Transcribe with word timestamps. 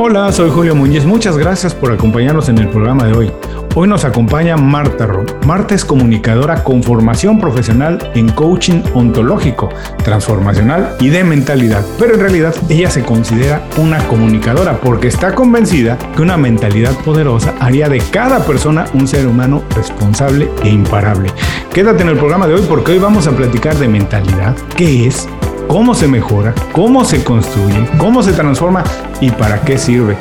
Hola, 0.00 0.30
soy 0.30 0.48
Julio 0.48 0.76
Muñiz. 0.76 1.04
Muchas 1.04 1.36
gracias 1.36 1.74
por 1.74 1.90
acompañarnos 1.90 2.48
en 2.48 2.58
el 2.58 2.68
programa 2.68 3.04
de 3.06 3.14
hoy. 3.14 3.32
Hoy 3.74 3.88
nos 3.88 4.04
acompaña 4.04 4.56
Marta 4.56 5.06
Ro. 5.06 5.26
Marta 5.44 5.74
es 5.74 5.84
comunicadora 5.84 6.62
con 6.62 6.84
formación 6.84 7.40
profesional 7.40 8.12
en 8.14 8.28
coaching 8.28 8.80
ontológico, 8.94 9.70
transformacional 10.04 10.94
y 11.00 11.08
de 11.08 11.24
mentalidad. 11.24 11.84
Pero 11.98 12.14
en 12.14 12.20
realidad 12.20 12.54
ella 12.68 12.88
se 12.90 13.02
considera 13.02 13.66
una 13.76 13.98
comunicadora 14.06 14.78
porque 14.80 15.08
está 15.08 15.34
convencida 15.34 15.98
que 16.14 16.22
una 16.22 16.36
mentalidad 16.36 16.94
poderosa 17.04 17.56
haría 17.58 17.88
de 17.88 17.98
cada 17.98 18.46
persona 18.46 18.84
un 18.94 19.08
ser 19.08 19.26
humano 19.26 19.64
responsable 19.74 20.48
e 20.62 20.68
imparable. 20.68 21.32
Quédate 21.72 22.04
en 22.04 22.10
el 22.10 22.18
programa 22.18 22.46
de 22.46 22.54
hoy 22.54 22.64
porque 22.68 22.92
hoy 22.92 22.98
vamos 23.00 23.26
a 23.26 23.32
platicar 23.32 23.74
de 23.74 23.88
mentalidad, 23.88 24.54
qué 24.76 25.08
es, 25.08 25.28
cómo 25.68 25.94
se 25.94 26.08
mejora, 26.08 26.54
cómo 26.72 27.04
se 27.04 27.22
construye, 27.22 27.86
cómo 27.98 28.22
se 28.22 28.32
transforma 28.32 28.82
y 29.20 29.30
para 29.30 29.60
qué 29.60 29.78
sirve. 29.78 30.16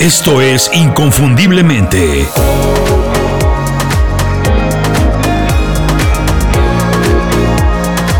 Esto 0.00 0.40
es 0.40 0.70
Inconfundiblemente. 0.72 2.26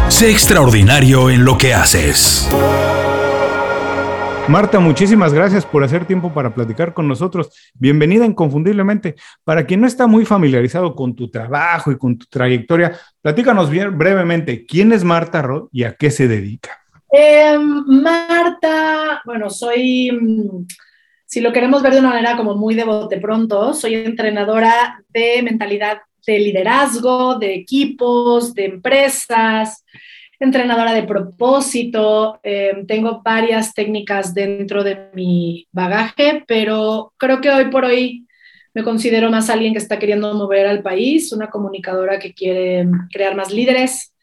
Sé 0.09 0.31
extraordinario 0.31 1.31
en 1.31 1.45
lo 1.45 1.57
que 1.57 1.75
haces. 1.75 2.49
Marta, 4.49 4.79
muchísimas 4.79 5.35
gracias 5.35 5.67
por 5.67 5.83
hacer 5.83 6.07
tiempo 6.07 6.33
para 6.33 6.55
platicar 6.55 6.95
con 6.95 7.09
nosotros. 7.09 7.51
Bienvenida 7.75 8.25
inconfundiblemente. 8.25 9.17
Para 9.43 9.67
quien 9.67 9.81
no 9.81 9.89
está 9.89 10.07
muy 10.07 10.25
familiarizado 10.25 10.95
con 10.95 11.17
tu 11.17 11.29
trabajo 11.29 11.91
y 11.91 11.99
con 11.99 12.17
tu 12.17 12.27
trayectoria, 12.27 12.97
platícanos 13.21 13.69
bien 13.69 13.99
brevemente 13.99 14.65
quién 14.65 14.93
es 14.93 15.03
Marta 15.03 15.43
Rod 15.43 15.69
y 15.73 15.83
a 15.83 15.95
qué 15.95 16.13
se 16.13 16.29
dedica. 16.29 16.81
Em, 17.11 17.85
Marta, 17.87 19.21
bueno, 19.25 19.51
soy, 19.51 20.13
mm, 20.13 20.65
si 21.25 21.41
lo 21.41 21.53
queremos 21.53 21.83
ver 21.83 21.95
de 21.95 21.99
una 22.01 22.11
manera 22.11 22.37
como 22.37 22.55
muy 22.55 22.77
de 22.77 22.85
bote 22.85 23.19
pronto, 23.19 23.75
soy 23.75 23.95
entrenadora 23.95 25.03
de 25.09 25.43
mentalidad 25.43 26.03
de 26.25 26.39
liderazgo, 26.39 27.35
de 27.37 27.53
equipos, 27.53 28.55
de 28.55 28.67
empresas, 28.67 29.85
entrenadora 30.39 30.93
de 30.93 31.05
propósito, 31.05 32.41
em, 32.43 32.87
tengo 32.87 33.23
varias 33.23 33.75
técnicas 33.75 34.35
dentro 34.35 34.85
de 34.85 35.09
mi 35.15 35.67
bagaje, 35.73 36.45
pero 36.47 37.13
creo 37.17 37.41
que 37.41 37.51
hoy 37.51 37.67
por 37.67 37.85
hoy 37.85 38.27
me 38.75 38.83
considero 38.83 39.31
más 39.31 39.49
alguien 39.49 39.73
que 39.73 39.79
está 39.79 39.99
queriendo 39.99 40.35
mover 40.35 40.67
al 40.67 40.83
país, 40.83 41.33
una 41.33 41.49
comunicadora 41.49 42.19
que 42.19 42.35
quiere 42.35 42.87
crear 43.11 43.35
más 43.35 43.51
líderes, 43.51 44.15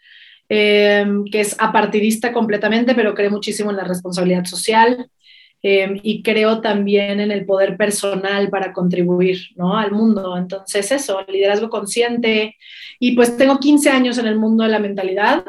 em, 0.48 1.26
que 1.26 1.40
es 1.40 1.56
apartidista 1.60 2.32
completamente, 2.32 2.94
pero 2.94 3.16
cree 3.16 3.32
muchísimo 3.32 3.72
en 3.72 3.78
la 3.78 3.84
responsabilidad 3.84 4.46
social. 4.46 5.10
Em, 5.66 5.98
y 6.04 6.22
creo 6.22 6.60
también 6.60 7.22
en 7.22 7.32
el 7.32 7.46
poder 7.46 7.78
personal 7.78 8.50
para 8.50 8.74
contribuir 8.74 9.40
¿no? 9.56 9.78
al 9.78 9.92
mundo. 9.92 10.38
Entonces, 10.38 10.92
eso, 10.92 11.26
liderazgo 11.30 11.70
consciente. 11.70 12.58
Y 13.00 13.16
pues 13.16 13.38
tengo 13.38 13.60
15 13.60 13.90
años 13.90 14.18
en 14.18 14.28
el 14.28 14.38
mundo 14.38 14.66
de 14.66 14.70
la 14.70 14.80
mentalidad 14.80 15.46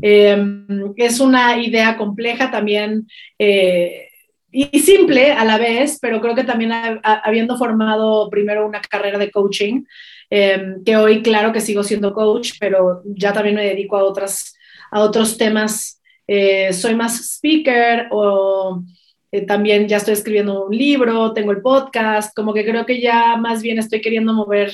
Em, 0.00 0.92
es 0.96 1.20
una 1.20 1.60
idea 1.60 1.96
compleja 1.96 2.50
también 2.50 3.06
eh, 3.38 4.08
y 4.50 4.78
simple 4.78 5.32
a 5.32 5.44
la 5.44 5.58
vez, 5.58 5.98
pero 6.00 6.20
creo 6.20 6.34
que 6.34 6.44
también 6.44 6.72
habiendo 7.02 7.58
formado 7.58 8.30
primero 8.30 8.66
una 8.66 8.80
carrera 8.80 9.18
de 9.18 9.30
coaching, 9.30 9.84
em, 10.30 10.84
que 10.84 10.96
hoy 10.96 11.22
claro 11.22 11.52
que 11.52 11.60
sigo 11.60 11.82
siendo 11.82 12.14
coach, 12.14 12.52
pero 12.60 13.02
ya 13.04 13.32
también 13.32 13.56
me 13.56 13.64
dedico 13.64 13.96
a, 13.96 14.04
otras, 14.04 14.56
a 14.90 15.00
otros 15.00 15.36
temas. 15.36 16.00
Eh, 16.26 16.72
soy 16.72 16.94
más 16.94 17.20
speaker 17.20 18.08
o 18.10 18.82
eh, 19.32 19.42
también 19.44 19.88
ya 19.88 19.96
estoy 19.96 20.14
escribiendo 20.14 20.66
un 20.66 20.76
libro, 20.76 21.32
tengo 21.32 21.50
el 21.50 21.60
podcast, 21.60 22.32
como 22.34 22.54
que 22.54 22.64
creo 22.64 22.86
que 22.86 23.00
ya 23.00 23.36
más 23.36 23.62
bien 23.62 23.80
estoy 23.80 24.00
queriendo 24.00 24.32
mover 24.32 24.72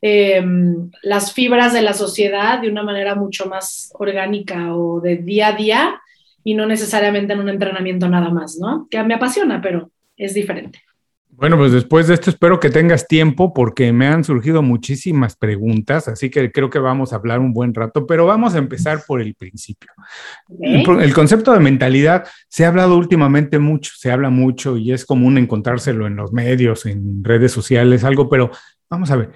Em, 0.00 0.90
las 1.02 1.32
fibras 1.32 1.72
de 1.72 1.82
la 1.82 1.92
sociedad 1.92 2.60
de 2.60 2.70
una 2.70 2.84
manera 2.84 3.16
mucho 3.16 3.46
más 3.46 3.90
orgánica 3.94 4.74
o 4.74 5.00
de 5.00 5.16
día 5.16 5.48
a 5.48 5.52
día 5.52 6.00
y 6.44 6.54
no 6.54 6.66
necesariamente 6.66 7.32
en 7.32 7.40
un 7.40 7.48
entrenamiento 7.48 8.08
nada 8.08 8.30
más, 8.30 8.58
¿no? 8.60 8.86
Que 8.90 9.02
me 9.02 9.14
apasiona, 9.14 9.60
pero 9.60 9.90
es 10.16 10.34
diferente. 10.34 10.80
Bueno, 11.30 11.56
pues 11.56 11.70
después 11.70 12.08
de 12.08 12.14
esto 12.14 12.30
espero 12.30 12.58
que 12.58 12.68
tengas 12.68 13.06
tiempo 13.06 13.54
porque 13.54 13.92
me 13.92 14.08
han 14.08 14.24
surgido 14.24 14.60
muchísimas 14.60 15.36
preguntas, 15.36 16.08
así 16.08 16.30
que 16.30 16.50
creo 16.50 16.68
que 16.68 16.80
vamos 16.80 17.12
a 17.12 17.16
hablar 17.16 17.38
un 17.38 17.52
buen 17.52 17.74
rato, 17.74 18.06
pero 18.06 18.26
vamos 18.26 18.56
a 18.56 18.58
empezar 18.58 19.02
por 19.06 19.20
el 19.20 19.36
principio. 19.36 19.88
El, 20.60 21.14
concepto 21.14 21.52
de 21.52 21.60
mentalidad 21.60 22.26
se 22.48 22.64
ha 22.64 22.68
hablado 22.68 22.96
últimamente 22.96 23.60
mucho, 23.60 23.92
se 23.96 24.10
habla 24.10 24.30
mucho 24.30 24.76
y 24.76 24.92
es 24.92 25.04
común 25.04 25.38
encontrárselo 25.38 26.08
en 26.08 26.16
los 26.16 26.32
medios, 26.32 26.86
en 26.86 27.22
redes 27.22 27.52
sociales, 27.52 28.02
algo, 28.02 28.28
pero 28.28 28.50
vamos 28.90 29.12
a 29.12 29.16
ver, 29.16 29.30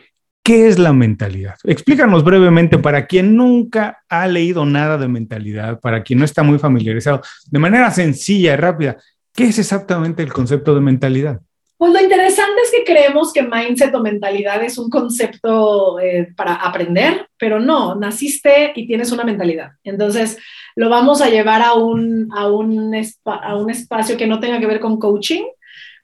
¿Qué 0.44 0.66
es 0.66 0.78
la 0.78 0.92
mentalidad? 0.92 1.54
Explícanos 1.62 2.24
brevemente 2.24 2.76
para 2.76 3.06
quien 3.06 3.36
nunca 3.36 4.02
ha 4.08 4.26
leído 4.26 4.66
nada 4.66 4.98
de 4.98 5.06
mentalidad, 5.06 5.78
para 5.78 6.02
quien 6.02 6.18
no 6.18 6.24
está 6.24 6.42
muy 6.42 6.58
familiarizado, 6.58 7.22
de 7.48 7.58
manera 7.60 7.92
sencilla 7.92 8.54
y 8.54 8.56
rápida, 8.56 8.96
¿qué 9.32 9.44
es 9.44 9.58
exactamente 9.60 10.20
el 10.22 10.32
concepto 10.32 10.74
de 10.74 10.80
mentalidad? 10.80 11.40
Pues 11.76 11.92
lo 11.92 12.00
interesante 12.00 12.60
es 12.64 12.70
que 12.70 12.84
creemos 12.84 13.32
que 13.32 13.42
mindset 13.42 13.94
o 13.94 14.00
mentalidad 14.00 14.62
es 14.64 14.78
un 14.78 14.90
concepto 14.90 16.00
eh, 16.00 16.32
para 16.36 16.54
aprender, 16.54 17.28
pero 17.38 17.60
no, 17.60 17.94
naciste 17.94 18.72
y 18.74 18.86
tienes 18.86 19.12
una 19.12 19.24
mentalidad. 19.24 19.72
Entonces, 19.84 20.38
lo 20.74 20.88
vamos 20.88 21.20
a 21.20 21.28
llevar 21.28 21.62
a 21.62 21.74
un, 21.74 22.28
a 22.36 22.48
un, 22.48 22.94
a 23.26 23.56
un 23.56 23.70
espacio 23.70 24.16
que 24.16 24.26
no 24.26 24.40
tenga 24.40 24.58
que 24.58 24.66
ver 24.66 24.80
con 24.80 24.98
coaching, 24.98 25.42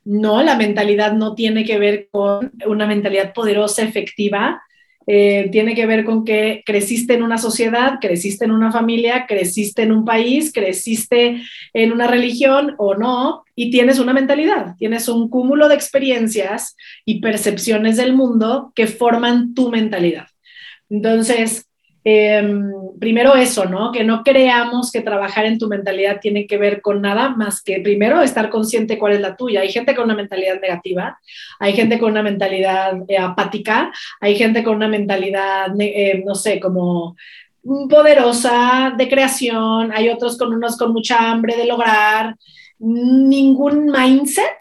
no, 0.08 0.42
la 0.42 0.56
mentalidad 0.56 1.12
no 1.12 1.34
tiene 1.34 1.66
que 1.66 1.78
ver 1.78 2.08
con 2.10 2.50
una 2.66 2.86
mentalidad 2.86 3.34
poderosa, 3.34 3.82
efectiva. 3.82 4.62
Eh, 5.06 5.50
tiene 5.52 5.74
que 5.74 5.84
ver 5.84 6.04
con 6.06 6.24
que 6.24 6.62
creciste 6.64 7.12
en 7.12 7.22
una 7.22 7.36
sociedad, 7.36 7.98
creciste 8.00 8.46
en 8.46 8.52
una 8.52 8.72
familia, 8.72 9.26
creciste 9.26 9.82
en 9.82 9.92
un 9.92 10.06
país, 10.06 10.50
creciste 10.50 11.42
en 11.74 11.92
una 11.92 12.06
religión 12.06 12.74
o 12.78 12.94
no, 12.94 13.44
y 13.54 13.70
tienes 13.70 13.98
una 13.98 14.14
mentalidad, 14.14 14.76
tienes 14.78 15.08
un 15.08 15.28
cúmulo 15.28 15.68
de 15.68 15.74
experiencias 15.74 16.74
y 17.04 17.20
percepciones 17.20 17.98
del 17.98 18.14
mundo 18.14 18.72
que 18.74 18.86
forman 18.86 19.52
tu 19.52 19.70
mentalidad. 19.70 20.28
Entonces, 20.88 21.67
Em, 22.04 22.70
primero 22.98 23.34
eso, 23.34 23.64
¿no? 23.64 23.92
Que 23.92 24.04
no 24.04 24.22
creamos 24.22 24.92
que 24.92 25.00
trabajar 25.00 25.44
en 25.46 25.58
tu 25.58 25.68
mentalidad 25.68 26.20
tiene 26.20 26.46
que 26.46 26.56
ver 26.56 26.80
con 26.80 27.02
nada 27.02 27.30
más 27.30 27.62
que 27.62 27.80
primero 27.80 28.22
estar 28.22 28.50
consciente 28.50 28.98
cuál 28.98 29.14
es 29.14 29.20
la 29.20 29.36
tuya. 29.36 29.60
Hay 29.60 29.70
gente 29.70 29.94
con 29.94 30.04
una 30.04 30.14
mentalidad 30.14 30.60
negativa, 30.60 31.18
hay 31.58 31.72
gente 31.74 31.98
con 31.98 32.12
una 32.12 32.22
mentalidad 32.22 32.92
eh, 33.08 33.18
apática, 33.18 33.92
hay 34.20 34.36
gente 34.36 34.62
con 34.62 34.76
una 34.76 34.88
mentalidad, 34.88 35.68
eh, 35.80 36.22
no 36.24 36.34
sé, 36.34 36.60
como 36.60 37.16
poderosa 37.90 38.94
de 38.96 39.08
creación, 39.08 39.92
hay 39.92 40.08
otros 40.08 40.38
con 40.38 40.54
unos 40.54 40.78
con 40.78 40.92
mucha 40.92 41.30
hambre 41.30 41.56
de 41.56 41.66
lograr. 41.66 42.36
Ningún 42.78 43.86
mindset 43.86 44.56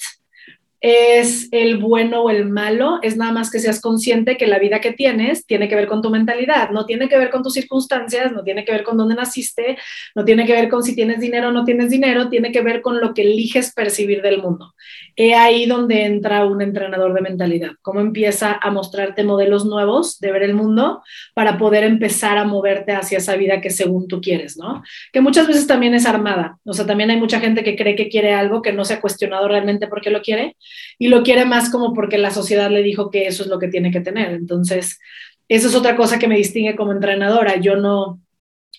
es 0.79 1.47
el 1.51 1.77
bueno 1.77 2.23
o 2.23 2.29
el 2.29 2.45
malo, 2.45 2.99
es 3.01 3.17
nada 3.17 3.31
más 3.31 3.49
que 3.49 3.59
seas 3.59 3.81
consciente 3.81 4.37
que 4.37 4.45
la 4.45 4.59
vida 4.59 4.79
que 4.79 4.93
tienes 4.93 5.45
tiene 5.45 5.67
que 5.67 5.75
ver 5.75 5.87
con 5.87 6.01
tu 6.01 6.09
mentalidad, 6.11 6.69
no 6.69 6.85
tiene 6.85 7.09
que 7.09 7.17
ver 7.17 7.31
con 7.31 7.41
tus 7.41 7.53
circunstancias, 7.53 8.31
no 8.31 8.43
tiene 8.43 8.63
que 8.63 8.71
ver 8.71 8.83
con 8.83 8.95
dónde 8.95 9.15
naciste, 9.15 9.77
no 10.13 10.23
tiene 10.23 10.45
que 10.45 10.53
ver 10.53 10.69
con 10.69 10.83
si 10.83 10.95
tienes 10.95 11.19
dinero 11.19 11.49
o 11.49 11.51
no 11.51 11.63
tienes 11.63 11.89
dinero, 11.89 12.29
tiene 12.29 12.51
que 12.51 12.61
ver 12.61 12.81
con 12.81 12.99
lo 12.99 13.13
que 13.13 13.23
eliges 13.23 13.73
percibir 13.73 14.21
del 14.21 14.41
mundo. 14.41 14.73
He 15.15 15.33
ahí 15.33 15.65
donde 15.65 16.05
entra 16.05 16.45
un 16.45 16.61
entrenador 16.61 17.13
de 17.13 17.21
mentalidad, 17.21 17.71
cómo 17.81 17.99
empieza 17.99 18.59
a 18.61 18.69
mostrarte 18.69 19.23
modelos 19.23 19.65
nuevos 19.65 20.19
de 20.19 20.31
ver 20.31 20.43
el 20.43 20.53
mundo 20.53 21.01
para 21.33 21.57
poder 21.57 21.83
empezar 21.85 22.37
a 22.37 22.43
moverte 22.43 22.91
hacia 22.91 23.17
esa 23.17 23.35
vida 23.35 23.61
que 23.61 23.71
según 23.71 24.07
tú 24.07 24.21
quieres, 24.21 24.57
¿no? 24.57 24.83
Que 25.11 25.21
muchas 25.21 25.47
veces 25.47 25.65
también 25.65 25.95
es 25.95 26.05
armada, 26.05 26.59
o 26.65 26.73
sea, 26.73 26.85
también 26.85 27.09
hay 27.09 27.17
mucha 27.17 27.39
gente 27.39 27.63
que 27.63 27.75
cree 27.75 27.95
que 27.95 28.09
quiere 28.09 28.33
algo 28.33 28.61
que 28.61 28.73
no 28.73 28.85
se 28.85 28.93
ha 28.93 29.01
cuestionado 29.01 29.47
realmente 29.47 29.87
por 29.87 30.01
qué 30.01 30.11
lo 30.11 30.21
quiere 30.21 30.55
y 30.99 31.07
lo 31.07 31.23
quiere 31.23 31.45
más 31.45 31.69
como 31.69 31.93
porque 31.93 32.17
la 32.17 32.31
sociedad 32.31 32.71
le 32.71 32.83
dijo 32.83 33.11
que 33.11 33.27
eso 33.27 33.43
es 33.43 33.49
lo 33.49 33.59
que 33.59 33.67
tiene 33.67 33.91
que 33.91 34.01
tener. 34.01 34.31
Entonces, 34.31 34.99
eso 35.47 35.67
es 35.67 35.75
otra 35.75 35.95
cosa 35.95 36.19
que 36.19 36.27
me 36.27 36.37
distingue 36.37 36.75
como 36.75 36.91
entrenadora. 36.91 37.57
Yo 37.57 37.75
no, 37.75 38.19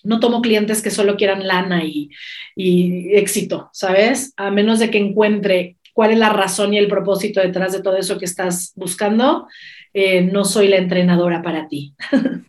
no 0.03 0.19
tomo 0.19 0.41
clientes 0.41 0.81
que 0.81 0.91
solo 0.91 1.15
quieran 1.15 1.47
lana 1.47 1.83
y, 1.83 2.09
y 2.55 3.15
éxito, 3.15 3.69
¿sabes? 3.73 4.33
A 4.37 4.51
menos 4.51 4.79
de 4.79 4.89
que 4.89 4.97
encuentre 4.97 5.77
cuál 5.93 6.11
es 6.11 6.17
la 6.17 6.29
razón 6.29 6.73
y 6.73 6.77
el 6.77 6.87
propósito 6.87 7.41
detrás 7.41 7.73
de 7.73 7.81
todo 7.81 7.97
eso 7.97 8.17
que 8.17 8.25
estás 8.25 8.71
buscando, 8.75 9.47
eh, 9.93 10.21
no 10.21 10.45
soy 10.45 10.67
la 10.67 10.77
entrenadora 10.77 11.41
para 11.41 11.67
ti. 11.67 11.93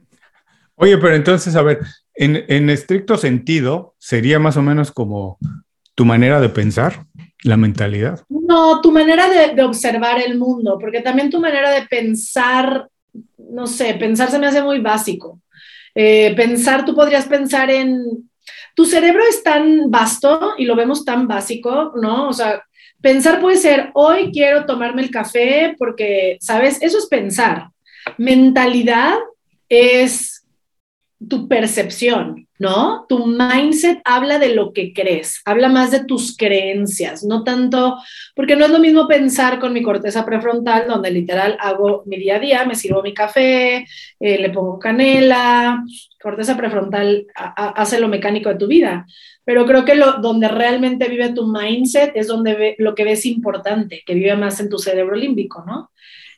Oye, 0.77 0.97
pero 0.99 1.15
entonces, 1.15 1.57
a 1.57 1.63
ver, 1.63 1.81
en, 2.15 2.45
en, 2.49 2.71
estricto 2.71 3.17
sentido, 3.17 3.95
sería 3.99 4.39
más 4.39 4.57
o 4.57 4.63
menos 4.63 4.93
como 4.93 5.39
tu 5.95 6.05
manera 6.05 6.41
de 6.41 6.49
pensar, 6.49 7.05
la 7.43 7.57
mentalidad. 7.57 8.21
No, 8.29 8.81
tu 8.81 8.93
manera 8.93 9.29
de, 9.29 9.63
observar 9.63 10.21
el 10.21 10.39
mundo, 10.39 10.79
porque 10.79 11.01
también 11.01 11.31
tu 11.31 11.41
manera 11.41 11.71
de 11.71 11.87
pensar, 11.87 12.89
no 13.39 13.67
sé, 13.67 13.95
pensar 13.95 14.31
se 14.31 14.39
me 14.39 14.47
hace 14.47 14.63
muy 14.63 14.81
básico. 14.81 15.41
Eh, 15.95 16.35
pensar, 16.37 16.85
tú 16.85 16.95
podrías 16.95 17.27
pensar 17.27 17.71
en 17.71 18.31
tu 18.75 18.85
cerebro 18.85 19.23
es 19.29 19.43
tan 19.43 19.91
vasto 19.91 20.55
y 20.57 20.65
lo 20.65 20.77
vemos 20.77 21.05
tan 21.05 21.27
básico, 21.27 21.93
¿no? 22.01 22.29
O 22.29 22.33
sea, 22.33 22.65
pensar 23.01 23.41
puede 23.41 23.57
ser, 23.57 23.91
hoy 23.95 24.31
quiero 24.33 24.65
tomarme 24.67 25.03
el 25.03 25.11
café 25.11 25.75
porque, 25.79 26.39
¿sabes? 26.41 26.81
Eso 26.81 26.99
es 26.99 27.07
pensar. 27.07 27.69
Mentalidad 28.17 29.19
es 29.69 30.47
tu 31.29 31.49
percepción, 31.49 32.49
¿no? 32.61 33.07
Tu 33.09 33.27
mindset 33.27 34.03
habla 34.05 34.39
de 34.39 34.55
lo 34.55 34.75
que 34.75 34.93
crees, 34.93 35.41
habla 35.47 35.71
más 35.71 35.91
de 35.91 36.05
tus 36.05 36.37
creencias, 36.37 37.25
no 37.25 37.43
tanto, 37.43 37.97
porque 38.37 38.55
no 38.55 38.67
es 38.67 38.71
lo 38.71 38.79
mismo 38.79 39.09
pensar 39.09 39.59
con 39.59 39.73
mi 39.73 39.83
corteza 39.83 40.27
prefrontal, 40.27 40.87
donde 40.87 41.11
literal 41.11 41.57
hago 41.59 42.03
mi 42.05 42.19
día 42.19 42.37
a 42.37 42.39
día, 42.39 42.65
me 42.67 42.75
sirvo 42.75 43.03
mi 43.03 43.15
café, 43.15 43.87
eh, 44.21 44.39
le 44.39 44.51
pongo 44.51 44.79
canela, 44.79 45.83
corteza 46.23 46.55
prefrontal 46.55 47.27
hace 47.35 47.99
lo 47.99 48.09
mecánico 48.09 48.51
de 48.51 48.57
tu 48.57 48.67
vida, 48.67 49.07
pero 49.43 49.65
creo 49.65 49.87
que 49.87 49.95
lo, 49.95 50.19
donde 50.21 50.49
realmente 50.49 51.09
vive 51.09 51.33
tu 51.33 51.47
mindset 51.47 52.13
es 52.15 52.27
donde 52.27 52.75
lo 52.77 52.95
que 52.95 53.05
ves 53.05 53.25
importante, 53.25 54.03
que 54.05 54.13
vive 54.13 54.37
más 54.37 54.61
en 54.61 54.69
tu 54.69 54.77
cerebro 54.77 55.17
límbico, 55.17 55.65
¿no? 55.67 55.91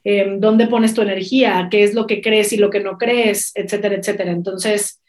Eh, 0.05 0.37
¿Dónde 0.39 0.69
pones 0.69 0.95
tu 0.95 1.03
energía? 1.03 1.67
¿Qué 1.69 1.83
es 1.83 1.95
lo 1.95 2.07
que 2.07 2.21
crees 2.21 2.53
y 2.53 2.59
lo 2.59 2.71
que 2.71 2.81
no 2.81 2.97
crees? 2.97 3.51
Etcétera, 3.57 3.97
etcétera. 3.97 4.31
Entonces, 4.31 5.02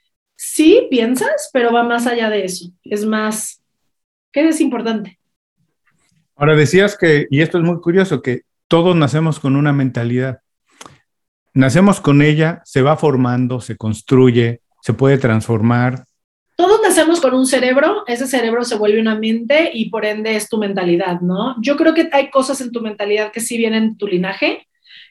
sí 0.43 0.87
piensas, 0.89 1.49
pero 1.53 1.71
va 1.71 1.83
más 1.83 2.05
allá 2.05 2.29
de 2.29 2.43
eso. 2.43 2.69
Es 2.83 3.05
más, 3.05 3.61
¿qué 4.31 4.47
es 4.47 4.59
importante? 4.59 5.17
Ahora 6.35 6.55
decías 6.55 6.97
que, 6.97 7.27
y 7.29 7.41
esto 7.41 7.57
es 7.57 7.63
muy 7.63 7.79
curioso, 7.79 8.21
que 8.21 8.41
todos 8.67 8.95
nacemos 8.95 9.39
con 9.39 9.55
una 9.55 9.71
mentalidad. 9.71 10.41
Nacemos 11.53 12.01
con 12.01 12.21
ella, 12.21 12.61
se 12.65 12.81
va 12.81 12.97
formando, 12.97 13.61
se 13.61 13.77
construye, 13.77 14.61
se 14.81 14.93
puede 14.93 15.17
transformar. 15.17 16.05
Todos 16.55 16.81
nacemos 16.81 17.21
con 17.21 17.33
un 17.33 17.45
cerebro, 17.45 18.03
ese 18.07 18.27
cerebro 18.27 18.63
se 18.63 18.75
vuelve 18.75 18.99
una 18.99 19.15
mente 19.15 19.71
y 19.73 19.89
por 19.89 20.05
ende 20.05 20.35
es 20.35 20.49
tu 20.49 20.57
mentalidad, 20.57 21.21
¿no? 21.21 21.55
Yo 21.61 21.77
creo 21.77 21.93
que 21.93 22.09
hay 22.11 22.29
cosas 22.29 22.59
en 22.61 22.71
tu 22.71 22.81
mentalidad 22.81 23.31
que 23.31 23.39
sí 23.39 23.57
vienen 23.57 23.91
de 23.91 23.95
tu 23.95 24.07
linaje, 24.07 24.67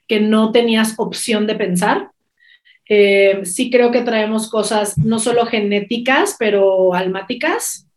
que 0.06 0.20
no 0.20 0.52
tenías 0.52 0.94
opción 0.98 1.46
de 1.46 1.54
pensar, 1.54 2.11
eh, 2.88 3.40
sí 3.44 3.70
creo 3.70 3.90
que 3.90 4.02
traemos 4.02 4.50
cosas 4.50 4.98
no 4.98 5.18
solo 5.18 5.46
genéticas, 5.46 6.36
pero 6.38 6.94
almáticas, 6.94 7.88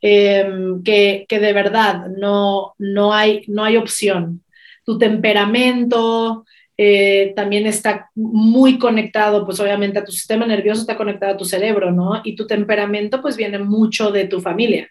eh, 0.00 0.44
que, 0.84 1.26
de 1.28 1.52
verdad 1.52 2.08
no, 2.08 2.74
no, 2.78 3.14
hay, 3.14 3.42
no 3.46 3.64
hay 3.64 3.76
opción. 3.76 4.42
Tu 4.84 4.98
temperamento 4.98 6.44
eh, 6.76 7.32
también 7.36 7.66
está 7.66 8.10
muy 8.14 8.78
conectado, 8.78 9.44
pues 9.44 9.60
obviamente 9.60 10.00
a 10.00 10.04
tu 10.04 10.10
sistema 10.12 10.44
nervioso 10.46 10.80
está 10.80 10.96
conectado 10.96 11.34
a 11.34 11.36
tu 11.36 11.44
cerebro, 11.44 11.92
¿no? 11.92 12.20
Y 12.24 12.34
tu 12.34 12.46
temperamento 12.46 13.22
pues 13.22 13.36
viene 13.36 13.58
mucho 13.58 14.10
de 14.10 14.26
tu 14.26 14.40
familia. 14.40 14.88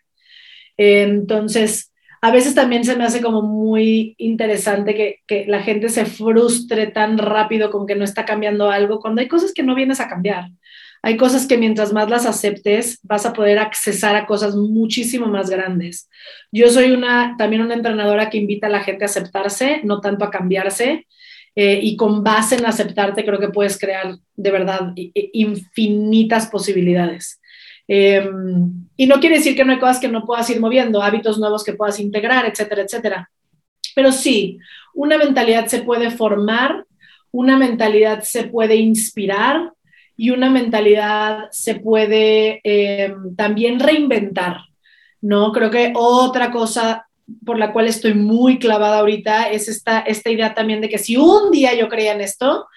entonces, 0.78 1.91
a 2.22 2.32
veces 2.32 2.54
también 2.54 2.84
se 2.86 2.96
me 2.96 3.04
hace 3.04 3.20
como 3.20 3.42
muy 3.42 4.14
interesante 4.20 5.20
que, 5.28 5.46
la 5.48 5.64
gente 5.64 5.90
se 5.90 6.06
frustre 6.06 6.88
tan 6.88 7.18
rápido 7.18 7.72
con 7.72 7.88
que 7.88 7.96
no 7.96 8.04
está 8.04 8.26
cambiando 8.26 8.70
algo, 8.70 9.00
cuando 9.00 9.22
hay 9.22 9.28
cosas 9.28 9.54
que 9.54 9.64
no 9.64 9.74
vienes 9.74 10.00
a 10.00 10.08
cambiar. 10.08 10.50
Hay 11.04 11.18
cosas 11.18 11.48
que 11.48 11.58
mientras 11.58 11.94
más 11.94 12.12
las 12.12 12.28
aceptes, 12.28 13.00
vas 13.02 13.26
a 13.26 13.34
poder 13.34 13.58
accesar 13.58 14.16
a 14.16 14.28
cosas 14.28 14.56
muchísimo 14.56 15.26
más 15.26 15.50
grandes. 15.50 16.08
Yo 16.52 16.70
soy 16.70 16.92
una, 16.92 17.36
también 17.40 17.64
una 17.64 17.74
entrenadora 17.74 18.30
que 18.30 18.38
invita 18.38 18.68
a 18.68 18.70
la 18.70 18.84
gente 18.84 19.04
a 19.04 19.08
aceptarse, 19.08 19.82
no 19.84 20.00
tanto 20.00 20.24
a 20.24 20.30
cambiarse. 20.30 21.08
Eh, 21.56 21.80
y 21.82 21.98
con 21.98 22.24
base 22.24 22.56
en 22.56 22.66
aceptarte, 22.66 23.26
creo 23.26 23.40
que 23.40 23.50
puedes 23.50 23.80
crear 23.80 24.16
de 24.36 24.52
verdad 24.52 24.94
infinitas 24.96 26.48
posibilidades. 26.48 27.41
Em, 27.94 28.88
y 28.96 29.06
no 29.06 29.20
quiere 29.20 29.40
decir 29.40 29.54
que 29.54 29.66
no 29.66 29.74
hay 29.74 29.80
cosas 29.80 30.00
que 30.00 30.08
no 30.08 30.26
puedas 30.26 30.50
ir 30.50 30.62
moviendo, 30.62 31.02
hábitos 31.02 31.38
nuevos 31.38 31.62
que 31.62 31.74
puedas 31.74 32.00
integrar, 32.00 32.46
etcétera, 32.46 32.84
etcétera. 32.84 33.32
Pero 33.94 34.14
sí, 34.14 34.60
una 34.94 35.18
mentalidad 35.18 35.66
se 35.66 35.82
puede 35.82 36.10
formar, 36.10 36.86
una 37.32 37.58
mentalidad 37.58 38.24
se 38.24 38.46
puede 38.46 38.78
inspirar 38.78 39.74
y 40.16 40.30
una 40.30 40.50
mentalidad 40.50 41.50
se 41.52 41.76
puede 41.76 42.62
em, 42.64 43.36
también 43.36 43.78
reinventar, 43.78 44.62
¿no? 45.20 45.52
Creo 45.52 45.70
que 45.70 45.92
otra 45.94 46.50
cosa 46.50 47.08
por 47.46 47.60
la 47.60 47.74
cual 47.74 47.88
estoy 47.88 48.14
muy 48.14 48.58
clavada 48.58 49.00
ahorita 49.00 49.52
es 49.52 49.68
esta, 49.68 50.00
esta 50.00 50.30
idea 50.30 50.54
también 50.54 50.80
de 50.80 50.88
que 50.88 50.98
si 50.98 51.18
un 51.18 51.52
día 51.52 51.74
yo 51.74 51.90
creía 51.90 52.14
en 52.14 52.22
esto, 52.22 52.68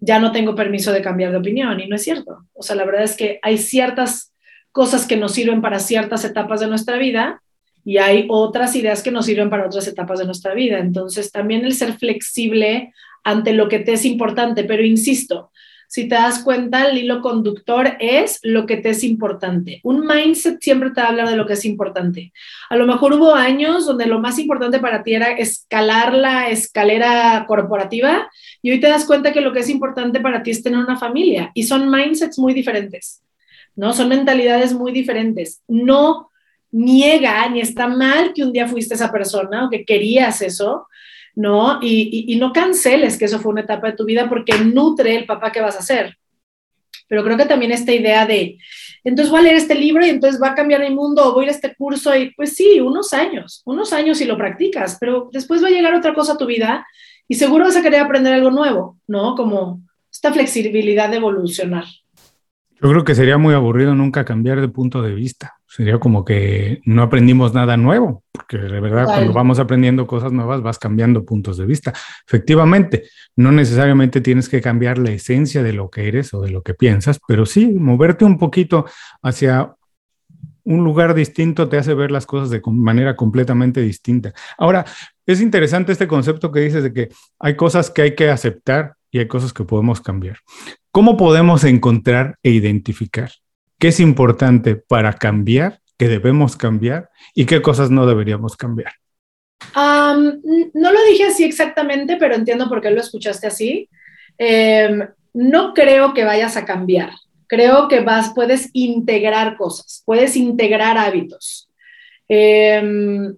ya 0.00 0.18
no 0.18 0.32
tengo 0.32 0.54
permiso 0.54 0.92
de 0.92 1.02
cambiar 1.02 1.30
de 1.30 1.36
opinión 1.36 1.78
y 1.78 1.88
no 1.88 1.96
es 1.96 2.04
cierto. 2.04 2.46
O 2.54 2.62
sea, 2.62 2.74
la 2.74 2.86
verdad 2.86 3.02
es 3.02 3.16
que 3.16 3.38
hay 3.42 3.58
ciertas 3.58 4.31
cosas 4.72 5.06
que 5.06 5.16
nos 5.16 5.32
sirven 5.32 5.60
para 5.60 5.78
ciertas 5.78 6.24
etapas 6.24 6.60
de 6.60 6.66
nuestra 6.66 6.96
vida 6.96 7.42
y 7.84 7.98
hay 7.98 8.26
otras 8.28 8.74
ideas 8.76 9.02
que 9.02 9.10
nos 9.10 9.26
sirven 9.26 9.50
para 9.50 9.66
otras 9.66 9.86
etapas 9.86 10.18
de 10.18 10.26
nuestra 10.26 10.54
vida. 10.54 10.78
Entonces, 10.78 11.30
también 11.30 11.64
el 11.64 11.74
ser 11.74 11.94
flexible 11.94 12.92
ante 13.24 13.52
lo 13.52 13.68
que 13.68 13.78
te 13.78 13.92
es 13.92 14.04
importante, 14.04 14.64
pero 14.64 14.84
insisto, 14.84 15.50
si 15.92 16.08
te 16.08 16.14
das 16.14 16.42
cuenta, 16.42 16.88
el 16.88 16.96
hilo 16.96 17.20
conductor 17.20 17.98
es 18.00 18.38
lo 18.42 18.64
que 18.64 18.78
te 18.78 18.88
es 18.88 19.04
importante. 19.04 19.80
Un 19.84 20.06
mindset 20.06 20.58
siempre 20.58 20.90
te 20.90 21.02
va 21.02 21.08
a 21.08 21.10
hablar 21.10 21.28
de 21.28 21.36
lo 21.36 21.44
que 21.44 21.52
es 21.52 21.66
importante. 21.66 22.32
A 22.70 22.76
lo 22.76 22.86
mejor 22.86 23.12
hubo 23.12 23.34
años 23.34 23.84
donde 23.84 24.06
lo 24.06 24.18
más 24.18 24.38
importante 24.38 24.78
para 24.78 25.02
ti 25.02 25.12
era 25.12 25.32
escalar 25.32 26.14
la 26.14 26.48
escalera 26.48 27.44
corporativa 27.46 28.26
y 28.62 28.70
hoy 28.70 28.80
te 28.80 28.88
das 28.88 29.04
cuenta 29.04 29.34
que 29.34 29.42
lo 29.42 29.52
que 29.52 29.60
es 29.60 29.68
importante 29.68 30.18
para 30.20 30.42
ti 30.42 30.52
es 30.52 30.62
tener 30.62 30.78
una 30.78 30.96
familia 30.96 31.50
y 31.52 31.64
son 31.64 31.90
mindsets 31.90 32.38
muy 32.38 32.54
diferentes. 32.54 33.22
¿No? 33.76 33.92
Son 33.92 34.08
mentalidades 34.08 34.74
muy 34.74 34.92
diferentes. 34.92 35.62
No 35.68 36.30
niega 36.72 37.48
ni 37.50 37.60
está 37.60 37.86
mal 37.86 38.32
que 38.32 38.42
un 38.42 38.52
día 38.52 38.66
fuiste 38.66 38.94
esa 38.94 39.12
persona 39.12 39.66
o 39.66 39.70
que 39.70 39.84
querías 39.84 40.40
eso, 40.42 40.86
¿no? 41.34 41.78
Y, 41.82 42.36
no 42.38 42.52
canceles 42.52 43.18
que 43.18 43.26
eso 43.26 43.38
fue 43.38 43.52
una 43.52 43.60
etapa 43.60 43.88
de 43.88 43.96
tu 43.96 44.04
vida 44.04 44.28
porque 44.28 44.58
nutre 44.58 45.16
el 45.16 45.26
papá 45.26 45.52
que 45.52 45.60
vas 45.60 45.76
a 45.76 45.82
ser. 45.82 46.16
Pero 47.08 47.22
creo 47.24 47.36
que 47.36 47.44
también 47.44 47.72
esta 47.72 47.92
idea 47.92 48.26
de, 48.26 48.58
entonces 49.04 49.30
voy 49.30 49.40
a 49.40 49.42
leer 49.42 49.56
este 49.56 49.74
libro 49.74 50.04
y 50.04 50.08
entonces 50.08 50.40
va 50.42 50.48
a 50.48 50.54
cambiar 50.54 50.82
el 50.82 50.94
mundo 50.94 51.26
o 51.26 51.34
voy 51.34 51.42
a 51.42 51.44
ir 51.44 51.48
a 51.50 51.54
este 51.54 51.74
curso 51.74 52.16
y 52.16 52.30
pues 52.34 52.54
sí, 52.54 52.80
unos 52.80 53.12
años, 53.12 53.62
unos 53.66 53.92
años 53.92 54.18
si 54.18 54.24
lo 54.24 54.38
practicas, 54.38 54.96
pero 54.98 55.28
después 55.30 55.62
va 55.62 55.68
a 55.68 55.72
llegar 55.72 55.94
otra 55.94 56.14
cosa 56.14 56.32
a 56.34 56.38
tu 56.38 56.46
vida 56.46 56.86
y 57.28 57.34
seguro 57.34 57.64
vas 57.64 57.76
a 57.76 57.82
querer 57.82 58.00
aprender 58.00 58.32
algo 58.32 58.50
nuevo, 58.50 58.98
¿no? 59.06 59.34
Como 59.34 59.82
esta 60.10 60.32
flexibilidad 60.32 61.10
de 61.10 61.16
evolucionar. 61.16 61.84
Yo 62.82 62.90
creo 62.90 63.04
que 63.04 63.14
sería 63.14 63.38
muy 63.38 63.54
aburrido 63.54 63.94
nunca 63.94 64.24
cambiar 64.24 64.60
de 64.60 64.66
punto 64.66 65.02
de 65.02 65.14
vista. 65.14 65.54
Sería 65.68 66.00
como 66.00 66.24
que 66.24 66.80
no 66.84 67.04
aprendimos 67.04 67.54
nada 67.54 67.76
nuevo, 67.76 68.24
porque 68.32 68.58
de 68.58 68.80
verdad 68.80 69.04
cuando 69.06 69.32
vamos 69.32 69.60
aprendiendo 69.60 70.04
cosas 70.08 70.32
nuevas 70.32 70.62
vas 70.62 70.80
cambiando 70.80 71.24
puntos 71.24 71.56
de 71.58 71.64
vista. 71.64 71.92
Efectivamente, 72.26 73.04
no 73.36 73.52
necesariamente 73.52 74.20
tienes 74.20 74.48
que 74.48 74.60
cambiar 74.60 74.98
la 74.98 75.12
esencia 75.12 75.62
de 75.62 75.72
lo 75.72 75.90
que 75.90 76.08
eres 76.08 76.34
o 76.34 76.40
de 76.40 76.50
lo 76.50 76.62
que 76.62 76.74
piensas, 76.74 77.20
pero 77.28 77.46
sí 77.46 77.68
moverte 77.68 78.24
un 78.24 78.36
poquito 78.36 78.84
hacia 79.22 79.76
un 80.64 80.82
lugar 80.82 81.14
distinto 81.14 81.68
te 81.68 81.78
hace 81.78 81.94
ver 81.94 82.10
las 82.10 82.26
cosas 82.26 82.50
de 82.50 82.60
manera 82.66 83.14
completamente 83.14 83.80
distinta. 83.80 84.32
Ahora, 84.58 84.84
es 85.24 85.40
interesante 85.40 85.92
este 85.92 86.08
concepto 86.08 86.50
que 86.50 86.60
dices 86.60 86.82
de 86.82 86.92
que 86.92 87.10
hay 87.38 87.54
cosas 87.54 87.90
que 87.90 88.02
hay 88.02 88.14
que 88.16 88.28
aceptar 88.28 88.96
y 89.12 89.18
hay 89.18 89.28
cosas 89.28 89.52
que 89.52 89.62
podemos 89.62 90.00
cambiar. 90.00 90.38
¿Cómo 90.90 91.16
podemos 91.16 91.62
encontrar 91.64 92.38
e 92.42 92.50
identificar 92.50 93.30
qué 93.78 93.88
es 93.88 94.00
importante 94.00 94.74
para 94.74 95.12
cambiar, 95.12 95.80
qué 95.98 96.08
debemos 96.08 96.56
cambiar 96.56 97.10
y 97.34 97.44
qué 97.44 97.62
cosas 97.62 97.90
no 97.90 98.06
deberíamos 98.06 98.56
cambiar? 98.56 98.92
no 99.74 100.92
lo 100.92 101.04
dije 101.08 101.24
así 101.24 101.44
exactamente, 101.44 102.16
pero 102.16 102.34
entiendo 102.34 102.68
por 102.68 102.80
qué 102.80 102.90
lo 102.90 103.00
escuchaste 103.00 103.46
así. 103.46 103.88
Em, 104.36 105.06
no 105.32 105.72
creo 105.72 106.12
que 106.14 106.24
vayas 106.24 106.56
a 106.56 106.64
cambiar. 106.64 107.10
Creo 107.46 107.86
que 107.86 108.00
vas, 108.00 108.32
puedes 108.34 108.70
integrar 108.72 109.56
cosas, 109.56 110.02
puedes 110.04 110.36
integrar 110.36 110.98
hábitos. 110.98 111.70
Em, 112.28 113.34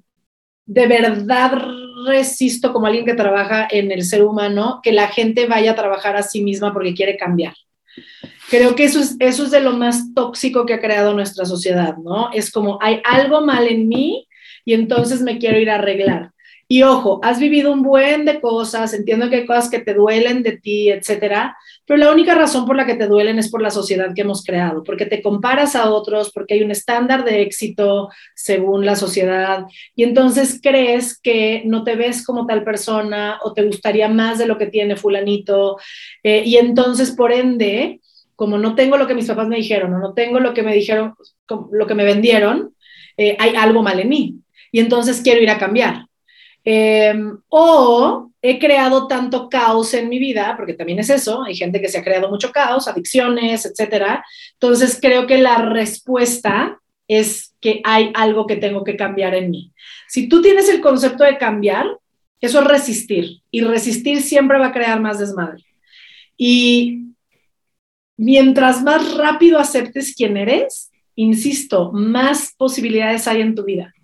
de 0.66 0.87
verdad 0.87 1.62
resisto 2.04 2.73
como 2.73 2.87
alguien 2.87 3.04
que 3.04 3.14
trabaja 3.14 3.66
en 3.70 3.90
el 3.90 4.04
ser 4.04 4.23
humano 4.23 4.80
que 4.82 4.92
la 4.92 5.08
gente 5.08 5.46
vaya 5.46 5.73
a 5.73 5.76
trabajar 5.76 6.16
a 6.16 6.23
sí 6.23 6.42
misma 6.42 6.73
porque 6.73 6.94
quiere 6.94 7.16
cambiar. 7.16 7.54
Creo 8.50 8.75
que 8.75 8.84
eso 8.84 9.00
es, 9.00 9.16
eso 9.20 9.44
es 9.44 9.50
de 9.50 9.61
lo 9.61 9.73
más 9.73 10.12
tóxico 10.14 10.66
que 10.66 10.75
ha 10.75 10.80
creado 10.80 11.14
nuestra 11.14 11.44
sociedad, 11.44 11.96
¿no? 11.96 12.30
Es 12.32 12.50
como 12.50 12.78
hay 12.82 13.00
algo 13.04 13.40
mal 13.40 13.66
en 13.66 13.88
mí 13.88 14.28
y 14.64 14.75
entonces 14.75 15.23
me 15.23 15.38
quiero 15.38 15.58
ir 15.58 15.70
a 15.70 15.76
arreglar. 15.76 16.34
Y 16.75 16.83
ojo, 16.83 17.21
has 17.23 17.38
vivido 17.38 17.71
un 17.71 17.85
buen 17.85 18.25
de 18.25 18.40
cosas, 18.40 18.95
entiendo 18.95 19.31
que 19.31 19.37
hay 19.37 19.47
cosas 19.47 19.71
que 19.71 19.78
te 19.78 19.95
duelen 19.95 20.43
de 20.43 20.59
ti, 20.59 20.90
etcétera, 20.90 21.57
pero 21.87 21.99
la 21.99 22.11
única 22.11 22.35
razón 22.35 22.66
por 22.66 22.75
la 22.75 22.85
que 22.85 22.97
te 22.97 23.07
duelen 23.07 23.38
es 23.38 23.49
por 23.49 23.62
la 23.62 23.71
sociedad 23.71 24.12
que 24.12 24.23
hemos 24.23 24.43
creado, 24.43 24.83
porque 24.83 25.07
te 25.07 25.23
comparas 25.23 25.76
a 25.76 25.88
otros, 25.93 26.33
porque 26.35 26.54
hay 26.54 26.64
un 26.64 26.73
estándar 26.73 27.25
de 27.25 27.43
éxito 27.43 28.09
según 28.35 28.85
la 28.85 28.97
sociedad, 28.97 29.66
y 29.95 30.02
entonces 30.02 30.59
crees 30.61 31.16
que 31.16 31.62
no 31.64 31.85
te 31.85 31.95
ves 31.95 32.26
como 32.26 32.45
tal 32.45 32.64
persona 32.64 33.38
o 33.45 33.52
te 33.52 33.62
gustaría 33.62 34.09
más 34.09 34.38
de 34.38 34.47
lo 34.47 34.59
que 34.59 34.66
tiene 34.66 34.97
fulanito, 34.97 35.76
eh, 36.25 36.43
y 36.45 36.57
entonces 36.57 37.12
por 37.12 37.31
ende 37.31 38.00
como 38.35 38.59
no 38.59 38.75
tengo 38.75 38.97
lo 38.97 39.07
que 39.07 39.14
mis 39.14 39.28
papás 39.28 39.47
me 39.47 39.59
dijeron 39.59 39.95
o 39.95 40.00
no 40.00 40.12
tengo 40.12 40.40
lo 40.40 40.52
que 40.52 40.64
me 40.64 40.75
dijeron, 40.75 41.14
lo 41.71 41.87
que 41.87 41.95
me 41.95 42.02
vendieron, 42.02 42.75
eh, 43.16 43.37
hay 43.38 43.54
algo 43.54 43.81
mal 43.85 44.00
en 44.00 44.09
mí 44.09 44.35
y 44.73 44.81
entonces 44.81 45.21
quiero 45.23 45.40
ir 45.40 45.50
a 45.50 45.59
cambiar. 45.59 46.07
Em, 46.64 47.38
o 47.49 48.30
he 48.40 48.59
creado 48.59 49.06
tanto 49.06 49.49
caos 49.49 49.92
en 49.94 50.09
mi 50.09 50.18
vida, 50.18 50.54
porque 50.56 50.75
también 50.75 50.99
es 50.99 51.11
eso, 51.11 51.42
hay 51.42 51.54
gente 51.54 51.80
que 51.80 51.88
se 51.88 51.99
ha 51.99 52.04
creado 52.04 52.30
mucho 52.30 52.52
caos, 52.52 52.88
adicciones, 52.88 53.66
etcétera. 53.66 54.25
Entonces 54.54 54.99
creo 55.00 55.26
que 55.26 55.38
la 55.38 55.56
respuesta 55.56 56.80
es 57.06 57.54
que 57.61 57.80
hay 57.85 58.11
algo 58.14 58.47
que 58.47 58.56
tengo 58.56 58.83
que 58.83 58.97
cambiar 58.97 59.35
en 59.35 59.50
mí. 59.50 59.73
Si 60.09 60.28
tú 60.28 60.40
tienes 60.40 60.68
el 60.68 60.80
concepto 60.80 61.25
de 61.25 61.38
cambiar, 61.38 61.87
eso 62.40 62.61
es 62.61 62.66
resistir 62.66 63.42
y 63.50 63.61
resistir 63.62 64.23
siempre 64.23 64.59
va 64.59 64.66
a 64.68 64.73
crear 64.73 65.00
más 65.00 65.18
desmadre. 65.18 65.64
Y 66.37 67.09
mientras 68.16 68.83
más 68.83 69.16
rápido 69.16 69.59
aceptes 69.59 70.14
quién 70.14 70.37
eres, 70.37 70.90
insisto, 71.14 71.92
más 71.92 72.54
posibilidades 72.56 73.28
hay 73.28 73.40
en 73.40 73.54
tu 73.54 73.64
vida. 73.64 73.94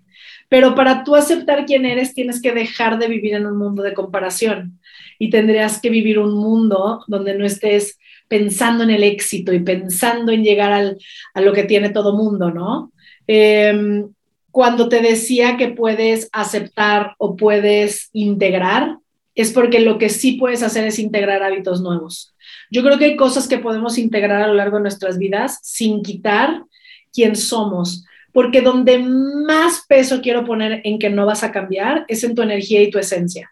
Pero 0.51 0.75
para 0.75 1.05
tú 1.05 1.15
aceptar 1.15 1.65
quién 1.65 1.85
eres, 1.85 2.13
tienes 2.13 2.41
que 2.41 2.51
dejar 2.51 2.99
de 2.99 3.07
vivir 3.07 3.35
en 3.35 3.45
un 3.45 3.57
mundo 3.57 3.83
de 3.83 3.93
comparación 3.93 4.81
y 5.17 5.29
tendrías 5.29 5.79
que 5.79 5.89
vivir 5.89 6.19
un 6.19 6.33
mundo 6.33 7.05
donde 7.07 7.37
no 7.37 7.45
estés 7.45 7.97
pensando 8.27 8.83
en 8.83 8.89
el 8.89 9.05
éxito 9.05 9.53
y 9.53 9.59
pensando 9.61 10.33
en 10.33 10.43
llegar 10.43 10.73
al, 10.73 10.97
a 11.33 11.39
lo 11.39 11.53
que 11.53 11.63
tiene 11.63 11.91
todo 11.91 12.17
mundo, 12.17 12.51
¿no? 12.51 12.91
Em, 13.27 14.09
cuando 14.51 14.89
te 14.89 15.01
decía 15.01 15.55
que 15.55 15.69
puedes 15.69 16.27
aceptar 16.33 17.15
o 17.17 17.37
puedes 17.37 18.09
integrar, 18.11 18.97
es 19.35 19.53
porque 19.53 19.79
lo 19.79 19.97
que 19.97 20.09
sí 20.09 20.33
puedes 20.33 20.63
hacer 20.63 20.85
es 20.85 20.99
integrar 20.99 21.43
hábitos 21.43 21.81
nuevos. 21.81 22.35
Yo 22.69 22.83
creo 22.83 22.97
que 22.97 23.05
hay 23.05 23.15
cosas 23.15 23.47
que 23.47 23.59
podemos 23.59 23.97
integrar 23.97 24.41
a 24.41 24.47
lo 24.47 24.55
largo 24.55 24.75
de 24.75 24.83
nuestras 24.83 25.17
vidas 25.17 25.59
sin 25.63 26.01
quitar 26.01 26.65
quién 27.13 27.37
somos, 27.37 28.03
porque 28.31 28.61
donde 28.61 28.99
más 28.99 29.85
peso 29.87 30.21
quiero 30.21 30.45
poner 30.45 30.81
en 30.83 30.99
que 30.99 31.09
no 31.09 31.25
vas 31.25 31.43
a 31.43 31.51
cambiar 31.51 32.05
es 32.07 32.23
en 32.23 32.35
tu 32.35 32.41
energía 32.41 32.81
y 32.81 32.89
tu 32.89 32.99
esencia. 32.99 33.51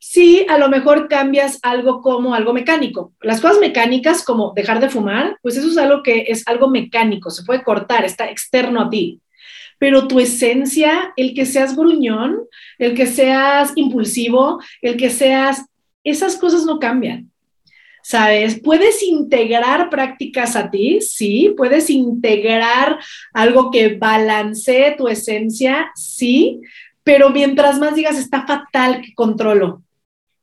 Sí, 0.00 0.46
a 0.48 0.58
lo 0.58 0.68
mejor 0.68 1.08
cambias 1.08 1.58
algo 1.62 2.00
como 2.00 2.34
algo 2.34 2.52
mecánico. 2.52 3.12
Las 3.20 3.40
cosas 3.40 3.58
mecánicas 3.58 4.24
como 4.24 4.52
dejar 4.54 4.80
de 4.80 4.88
fumar, 4.88 5.36
pues 5.42 5.56
eso 5.56 5.68
es 5.68 5.76
algo 5.76 6.02
que 6.02 6.26
es 6.28 6.46
algo 6.46 6.68
mecánico, 6.68 7.30
se 7.30 7.42
puede 7.42 7.64
cortar, 7.64 8.04
está 8.04 8.30
externo 8.30 8.80
a 8.80 8.90
ti. 8.90 9.20
Pero 9.78 10.06
tu 10.06 10.20
esencia, 10.20 11.12
el 11.16 11.34
que 11.34 11.46
seas 11.46 11.76
gruñón, 11.76 12.38
el 12.78 12.94
que 12.94 13.06
seas 13.06 13.72
impulsivo, 13.74 14.60
el 14.82 14.96
que 14.96 15.10
seas, 15.10 15.66
esas 16.04 16.36
cosas 16.36 16.64
no 16.64 16.78
cambian. 16.78 17.30
¿Sabes? 18.08 18.58
Puedes 18.58 19.02
integrar 19.02 19.90
prácticas 19.90 20.56
a 20.56 20.70
ti, 20.70 21.02
sí, 21.02 21.52
puedes 21.54 21.90
integrar 21.90 22.98
algo 23.34 23.70
que 23.70 23.96
balancee 23.96 24.94
tu 24.96 25.08
esencia, 25.08 25.90
sí, 25.94 26.62
pero 27.02 27.28
mientras 27.28 27.78
más 27.78 27.94
digas, 27.94 28.16
está 28.16 28.46
fatal 28.46 29.02
que 29.02 29.12
controlo. 29.12 29.82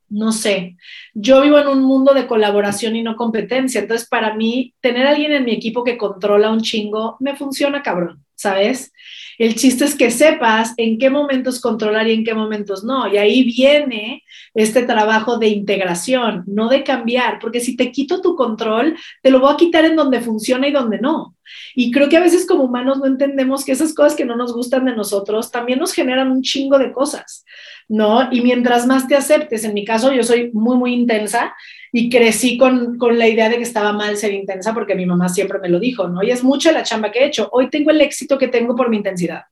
No 0.07 0.31
sé, 0.31 0.77
yo 1.13 1.41
vivo 1.41 1.57
en 1.57 1.67
un 1.67 1.83
mundo 1.83 2.13
de 2.13 2.27
colaboración 2.27 2.95
y 2.95 3.01
no 3.01 3.15
competencia, 3.15 3.81
entonces 3.81 4.07
para 4.07 4.35
mí 4.35 4.74
tener 4.79 5.07
alguien 5.07 5.31
en 5.31 5.45
mi 5.45 5.51
equipo 5.51 5.83
que 5.83 5.97
controla 5.97 6.51
un 6.51 6.62
chingo 6.62 7.17
me 7.19 7.35
funciona 7.35 7.81
cabrón, 7.81 8.24
¿sabes? 8.35 8.91
El 9.38 9.55
chiste 9.55 9.83
es 9.83 9.95
que 9.95 10.12
sepas 10.12 10.74
en 10.77 10.97
qué 10.97 11.09
momentos 11.09 11.59
controlar 11.59 12.07
y 12.07 12.13
en 12.13 12.24
qué 12.24 12.33
momentos 12.33 12.83
no. 12.83 13.12
Y 13.12 13.17
ahí 13.17 13.43
viene 13.43 14.24
este 14.53 14.83
trabajo 14.83 15.38
de 15.38 15.50
integración, 15.50 16.43
no 16.47 16.69
de 16.69 16.83
cambiar, 16.83 17.39
porque 17.39 17.59
si 17.59 17.75
te 17.75 17.91
quito 17.91 18.21
tu 18.21 18.35
control, 18.35 18.95
te 19.21 19.31
lo 19.31 19.39
voy 19.39 19.53
a 19.53 19.57
quitar 19.57 19.83
en 19.85 19.95
donde 19.95 20.21
funciona 20.21 20.67
y 20.67 20.71
donde 20.71 21.00
no. 21.00 21.35
Y 21.75 21.91
creo 21.91 22.07
que 22.09 22.17
a 22.17 22.21
veces 22.21 22.47
como 22.47 22.63
humanos 22.63 23.00
no 23.00 23.05
entendemos 23.05 23.65
que 23.65 23.74
esas 23.74 23.93
cosas 23.93 24.15
que 24.15 24.25
no 24.25 24.35
nos 24.35 24.53
gustan 24.53 24.85
de 24.85 24.95
nosotros 24.95 25.51
también 25.51 25.79
nos 25.79 25.93
generan 25.93 26.31
un 26.31 26.41
chingo 26.41 26.79
de 26.79 26.91
cosas, 26.91 27.43
¿no? 27.87 28.31
Y 28.31 28.41
mientras 28.41 28.87
más 28.87 29.07
te 29.07 29.15
aceptes, 29.15 29.63
en 29.63 29.73
mi 29.73 29.85
caso 29.85 30.11
yo 30.11 30.23
soy 30.23 30.51
muy, 30.53 30.77
muy 30.77 30.93
intensa 30.93 31.55
y 31.91 32.09
crecí 32.09 32.57
con, 32.57 32.97
con, 32.97 33.17
la 33.17 33.27
idea 33.27 33.49
de 33.49 33.57
que 33.57 33.63
estaba 33.63 33.93
mal 33.93 34.17
ser 34.17 34.33
intensa 34.33 34.73
porque 34.73 34.95
mi 34.95 35.05
mamá 35.05 35.29
siempre 35.29 35.59
me 35.59 35.69
lo 35.69 35.79
dijo, 35.79 36.07
¿no? 36.07 36.23
Y 36.23 36.31
es 36.31 36.43
mucho 36.43 36.71
la 36.71 36.83
chamba 36.83 37.11
que 37.11 37.19
he 37.19 37.25
hecho. 37.25 37.49
Hoy 37.51 37.69
tengo 37.69 37.91
el 37.91 38.01
éxito 38.01 38.37
que 38.37 38.47
tengo 38.47 38.75
por 38.75 38.89
mi 38.89 38.97
intensidad, 38.97 39.43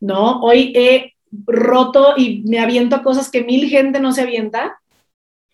¿no? 0.00 0.40
Hoy 0.40 0.72
he 0.74 1.14
roto 1.46 2.14
y 2.16 2.42
me 2.46 2.58
aviento 2.58 2.96
a 2.96 3.02
cosas 3.02 3.30
que 3.30 3.44
mil 3.44 3.68
gente 3.68 4.00
no 4.00 4.12
se 4.12 4.22
avienta, 4.22 4.80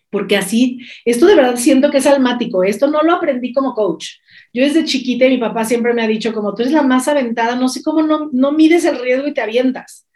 porque 0.09 0.37
así, 0.37 0.79
esto 1.05 1.25
de 1.25 1.35
verdad 1.35 1.57
siento 1.57 1.91
que 1.91 1.97
es 1.97 2.07
almático, 2.07 2.63
esto 2.63 2.87
no 2.87 3.01
lo 3.03 3.13
aprendí 3.13 3.53
como 3.53 3.73
coach. 3.73 4.07
Yo 4.53 4.63
desde 4.63 4.85
chiquita 4.85 5.25
y 5.25 5.31
mi 5.31 5.37
papá 5.37 5.65
siempre 5.65 5.93
me 5.93 6.01
ha 6.01 6.07
dicho 6.07 6.33
como 6.33 6.55
tú 6.55 6.63
eres 6.63 6.73
la 6.73 6.81
más 6.81 7.07
aventada, 7.07 7.55
no 7.55 7.69
sé 7.69 7.83
cómo 7.83 8.01
no, 8.01 8.29
no 8.31 8.51
mides 8.53 8.85
el 8.85 8.99
riesgo 8.99 9.27
y 9.27 9.33
te 9.33 9.41
avientas. 9.41 10.07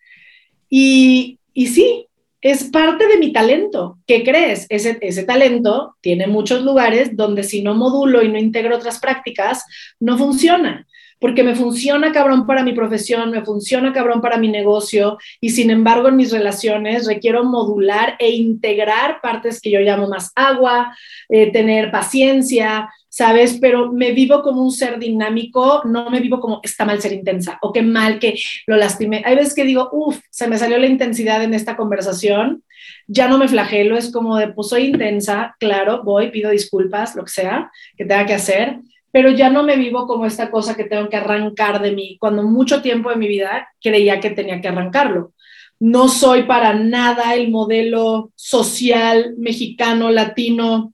Y, 0.70 1.41
y 1.54 1.68
sí, 1.68 2.08
es 2.42 2.66
parte 2.66 3.08
de 3.08 3.18
mi 3.18 3.32
talento. 3.32 4.00
¿Qué 4.08 4.24
crees? 4.24 4.66
Ese, 4.70 5.24
talento 5.24 5.96
tiene 6.02 6.28
muchos 6.28 6.64
lugares 6.64 7.16
donde 7.16 7.44
si 7.44 7.62
no 7.62 7.76
modulo 7.76 8.24
y 8.24 8.30
no 8.30 8.40
integro 8.40 8.76
otras 8.76 9.00
prácticas, 9.00 9.64
no 10.00 10.18
funciona 10.18 10.88
porque 11.20 11.44
me 11.44 11.54
funciona 11.54 12.12
cabrón 12.12 12.48
para 12.48 12.64
mi 12.64 12.74
profesión, 12.74 13.30
me 13.30 13.46
funciona 13.46 13.94
cabrón 13.94 14.22
para 14.22 14.38
mi 14.38 14.48
negocio 14.48 15.20
y 15.40 15.52
sin 15.52 15.70
embargo 15.70 16.08
en 16.08 16.16
mis 16.16 16.32
relaciones 16.32 17.06
requiero 17.06 17.44
modular 17.44 18.16
e 18.18 18.32
integrar 18.32 19.22
partes 19.22 19.62
que 19.62 19.70
yo 19.70 19.82
llamo 19.82 20.08
más 20.08 20.32
agua, 20.34 20.98
eh, 21.30 21.52
tener 21.52 21.92
paciencia, 21.92 22.90
¿sabes? 23.22 23.60
Pero 23.62 23.92
me 23.92 24.14
vivo 24.14 24.42
como 24.42 24.64
un 24.64 24.72
ser 24.72 24.98
dinámico, 24.98 25.84
no 25.86 26.10
me 26.10 26.20
vivo 26.20 26.40
como 26.40 26.60
está 26.64 26.86
mal 26.86 27.00
ser 27.00 27.14
intensa 27.14 27.60
o 27.62 27.72
qué 27.72 27.84
mal 27.84 28.18
que 28.18 28.34
lo 28.66 28.78
lastimé. 28.78 29.22
Hay 29.24 29.36
veces 29.36 29.54
que 29.54 29.64
digo, 29.64 29.90
uff, 29.92 30.20
se 30.32 30.48
me 30.48 30.58
salió 30.58 30.80
la 30.80 30.88
intensidad 30.88 31.44
en 31.44 31.54
esta 31.54 31.78
conversación, 31.78 32.64
ya 33.06 33.28
no 33.28 33.38
me 33.38 33.48
flagelo, 33.48 33.96
es 33.96 34.12
como 34.12 34.38
de, 34.38 34.48
pues 34.48 34.70
soy 34.70 34.86
intensa, 34.86 35.56
claro, 35.60 36.02
voy, 36.04 36.32
pido 36.32 36.50
disculpas, 36.50 37.16
lo 37.16 37.24
que 37.24 37.30
sea 37.30 37.72
que 37.96 38.06
tenga 38.06 38.26
que 38.26 38.34
hacer, 38.34 38.80
pero 39.12 39.30
ya 39.30 39.52
no 39.52 39.62
me 39.62 39.76
vivo 39.76 40.08
como 40.08 40.26
esta 40.26 40.50
cosa 40.50 40.76
que 40.76 40.86
tengo 40.86 41.08
que 41.08 41.18
arrancar 41.18 41.80
de 41.80 41.92
mí, 41.92 42.18
cuando 42.20 42.42
mucho 42.42 42.82
tiempo 42.82 43.12
de 43.12 43.18
mi 43.18 43.28
vida 43.28 43.70
creía 43.80 44.20
que 44.20 44.32
tenía 44.32 44.60
que 44.62 44.70
arrancarlo. 44.70 45.34
No 45.80 46.08
soy 46.08 46.44
para 46.44 46.74
nada 46.74 47.36
el 47.36 47.52
modelo 47.52 48.32
social 48.36 49.36
mexicano, 49.38 50.10
latino. 50.10 50.94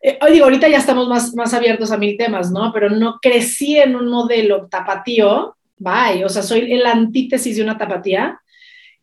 Eh, 0.00 0.18
digo, 0.30 0.44
ahorita 0.44 0.68
ya 0.68 0.78
estamos 0.78 1.08
más, 1.08 1.34
más 1.34 1.52
abiertos 1.54 1.90
a 1.90 1.98
mil 1.98 2.16
temas, 2.16 2.50
¿no? 2.50 2.72
Pero 2.72 2.90
no 2.90 3.18
crecí 3.20 3.78
en 3.78 3.96
un 3.96 4.08
modelo 4.08 4.66
tapatío, 4.68 5.56
bye, 5.78 6.24
o 6.24 6.28
sea, 6.28 6.42
soy 6.42 6.72
el 6.72 6.86
antítesis 6.86 7.56
de 7.56 7.62
una 7.62 7.78
tapatía 7.78 8.40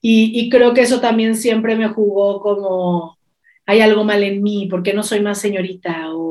y, 0.01 0.39
y 0.39 0.49
creo 0.49 0.73
que 0.73 0.81
eso 0.81 0.99
también 1.01 1.35
siempre 1.35 1.75
me 1.75 1.89
jugó 1.89 2.39
como, 2.39 3.17
hay 3.65 3.81
algo 3.81 4.03
mal 4.03 4.23
en 4.23 4.43
mí, 4.43 4.67
¿por 4.69 4.83
qué 4.83 4.93
no 4.93 5.03
soy 5.03 5.21
más 5.21 5.39
señorita? 5.39 6.13
O 6.13 6.25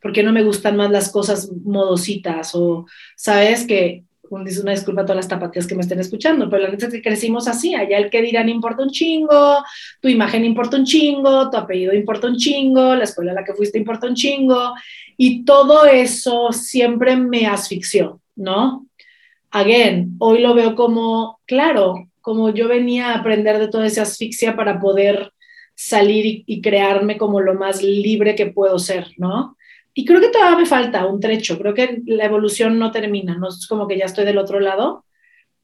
¿por 0.00 0.12
qué 0.12 0.22
no 0.22 0.32
me 0.32 0.42
gustan 0.42 0.76
más 0.76 0.90
las 0.90 1.10
cosas 1.10 1.50
modositas? 1.64 2.54
O, 2.54 2.86
¿sabes? 3.16 3.66
Que 3.66 4.04
una 4.30 4.70
disculpa 4.72 5.02
a 5.02 5.04
todas 5.04 5.16
las 5.16 5.28
tapatías 5.28 5.66
que 5.66 5.74
me 5.74 5.82
estén 5.82 5.98
escuchando, 5.98 6.48
pero 6.48 6.62
la 6.62 6.70
neta 6.70 6.86
es 6.86 6.92
que 6.92 7.02
crecimos 7.02 7.48
así, 7.48 7.74
allá 7.74 7.98
el 7.98 8.10
que 8.10 8.22
dirán 8.22 8.48
importa 8.48 8.82
un 8.82 8.90
chingo, 8.90 9.64
tu 10.00 10.08
imagen 10.08 10.44
importa 10.44 10.76
un 10.76 10.84
chingo, 10.84 11.50
tu 11.50 11.56
apellido 11.56 11.92
importa 11.92 12.28
un 12.28 12.36
chingo, 12.36 12.94
la 12.94 13.04
escuela 13.04 13.32
a 13.32 13.34
la 13.34 13.44
que 13.44 13.54
fuiste 13.54 13.78
importa 13.78 14.06
un 14.06 14.14
chingo, 14.14 14.74
y 15.16 15.44
todo 15.44 15.84
eso 15.84 16.52
siempre 16.52 17.16
me 17.16 17.46
asfixió, 17.46 18.20
¿no? 18.36 18.86
Again, 19.50 20.14
hoy 20.18 20.40
lo 20.40 20.54
veo 20.54 20.76
como, 20.76 21.40
claro, 21.44 22.08
como 22.20 22.50
yo 22.50 22.68
venía 22.68 23.08
a 23.08 23.18
aprender 23.18 23.58
de 23.58 23.68
toda 23.68 23.86
esa 23.86 24.02
asfixia 24.02 24.54
para 24.54 24.80
poder 24.80 25.32
salir 25.74 26.44
y, 26.46 26.60
crearme 26.60 27.16
como 27.16 27.40
lo 27.40 27.54
más 27.54 27.82
libre 27.82 28.34
que 28.34 28.46
puedo 28.46 28.78
ser, 28.78 29.08
¿no? 29.16 29.56
Y 30.00 30.06
creo 30.06 30.18
que 30.18 30.30
todavía 30.30 30.56
me 30.56 30.64
falta 30.64 31.04
un 31.04 31.20
trecho, 31.20 31.58
creo 31.58 31.74
que 31.74 32.00
la 32.06 32.24
evolución 32.24 32.78
no 32.78 32.90
termina, 32.90 33.36
no 33.36 33.48
es 33.48 33.66
como 33.66 33.86
que 33.86 33.98
ya 33.98 34.06
estoy 34.06 34.24
del 34.24 34.38
otro 34.38 34.58
lado, 34.58 35.04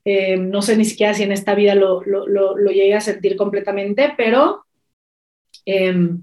eh, 0.05 0.37
no 0.37 0.61
sé 0.61 0.76
ni 0.76 0.85
siquiera 0.85 1.14
si 1.14 1.23
en 1.23 1.33
esta 1.33 1.55
vida 1.55 1.75
lo, 1.75 2.02
lo, 2.05 2.26
lo, 2.26 2.71
llegué 2.71 2.93
a 2.93 3.00
sentir 3.00 3.35
completamente, 3.35 4.12
pero 4.14 4.66
em, 5.64 6.23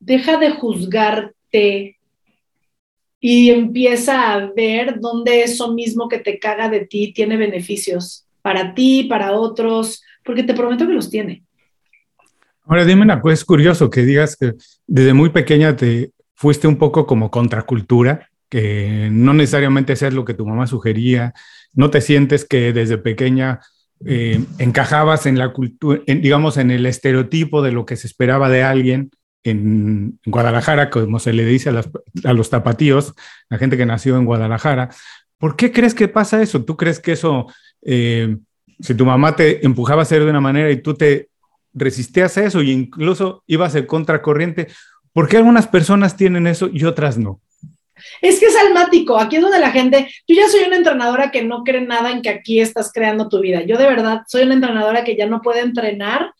deja 0.00 0.38
de 0.38 0.50
juzgarte 0.50 1.98
y 3.20 3.50
empieza 3.50 4.32
a 4.32 4.50
ver 4.50 4.98
dónde 4.98 5.44
eso 5.44 5.72
mismo 5.72 6.08
que 6.08 6.18
te 6.18 6.40
caga 6.40 6.68
de 6.68 6.84
ti 6.84 7.12
tiene 7.12 7.36
beneficios 7.36 8.26
para 8.42 8.74
ti, 8.74 9.04
para 9.04 9.34
otros, 9.34 10.02
porque 10.24 10.42
te 10.42 10.54
prometo 10.54 10.84
que 10.84 10.94
los 10.94 11.10
tiene. 11.10 11.44
Ahora 12.64 12.84
dime 12.84 13.02
una 13.02 13.20
cosa, 13.20 13.34
es 13.34 13.44
curioso 13.44 13.88
que 13.88 14.02
digas 14.02 14.36
que 14.36 14.54
desde 14.88 15.14
muy 15.14 15.30
pequeña 15.30 15.76
te 15.76 16.10
fuiste 16.34 16.66
un 16.68 16.76
poco 16.76 17.06
como 17.06 17.30
contracultura, 17.30 18.28
que 18.48 19.08
no 19.10 19.34
necesariamente 19.34 19.96
seas 19.96 20.14
lo 20.14 20.24
que 20.24 20.34
tu 20.34 20.46
mamá 20.46 20.66
sugería, 20.66 21.34
no 21.72 21.90
te 21.90 22.00
sientes 22.00 22.44
que 22.44 22.72
desde 22.72 22.98
pequeña 22.98 23.60
eh, 24.04 24.44
encajabas 24.58 25.26
en 25.26 25.38
la 25.38 25.52
cultura, 25.52 26.00
digamos, 26.06 26.56
en 26.56 26.70
el 26.70 26.86
estereotipo 26.86 27.62
de 27.62 27.72
lo 27.72 27.86
que 27.86 27.96
se 27.96 28.06
esperaba 28.06 28.48
de 28.48 28.62
alguien, 28.62 29.10
en 29.44 30.18
Guadalajara, 30.24 30.90
como 30.90 31.18
se 31.18 31.34
le 31.34 31.44
dice 31.44 31.70
a, 31.70 32.32
los 32.32 32.50
tapatíos, 32.50 33.14
la 33.50 33.58
gente 33.58 33.76
que 33.76 33.86
nació 33.86 34.16
en 34.16 34.24
Guadalajara. 34.24 34.88
¿Por 35.38 35.54
qué 35.54 35.70
crees 35.70 35.94
que 35.94 36.08
pasa 36.08 36.42
eso? 36.42 36.64
¿Tú 36.64 36.76
crees 36.76 36.98
que 36.98 37.12
eso, 37.12 37.46
eh, 37.82 38.38
si 38.80 38.94
tu 38.94 39.04
mamá 39.04 39.36
te 39.36 39.64
empujaba 39.64 40.00
a 40.00 40.04
hacer 40.04 40.24
de 40.24 40.30
una 40.30 40.40
manera 40.40 40.70
y 40.70 40.80
tú 40.80 40.94
te 40.94 41.28
resistías 41.74 42.36
a 42.38 42.44
eso 42.44 42.62
y 42.62 42.70
incluso 42.70 43.44
ibas 43.46 43.74
en 43.74 43.84
contracorriente, 43.84 44.68
¿por 45.14 45.28
qué 45.28 45.38
algunas 45.38 45.66
personas 45.66 46.16
tienen 46.18 46.46
eso 46.46 46.68
y 46.70 46.84
otras 46.84 47.16
no? 47.16 47.40
Es 48.20 48.40
que 48.40 48.46
es 48.46 48.56
almático. 48.56 49.18
Aquí 49.18 49.36
es 49.36 49.42
donde 49.42 49.60
la 49.60 49.70
gente, 49.70 50.08
yo 50.26 50.36
ya 50.36 50.48
soy 50.48 50.64
una 50.64 50.76
entrenadora 50.76 51.30
que 51.30 51.42
no 51.42 51.62
cree 51.62 51.80
nada 51.80 52.10
en 52.10 52.20
que 52.20 52.28
aquí 52.28 52.60
estás 52.60 52.92
creando 52.92 53.28
tu 53.28 53.40
vida. 53.40 53.62
Yo 53.62 53.78
de 53.78 53.86
verdad 53.86 54.22
soy 54.26 54.42
una 54.42 54.54
entrenadora 54.54 55.04
que 55.04 55.16
ya 55.16 55.26
no 55.26 55.40
puede 55.40 55.60
entrenar. 55.60 56.32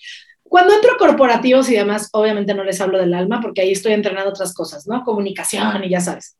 Cuando 0.42 0.74
entro 0.74 0.92
a 0.92 0.98
corporativos 0.98 1.70
y 1.70 1.74
demás, 1.74 2.10
obviamente 2.12 2.54
no 2.54 2.64
les 2.64 2.80
hablo 2.80 2.98
del 2.98 3.14
alma 3.14 3.40
porque 3.40 3.62
ahí 3.62 3.72
estoy 3.72 3.92
entrenando 3.92 4.30
otras 4.30 4.52
cosas, 4.52 4.86
¿no? 4.86 5.04
Comunicación 5.04 5.84
y 5.84 5.88
ya 5.88 6.00
sabes. 6.00 6.36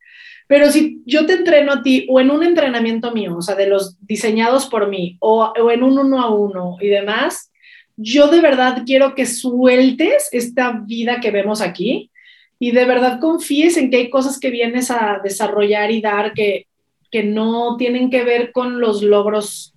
Pero 0.46 0.70
si 0.70 1.00
yo 1.06 1.24
te 1.24 1.34
entreno 1.34 1.72
a 1.72 1.82
ti 1.82 2.06
o 2.10 2.20
en 2.20 2.30
un 2.30 2.42
entrenamiento 2.42 3.12
mío, 3.12 3.36
o 3.36 3.42
sea, 3.42 3.54
de 3.54 3.66
los 3.66 3.96
diseñados 4.04 4.66
por 4.66 4.88
mí, 4.88 5.16
o, 5.20 5.52
o 5.58 5.70
en 5.70 5.82
un 5.82 5.98
uno 5.98 6.20
a 6.20 6.34
uno 6.34 6.76
y 6.80 6.88
demás, 6.88 7.50
yo 7.96 8.28
de 8.28 8.40
verdad 8.40 8.82
quiero 8.84 9.14
que 9.14 9.24
sueltes 9.24 10.28
esta 10.32 10.72
vida 10.84 11.20
que 11.20 11.30
vemos 11.30 11.60
aquí 11.60 12.10
y 12.58 12.70
de 12.70 12.84
verdad 12.84 13.20
confíes 13.20 13.76
en 13.76 13.90
que 13.90 13.96
hay 13.96 14.10
cosas 14.10 14.38
que 14.38 14.50
vienes 14.50 14.90
a 14.90 15.20
desarrollar 15.22 15.90
y 15.90 16.00
dar 16.00 16.32
que, 16.32 16.66
que 17.10 17.22
no 17.22 17.76
tienen 17.76 18.10
que 18.10 18.24
ver 18.24 18.52
con 18.52 18.80
los 18.80 19.02
logros 19.02 19.74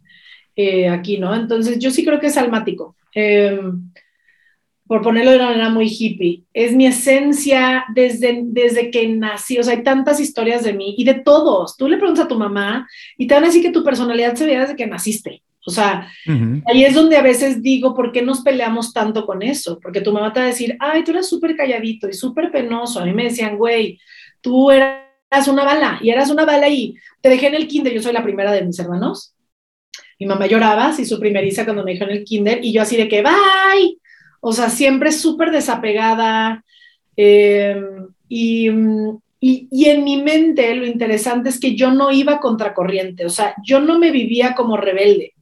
eh, 0.55 0.89
aquí, 0.89 1.17
¿no? 1.17 1.35
Entonces 1.35 1.79
yo 1.79 1.91
sí 1.91 2.03
creo 2.03 2.19
que 2.19 2.27
es 2.27 2.37
almático. 2.37 2.95
Em, 3.13 3.91
por 4.87 5.01
ponerlo 5.01 5.31
de 5.31 5.37
una 5.37 5.47
manera 5.47 5.69
muy 5.69 5.87
hippie, 5.87 6.43
es 6.53 6.73
mi 6.73 6.87
esencia 6.87 7.85
desde, 7.93 8.41
desde 8.45 8.89
que 8.89 9.07
nací, 9.09 9.59
o 9.59 9.63
sea, 9.63 9.73
hay 9.73 9.83
tantas 9.83 10.19
historias 10.19 10.63
de 10.63 10.73
mí 10.73 10.95
y 10.97 11.03
de 11.03 11.15
todos. 11.15 11.75
Tú 11.75 11.89
le 11.89 11.97
preguntas 11.97 12.25
a 12.25 12.27
tu 12.27 12.37
mamá 12.37 12.87
y 13.17 13.27
te 13.27 13.33
van 13.33 13.43
a 13.43 13.47
decir 13.47 13.61
que 13.61 13.71
tu 13.71 13.83
personalidad 13.83 14.35
se 14.35 14.45
veía 14.45 14.61
desde 14.61 14.77
que 14.77 14.87
naciste. 14.87 15.43
O 15.67 15.69
sea, 15.69 16.09
ahí 16.65 16.85
es 16.85 16.93
donde 16.93 17.17
a 17.17 17.21
veces 17.21 17.61
digo, 17.61 17.93
¿por 17.93 18.13
qué 18.13 18.21
nos 18.21 18.39
peleamos 18.39 18.93
tanto 18.93 19.25
con 19.25 19.41
eso? 19.41 19.77
Porque 19.81 19.99
tu 19.99 20.13
mamá 20.13 20.31
te 20.31 20.39
va 20.39 20.45
a 20.45 20.49
decir, 20.49 20.77
ay, 20.79 21.03
tú 21.03 21.11
eras 21.11 21.27
súper 21.27 21.57
calladito 21.57 22.07
y 22.07 22.13
súper 22.13 22.51
penoso. 22.51 23.01
A 23.01 23.05
mí 23.05 23.11
me 23.11 23.25
decían, 23.25 23.57
güey, 23.57 23.99
tú 24.39 24.71
eras 24.71 25.01
una 25.49 25.65
bala 25.65 25.99
y 26.01 26.09
eras 26.09 26.29
una 26.29 26.45
bala 26.45 26.69
y 26.69 26.95
te 27.19 27.27
dejé 27.27 27.47
en 27.47 27.55
el 27.55 27.67
kinder. 27.67 27.91
Yo 27.91 28.01
soy 28.01 28.13
la 28.13 28.23
primera 28.23 28.53
de 28.53 28.63
mis 28.63 28.79
hermanos. 28.79 29.35
Mi 30.17 30.25
mamá 30.25 30.47
lloraba, 30.47 30.93
sí, 30.93 31.03
su 31.03 31.19
primeriza 31.19 31.65
cuando 31.65 31.83
me 31.83 31.91
dejó 31.91 32.05
en 32.05 32.11
el 32.11 32.23
kinder 32.23 32.63
y 32.63 32.71
yo 32.71 32.81
así 32.81 32.95
de 32.95 33.09
que, 33.09 33.21
bye. 33.21 33.97
O 34.39 34.53
sea, 34.53 34.69
siempre 34.69 35.11
súper 35.11 35.51
desapegada. 35.51 36.63
Em, 37.17 38.07
y, 38.29 38.69
y, 39.41 39.67
y, 39.69 39.85
en 39.89 40.05
mi 40.05 40.21
mente 40.21 40.73
lo 40.75 40.85
interesante 40.85 41.49
es 41.49 41.59
que 41.59 41.75
yo 41.75 41.91
no 41.91 42.09
iba 42.09 42.39
contracorriente, 42.39 43.25
o 43.25 43.29
sea, 43.29 43.53
yo 43.65 43.79
no 43.79 43.99
me 43.99 44.11
vivía 44.11 44.55
como 44.55 44.77
rebelde 44.77 45.33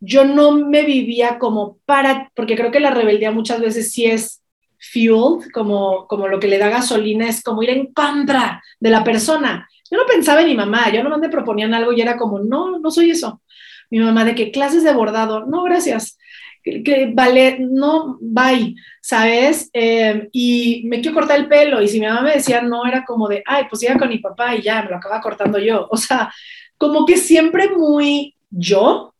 yo 0.00 0.24
no 0.24 0.52
me 0.52 0.82
vivía 0.82 1.38
como 1.38 1.78
para, 1.84 2.30
porque 2.34 2.56
creo 2.56 2.70
que 2.70 2.80
la 2.80 2.90
rebeldía 2.90 3.30
muchas 3.30 3.60
veces 3.60 3.92
sí 3.92 4.06
es 4.06 4.42
fueled, 4.78 5.50
como, 5.52 6.06
como 6.06 6.28
lo 6.28 6.38
que 6.38 6.48
le 6.48 6.58
da 6.58 6.68
gasolina, 6.68 7.28
es 7.28 7.42
como 7.42 7.62
ir 7.62 7.70
en 7.70 7.92
contra 7.92 8.62
de 8.78 8.90
la 8.90 9.04
persona. 9.04 9.68
Yo 9.90 9.98
no 9.98 10.06
pensaba 10.06 10.42
en 10.42 10.48
mi 10.48 10.54
mamá, 10.54 10.90
yo 10.92 11.02
no 11.02 11.18
me 11.18 11.28
proponían 11.28 11.74
algo 11.74 11.92
y 11.92 12.00
era 12.00 12.16
como, 12.16 12.38
no, 12.40 12.78
no 12.78 12.90
soy 12.90 13.10
eso. 13.10 13.42
Mi 13.90 13.98
mamá, 13.98 14.24
de 14.24 14.34
qué 14.34 14.50
clases 14.50 14.84
de 14.84 14.92
bordado, 14.92 15.46
no, 15.46 15.62
gracias. 15.62 16.18
Que, 16.62 17.10
vale, 17.14 17.58
no, 17.60 18.18
bye, 18.20 18.74
¿sabes? 19.00 19.70
Eh, 19.72 20.28
y 20.32 20.82
me 20.84 21.00
quiero 21.00 21.16
cortar 21.16 21.38
el 21.38 21.48
pelo. 21.48 21.80
Y 21.80 21.88
si 21.88 21.98
mi 21.98 22.06
mamá 22.06 22.20
me 22.20 22.34
decía 22.34 22.60
no, 22.60 22.84
era 22.86 23.04
como 23.04 23.26
de, 23.28 23.42
ay, 23.46 23.64
pues 23.70 23.82
iba 23.82 23.96
con 23.96 24.10
mi 24.10 24.18
papá 24.18 24.54
y 24.54 24.62
ya, 24.62 24.82
me 24.82 24.90
lo 24.90 24.96
acaba 24.96 25.22
cortando 25.22 25.58
yo. 25.58 25.88
O 25.90 25.96
sea, 25.96 26.30
como 26.76 27.06
que 27.06 27.16
siempre 27.16 27.70
muy 27.70 28.34
yo, 28.50 29.14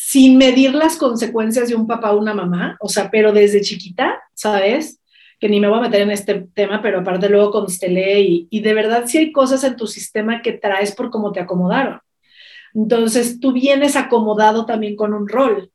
sin 0.00 0.38
medir 0.38 0.76
las 0.76 0.96
consecuencias 0.96 1.68
de 1.68 1.74
un 1.74 1.88
papá 1.88 2.12
o 2.12 2.20
una 2.20 2.32
mamá, 2.32 2.76
o 2.78 2.88
sea, 2.88 3.10
pero 3.10 3.32
desde 3.32 3.62
chiquita, 3.62 4.22
¿sabes? 4.32 5.00
Que 5.40 5.48
ni 5.48 5.58
me 5.58 5.66
voy 5.66 5.80
a 5.80 5.82
meter 5.82 6.02
en 6.02 6.12
este 6.12 6.46
tema, 6.54 6.80
pero 6.80 7.00
aparte 7.00 7.28
luego 7.28 7.50
constelé 7.50 8.20
y, 8.20 8.46
y 8.48 8.60
de 8.60 8.74
verdad 8.74 9.06
sí 9.06 9.18
hay 9.18 9.32
cosas 9.32 9.64
en 9.64 9.74
tu 9.74 9.88
sistema 9.88 10.40
que 10.40 10.52
traes 10.52 10.94
por 10.94 11.10
cómo 11.10 11.32
te 11.32 11.40
acomodaron. 11.40 11.98
Entonces 12.74 13.40
tú 13.40 13.52
vienes 13.52 13.96
acomodado 13.96 14.66
también 14.66 14.94
con 14.94 15.12
un 15.14 15.26
rol. 15.26 15.72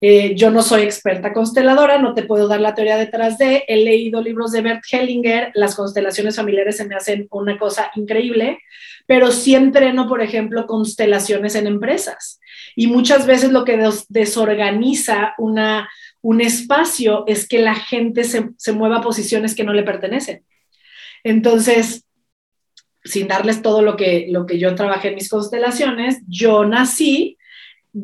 Eh, 0.00 0.36
yo 0.36 0.50
no 0.50 0.62
soy 0.62 0.82
experta 0.82 1.32
consteladora, 1.32 1.98
no 1.98 2.14
te 2.14 2.22
puedo 2.22 2.46
dar 2.46 2.60
la 2.60 2.74
teoría 2.74 2.96
detrás 2.96 3.36
de. 3.36 3.64
He 3.66 3.76
leído 3.78 4.22
libros 4.22 4.52
de 4.52 4.62
Bert 4.62 4.82
Hellinger, 4.90 5.50
las 5.54 5.74
constelaciones 5.74 6.36
familiares 6.36 6.76
se 6.76 6.86
me 6.86 6.94
hacen 6.94 7.26
una 7.30 7.58
cosa 7.58 7.90
increíble, 7.96 8.60
pero 9.06 9.32
sí 9.32 9.56
entreno, 9.56 10.08
por 10.08 10.22
ejemplo, 10.22 10.66
constelaciones 10.66 11.56
en 11.56 11.66
empresas. 11.66 12.38
Y 12.76 12.86
muchas 12.86 13.26
veces 13.26 13.50
lo 13.50 13.64
que 13.64 13.78
desorganiza 14.08 15.34
una, 15.38 15.88
un 16.20 16.40
espacio 16.40 17.24
es 17.26 17.48
que 17.48 17.58
la 17.58 17.74
gente 17.74 18.22
se, 18.22 18.50
se 18.56 18.72
mueva 18.72 18.98
a 18.98 19.02
posiciones 19.02 19.56
que 19.56 19.64
no 19.64 19.72
le 19.72 19.82
pertenecen. 19.82 20.44
Entonces, 21.24 22.04
sin 23.02 23.26
darles 23.26 23.62
todo 23.62 23.82
lo 23.82 23.96
que, 23.96 24.26
lo 24.28 24.46
que 24.46 24.58
yo 24.58 24.74
trabajé 24.74 25.08
en 25.08 25.14
mis 25.14 25.28
constelaciones, 25.28 26.18
yo 26.28 26.64
nací, 26.64 27.37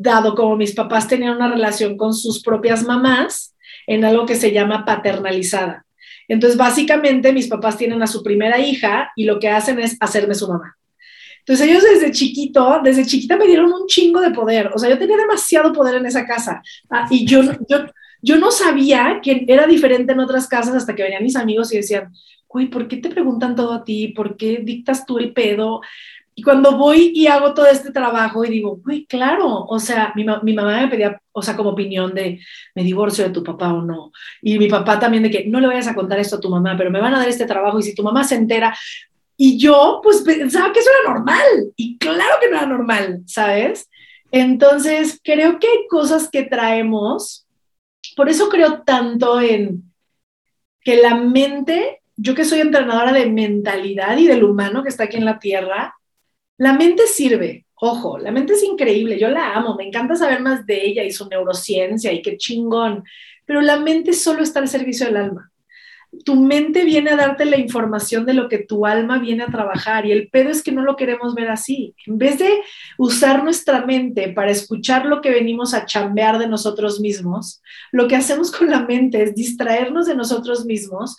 dado 0.01 0.35
como 0.35 0.55
mis 0.55 0.73
papás 0.73 1.07
tenían 1.07 1.35
una 1.35 1.49
relación 1.49 1.97
con 1.97 2.13
sus 2.13 2.41
propias 2.41 2.83
mamás, 2.83 3.55
en 3.87 4.03
algo 4.03 4.25
que 4.25 4.35
se 4.35 4.51
llama 4.51 4.85
paternalizada. 4.85 5.85
Entonces, 6.27 6.57
básicamente, 6.57 7.31
mis 7.31 7.47
papás 7.47 7.77
tienen 7.77 8.01
a 8.01 8.07
su 8.07 8.23
primera 8.23 8.59
hija 8.59 9.11
y 9.15 9.25
lo 9.25 9.39
que 9.39 9.49
hacen 9.49 9.79
es 9.79 9.95
hacerme 9.99 10.33
su 10.33 10.47
mamá. 10.47 10.75
Entonces 11.39 11.67
ellos 11.67 11.83
desde 11.83 12.11
chiquito, 12.11 12.81
desde 12.83 13.05
chiquita 13.05 13.37
me 13.37 13.45
dieron 13.45 13.71
un 13.71 13.85
chingo 13.85 14.19
de 14.19 14.31
poder. 14.31 14.71
O 14.73 14.79
sea, 14.79 14.89
yo 14.89 14.97
tenía 14.97 15.15
demasiado 15.15 15.71
poder 15.71 15.95
en 15.95 16.07
esa 16.07 16.25
casa. 16.25 16.63
Ah, 16.89 17.05
y 17.11 17.23
yo, 17.27 17.43
yo, 17.69 17.85
yo 18.19 18.37
no 18.37 18.49
sabía 18.49 19.19
que 19.21 19.45
era 19.47 19.67
diferente 19.67 20.13
en 20.13 20.21
otras 20.21 20.47
casas 20.47 20.73
hasta 20.73 20.95
que 20.95 21.03
venían 21.03 21.21
mis 21.21 21.35
amigos 21.35 21.71
y 21.71 21.77
decían, 21.77 22.11
güey, 22.47 22.67
¿por 22.67 22.87
qué 22.87 22.97
te 22.97 23.09
preguntan 23.09 23.55
todo 23.55 23.73
a 23.73 23.83
ti? 23.83 24.07
¿Por 24.07 24.37
qué 24.37 24.61
dictas 24.63 25.05
tú 25.05 25.19
el 25.19 25.33
pedo? 25.33 25.81
Y 26.37 26.43
cuando 26.43 26.77
voy 26.77 27.13
y 27.15 27.27
hago 27.27 27.53
todo 27.53 27.65
este 27.67 27.91
trabajo 27.91 28.43
y 28.43 28.49
digo, 28.49 28.77
güey, 28.83 29.05
claro, 29.05 29.65
o 29.65 29.79
sea, 29.79 30.11
mi, 30.15 30.25
mi, 30.43 30.53
mamá 30.53 30.81
me 30.81 30.89
pedía, 30.89 31.21
o 31.31 31.41
sea, 31.41 31.55
como 31.55 31.69
opinión 31.69 32.13
de, 32.13 32.41
me 32.75 32.83
divorcio 32.83 33.23
de 33.23 33.29
tu 33.29 33.41
papá 33.41 33.73
o 33.73 33.81
no. 33.81 34.11
Y 34.41 34.59
mi 34.59 34.67
papá 34.67 34.99
también 34.99 35.23
de 35.23 35.31
que 35.31 35.45
no 35.45 35.61
le 35.61 35.67
vayas 35.67 35.87
a 35.87 35.95
contar 35.95 36.19
esto 36.19 36.35
a 36.35 36.41
tu 36.41 36.49
mamá, 36.49 36.75
pero 36.77 36.91
me 36.91 36.99
van 36.99 37.15
a 37.15 37.19
dar 37.19 37.29
este 37.29 37.45
trabajo 37.45 37.79
y 37.79 37.83
si 37.83 37.95
tu 37.95 38.03
mamá 38.03 38.25
se 38.25 38.35
entera, 38.35 38.75
y 39.37 39.57
yo, 39.57 39.99
pues 40.03 40.21
pensaba 40.21 40.71
que 40.71 40.79
eso 40.79 40.89
era 40.89 41.13
normal. 41.13 41.73
Y 41.75 41.97
claro 41.97 42.35
que 42.41 42.49
no 42.49 42.57
era 42.57 42.65
normal, 42.65 43.23
¿sabes? 43.25 43.89
Entonces, 44.31 45.19
creo 45.23 45.59
que 45.59 45.67
hay 45.67 45.87
cosas 45.89 46.29
que 46.29 46.43
traemos. 46.43 47.45
Por 48.15 48.29
eso 48.29 48.49
creo 48.49 48.83
tanto 48.83 49.41
en 49.41 49.83
que 50.81 50.97
la 50.97 51.15
mente, 51.15 52.01
yo 52.15 52.35
que 52.35 52.45
soy 52.45 52.61
entrenadora 52.61 53.11
de 53.11 53.25
mentalidad 53.25 54.17
y 54.17 54.27
del 54.27 54.43
humano 54.43 54.83
que 54.83 54.89
está 54.89 55.05
aquí 55.05 55.17
en 55.17 55.25
la 55.25 55.39
Tierra, 55.39 55.95
la 56.57 56.73
mente 56.73 57.07
sirve. 57.07 57.65
Ojo, 57.75 58.17
la 58.17 58.31
mente 58.31 58.53
es 58.53 58.63
increíble, 58.63 59.19
yo 59.19 59.29
la 59.29 59.53
amo, 59.53 59.75
me 59.75 59.85
encanta 59.85 60.15
saber 60.15 60.39
más 60.41 60.65
de 60.65 60.85
ella 60.85 61.03
y 61.03 61.11
su 61.11 61.27
neurociencia 61.27 62.13
y 62.13 62.21
qué 62.21 62.37
chingón, 62.37 63.03
pero 63.45 63.61
la 63.61 63.77
mente 63.77 64.13
solo 64.13 64.43
está 64.43 64.59
al 64.59 64.69
servicio 64.69 65.07
del 65.07 65.17
alma 65.17 65.51
tu 66.23 66.35
mente 66.35 66.85
viene 66.85 67.11
a 67.11 67.15
darte 67.15 67.45
la 67.45 67.57
información 67.57 68.25
de 68.25 68.33
lo 68.33 68.47
que 68.47 68.59
tu 68.59 68.85
alma 68.85 69.19
viene 69.19 69.43
a 69.43 69.51
trabajar 69.51 70.05
y 70.05 70.11
el 70.11 70.29
pedo 70.29 70.49
es 70.49 70.63
que 70.63 70.71
no 70.71 70.83
lo 70.83 70.95
queremos 70.95 71.35
ver 71.35 71.49
así. 71.49 71.95
En 72.05 72.17
vez 72.17 72.39
de 72.39 72.61
usar 72.97 73.43
nuestra 73.43 73.85
mente 73.85 74.29
para 74.29 74.51
escuchar 74.51 75.05
lo 75.05 75.21
que 75.21 75.31
venimos 75.31 75.73
a 75.73 75.85
chambear 75.85 76.37
de 76.37 76.47
nosotros 76.47 76.99
mismos, 76.99 77.61
lo 77.91 78.07
que 78.07 78.15
hacemos 78.15 78.51
con 78.51 78.69
la 78.69 78.83
mente 78.83 79.23
es 79.23 79.35
distraernos 79.35 80.05
de 80.05 80.15
nosotros 80.15 80.65
mismos 80.65 81.17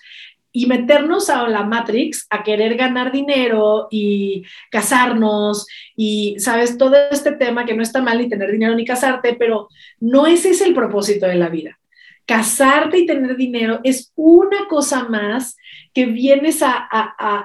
y 0.57 0.67
meternos 0.67 1.29
a 1.29 1.47
la 1.49 1.65
Matrix 1.65 2.27
a 2.31 2.43
querer 2.43 2.77
ganar 2.77 3.13
dinero 3.13 3.89
y 3.91 4.45
casarnos 4.71 5.67
y, 5.95 6.37
sabes, 6.39 6.79
todo 6.79 6.97
este 7.11 7.33
tema 7.33 7.67
que 7.67 7.75
no 7.75 7.83
está 7.83 8.01
mal 8.01 8.19
ni 8.19 8.29
tener 8.29 8.51
dinero 8.51 8.75
ni 8.75 8.85
casarte, 8.85 9.37
pero 9.39 9.69
no 10.01 10.27
ese 10.27 10.51
es 10.51 10.63
el 10.63 10.73
propósito 10.73 11.27
de 11.27 11.35
la 11.35 11.49
vida 11.49 11.79
casarte 12.27 12.99
y 12.99 13.07
tener 13.07 13.37
dinero 13.37 13.81
es 13.85 14.13
una 14.17 14.67
cosa 14.69 15.05
más 15.05 15.57
que 15.95 16.07
vienes 16.07 16.61
a, 16.61 16.75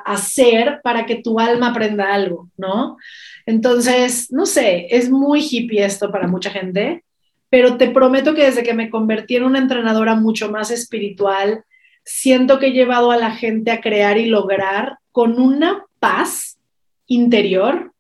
hacer 0.05 0.81
para 0.83 1.05
que 1.05 1.17
tu 1.17 1.39
alma 1.39 1.69
aprenda 1.69 2.13
algo, 2.13 2.49
¿no? 2.57 2.97
Entonces, 3.45 4.31
no 4.31 4.45
sé, 4.45 4.87
es 4.89 5.09
muy 5.09 5.41
hippie 5.41 5.85
esto 5.85 6.11
para 6.11 6.27
mucha 6.27 6.49
gente, 6.49 7.03
pero 7.49 7.77
te 7.77 7.91
prometo 7.91 8.33
que 8.33 8.45
desde 8.45 8.63
que 8.63 8.73
me 8.73 8.89
convertí 8.89 9.35
en 9.35 9.43
una 9.43 9.59
entrenadora 9.59 10.15
mucho 10.15 10.51
más 10.51 10.71
espiritual, 10.71 11.63
siento 12.03 12.59
que 12.59 12.67
he 12.67 12.71
llevado 12.71 13.11
a 13.11 13.17
la 13.17 13.31
gente 13.31 13.71
a 13.71 13.81
crear 13.81 14.17
y 14.17 14.25
lograr 14.25 14.97
con 15.11 15.39
una 15.39 15.85
paz 15.99 16.59
interior 17.07 17.91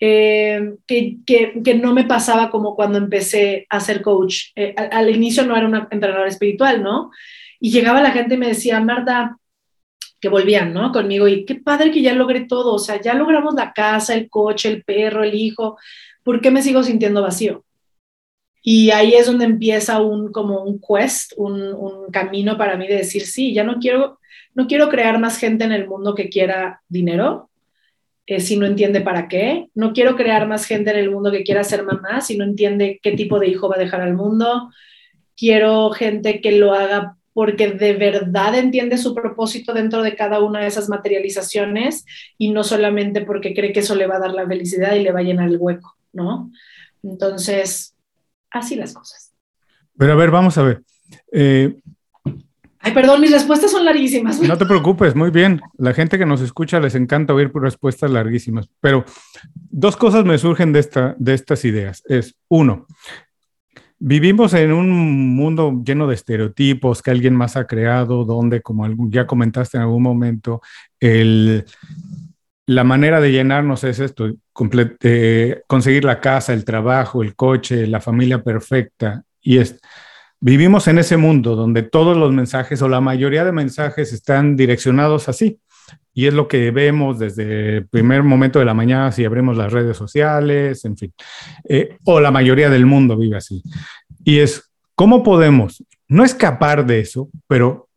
eh, 0.00 0.74
que, 0.86 1.18
que, 1.24 1.74
no 1.74 1.94
me 1.94 2.04
pasaba 2.04 2.50
como 2.50 2.74
cuando 2.74 2.98
empecé 2.98 3.66
a 3.70 3.78
ser 3.78 4.02
coach. 4.02 4.46
Eh, 4.56 4.74
al, 4.76 5.10
inicio 5.10 5.46
no 5.46 5.56
era 5.56 5.66
una 5.66 5.86
entrenadora 5.90 6.28
espiritual, 6.28 6.82
¿no? 6.82 7.10
Y 7.60 7.70
llegaba 7.70 8.02
la 8.02 8.10
gente 8.10 8.34
y 8.34 8.38
me 8.38 8.48
decía, 8.48 8.80
Marta, 8.80 9.36
que 10.20 10.28
volvían, 10.28 10.72
¿no? 10.72 10.90
Conmigo 10.90 11.28
y 11.28 11.44
qué 11.44 11.54
padre 11.54 11.92
que 11.92 12.02
ya 12.02 12.14
logré 12.14 12.46
todo, 12.46 12.74
o 12.74 12.78
sea, 12.78 13.00
ya 13.00 13.14
logramos 13.14 13.54
la 13.54 13.72
casa, 13.72 14.14
el 14.14 14.28
coche, 14.28 14.68
el 14.70 14.82
perro, 14.82 15.22
el 15.22 15.34
hijo, 15.34 15.78
¿por 16.24 16.40
qué 16.40 16.50
me 16.50 16.62
sigo 16.62 16.82
sintiendo 16.82 17.22
vacío? 17.22 17.64
Y 18.62 18.90
ahí 18.90 19.14
es 19.14 19.26
donde 19.26 19.44
empieza 19.44 20.00
un 20.00 20.30
como 20.30 20.62
un 20.62 20.80
quest, 20.80 21.32
un, 21.36 21.60
un 21.74 22.10
camino 22.12 22.56
para 22.56 22.76
mí 22.76 22.86
de 22.86 22.98
decir, 22.98 23.26
sí, 23.26 23.52
ya 23.52 23.64
no 23.64 23.78
quiero, 23.80 24.20
no 24.54 24.66
quiero 24.66 24.88
crear 24.88 25.18
más 25.18 25.36
gente 25.36 25.64
en 25.64 25.72
el 25.72 25.88
mundo 25.88 26.14
que 26.14 26.28
quiera 26.28 26.80
dinero, 26.88 27.50
eh, 28.26 28.40
si 28.40 28.56
no 28.56 28.66
entiende 28.66 29.00
para 29.00 29.28
qué. 29.28 29.68
No 29.74 29.92
quiero 29.92 30.16
crear 30.16 30.46
más 30.46 30.64
gente 30.64 30.90
en 30.90 30.98
el 30.98 31.10
mundo 31.10 31.32
que 31.32 31.42
quiera 31.42 31.64
ser 31.64 31.84
mamá 31.84 32.20
si 32.20 32.36
no 32.38 32.44
entiende 32.44 33.00
qué 33.02 33.12
tipo 33.12 33.38
de 33.38 33.48
hijo 33.48 33.68
va 33.68 33.76
a 33.76 33.80
dejar 33.80 34.00
al 34.00 34.14
mundo. 34.14 34.70
Quiero 35.36 35.90
gente 35.90 36.40
que 36.40 36.52
lo 36.52 36.72
haga 36.72 37.16
porque 37.34 37.72
de 37.72 37.94
verdad 37.94 38.54
entiende 38.54 38.98
su 38.98 39.14
propósito 39.14 39.72
dentro 39.72 40.02
de 40.02 40.14
cada 40.14 40.40
una 40.40 40.60
de 40.60 40.66
esas 40.66 40.88
materializaciones 40.88 42.04
y 42.38 42.50
no 42.50 42.62
solamente 42.62 43.22
porque 43.22 43.54
cree 43.54 43.72
que 43.72 43.80
eso 43.80 43.94
le 43.94 44.06
va 44.06 44.16
a 44.16 44.20
dar 44.20 44.32
la 44.32 44.46
felicidad 44.46 44.94
y 44.94 45.02
le 45.02 45.12
va 45.12 45.20
a 45.20 45.24
llenar 45.24 45.48
el 45.48 45.56
hueco, 45.58 45.96
¿no? 46.12 46.50
Entonces, 47.02 47.91
así 48.52 48.76
las 48.76 48.94
cosas. 48.94 49.32
Pero 49.96 50.12
a 50.12 50.16
ver, 50.16 50.30
vamos 50.30 50.56
a 50.58 50.62
ver. 50.62 50.82
Eh, 51.32 51.76
Ay, 52.84 52.92
perdón, 52.92 53.20
mis 53.20 53.30
respuestas 53.30 53.70
son 53.70 53.84
larguísimas. 53.84 54.40
No 54.40 54.58
te 54.58 54.66
preocupes, 54.66 55.14
muy 55.14 55.30
bien. 55.30 55.60
La 55.78 55.94
gente 55.94 56.18
que 56.18 56.26
nos 56.26 56.40
escucha 56.40 56.80
les 56.80 56.96
encanta 56.96 57.32
oír 57.32 57.52
respuestas 57.54 58.10
larguísimas. 58.10 58.68
Pero 58.80 59.04
dos 59.70 59.96
cosas 59.96 60.24
me 60.24 60.36
surgen 60.36 60.72
de, 60.72 60.80
esta, 60.80 61.14
de 61.16 61.34
estas 61.34 61.64
ideas. 61.64 62.02
Es, 62.08 62.34
uno, 62.48 62.86
vivimos 64.00 64.52
en 64.54 64.72
un 64.72 65.36
mundo 65.36 65.80
lleno 65.84 66.08
de 66.08 66.16
estereotipos 66.16 67.02
que 67.02 67.12
alguien 67.12 67.36
más 67.36 67.56
ha 67.56 67.68
creado, 67.68 68.24
donde, 68.24 68.62
como 68.62 68.88
ya 69.10 69.28
comentaste 69.28 69.76
en 69.76 69.84
algún 69.84 70.02
momento, 70.02 70.60
el, 70.98 71.64
la 72.66 72.82
manera 72.82 73.20
de 73.20 73.30
llenarnos 73.30 73.84
es 73.84 74.00
esto, 74.00 74.28
eh, 75.02 75.62
conseguir 75.66 76.04
la 76.04 76.20
casa, 76.20 76.52
el 76.52 76.64
trabajo, 76.64 77.22
el 77.22 77.34
coche, 77.34 77.86
la 77.86 78.00
familia 78.00 78.42
perfecta. 78.42 79.22
Y 79.40 79.58
es 79.58 79.80
Vivimos 80.44 80.88
en 80.88 80.98
ese 80.98 81.16
mundo 81.16 81.54
donde 81.54 81.84
todos 81.84 82.16
los 82.16 82.32
mensajes 82.32 82.82
o 82.82 82.88
la 82.88 83.00
mayoría 83.00 83.44
de 83.44 83.52
mensajes 83.52 84.12
están 84.12 84.56
direccionados 84.56 85.28
así. 85.28 85.60
Y 86.12 86.26
es 86.26 86.34
lo 86.34 86.48
que 86.48 86.72
vemos 86.72 87.20
desde 87.20 87.76
el 87.76 87.86
primer 87.86 88.24
momento 88.24 88.58
de 88.58 88.64
la 88.64 88.74
mañana 88.74 89.12
si 89.12 89.24
abrimos 89.24 89.56
las 89.56 89.72
redes 89.72 89.96
sociales, 89.96 90.84
en 90.84 90.96
fin. 90.96 91.14
Eh, 91.68 91.96
o 92.06 92.18
la 92.18 92.32
mayoría 92.32 92.68
del 92.70 92.86
mundo 92.86 93.16
vive 93.16 93.36
así. 93.36 93.62
Y 94.24 94.40
es, 94.40 94.68
¿cómo 94.96 95.22
podemos 95.22 95.84
no 96.08 96.24
escapar 96.24 96.86
de 96.86 96.98
eso, 96.98 97.28
pero 97.46 97.88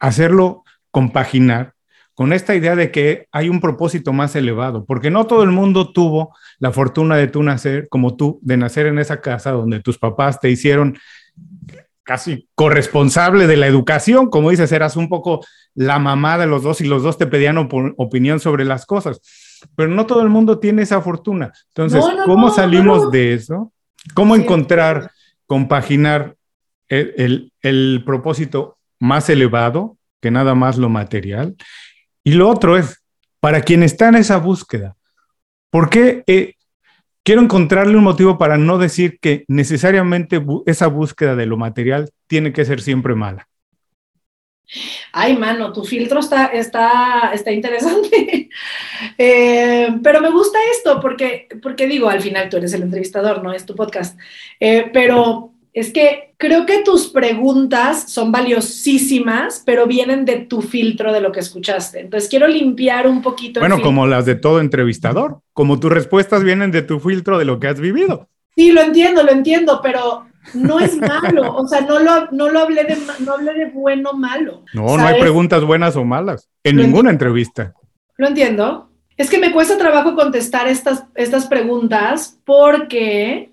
hacerlo 0.00 0.64
compaginar 0.90 1.72
con 2.14 2.32
esta 2.32 2.54
idea 2.54 2.76
de 2.76 2.90
que 2.90 3.26
hay 3.32 3.48
un 3.48 3.60
propósito 3.60 4.12
más 4.12 4.36
elevado? 4.36 4.84
Porque 4.84 5.10
no 5.10 5.26
todo 5.26 5.42
el 5.42 5.50
mundo 5.50 5.92
tuvo 5.92 6.34
la 6.58 6.72
fortuna 6.72 7.16
de 7.16 7.28
tú 7.28 7.42
nacer 7.42 7.88
como 7.88 8.16
tú, 8.16 8.38
de 8.42 8.56
nacer 8.56 8.86
en 8.86 8.98
esa 8.98 9.20
casa 9.20 9.52
donde 9.52 9.80
tus 9.80 9.98
papás 9.98 10.40
te 10.40 10.50
hicieron 10.50 10.96
casi 12.04 12.48
corresponsable 12.54 13.46
de 13.46 13.56
la 13.56 13.66
educación, 13.66 14.28
como 14.28 14.50
dices, 14.50 14.72
eras 14.72 14.96
un 14.96 15.08
poco 15.08 15.44
la 15.74 15.98
mamá 15.98 16.36
de 16.38 16.46
los 16.46 16.62
dos 16.62 16.80
y 16.80 16.84
los 16.84 17.02
dos 17.02 17.16
te 17.16 17.26
pedían 17.26 17.56
opinión 17.58 18.40
sobre 18.40 18.64
las 18.64 18.86
cosas, 18.86 19.20
pero 19.76 19.88
no 19.88 20.06
todo 20.06 20.22
el 20.22 20.28
mundo 20.28 20.58
tiene 20.58 20.82
esa 20.82 21.00
fortuna. 21.00 21.52
Entonces, 21.68 22.04
¿cómo 22.24 22.50
salimos 22.50 23.10
de 23.10 23.34
eso? 23.34 23.72
¿Cómo 24.14 24.34
encontrar, 24.34 25.10
compaginar 25.46 26.36
el, 26.88 27.52
el, 27.62 28.02
propósito 28.04 28.76
más 28.98 29.30
elevado 29.30 29.96
que 30.20 30.30
nada 30.30 30.54
más 30.54 30.76
lo 30.76 30.88
material? 30.88 31.56
Y 32.24 32.32
lo 32.32 32.48
otro 32.48 32.76
es, 32.76 33.02
para 33.40 33.62
quien 33.62 33.82
está 33.82 34.08
en 34.08 34.16
esa 34.16 34.38
búsqueda, 34.38 34.96
¿por 35.70 35.90
qué 35.90 36.22
eh, 36.26 36.54
quiero 37.22 37.40
encontrarle 37.40 37.96
un 37.96 38.04
motivo 38.04 38.38
para 38.38 38.56
no 38.56 38.78
decir 38.78 39.18
que 39.20 39.44
necesariamente 39.48 40.42
esa 40.66 40.86
búsqueda 40.86 41.36
de 41.36 41.46
lo 41.46 41.56
material 41.56 42.10
tiene 42.26 42.52
que 42.52 42.64
ser 42.64 42.80
siempre 42.80 43.14
mala. 43.14 43.48
Ay, 45.12 45.36
mano, 45.36 45.72
tu 45.72 45.84
filtro 45.84 46.20
está, 46.20 46.46
está, 46.46 47.32
está 47.34 47.50
interesante. 47.52 48.48
Eh, 49.18 49.88
pero 50.02 50.20
me 50.20 50.30
gusta 50.30 50.58
esto 50.76 51.00
porque, 51.00 51.48
porque 51.60 51.88
digo, 51.88 52.08
al 52.08 52.20
final 52.20 52.48
tú 52.48 52.58
eres 52.58 52.72
el 52.72 52.82
entrevistador, 52.82 53.42
no 53.42 53.52
es 53.52 53.66
tu 53.66 53.74
podcast. 53.74 54.18
Eh, 54.60 54.90
pero 54.92 55.54
es 55.72 55.90
que 55.92 56.34
creo 56.36 56.66
que 56.66 56.82
tus 56.82 57.08
preguntas 57.08 58.12
son 58.12 58.30
valiosísimas, 58.30 59.62
pero 59.64 59.86
vienen 59.86 60.24
de 60.26 60.36
tu 60.36 60.60
filtro 60.60 61.12
de 61.12 61.22
lo 61.22 61.32
que 61.32 61.40
escuchaste. 61.40 62.00
Entonces 62.00 62.28
quiero 62.28 62.46
limpiar 62.46 63.06
un 63.06 63.22
poquito. 63.22 63.60
Bueno, 63.60 63.80
como 63.80 64.06
las 64.06 64.26
de 64.26 64.34
todo 64.34 64.60
entrevistador, 64.60 65.40
como 65.54 65.80
tus 65.80 65.90
respuestas 65.90 66.44
vienen 66.44 66.70
de 66.72 66.82
tu 66.82 67.00
filtro 67.00 67.38
de 67.38 67.46
lo 67.46 67.58
que 67.58 67.68
has 67.68 67.80
vivido. 67.80 68.28
Sí, 68.54 68.70
lo 68.70 68.82
entiendo, 68.82 69.22
lo 69.22 69.32
entiendo, 69.32 69.80
pero 69.82 70.26
no 70.52 70.78
es 70.78 70.98
malo. 70.98 71.54
O 71.56 71.66
sea, 71.66 71.80
no 71.80 71.98
lo, 71.98 72.30
no 72.32 72.50
lo 72.50 72.60
hablé 72.60 72.84
de, 72.84 72.98
no 73.20 73.32
hablé 73.32 73.54
de 73.54 73.66
bueno 73.70 74.10
o 74.10 74.16
malo. 74.16 74.64
No, 74.74 74.98
no 74.98 75.06
hay 75.06 75.18
preguntas 75.20 75.64
buenas 75.64 75.96
o 75.96 76.04
malas 76.04 76.50
en 76.64 76.76
ninguna 76.76 77.10
entrevista. 77.10 77.72
Lo 78.18 78.28
entiendo. 78.28 78.90
Es 79.16 79.30
que 79.30 79.38
me 79.38 79.52
cuesta 79.52 79.78
trabajo 79.78 80.14
contestar 80.14 80.68
estas, 80.68 81.04
estas 81.14 81.46
preguntas 81.46 82.40
porque 82.44 83.51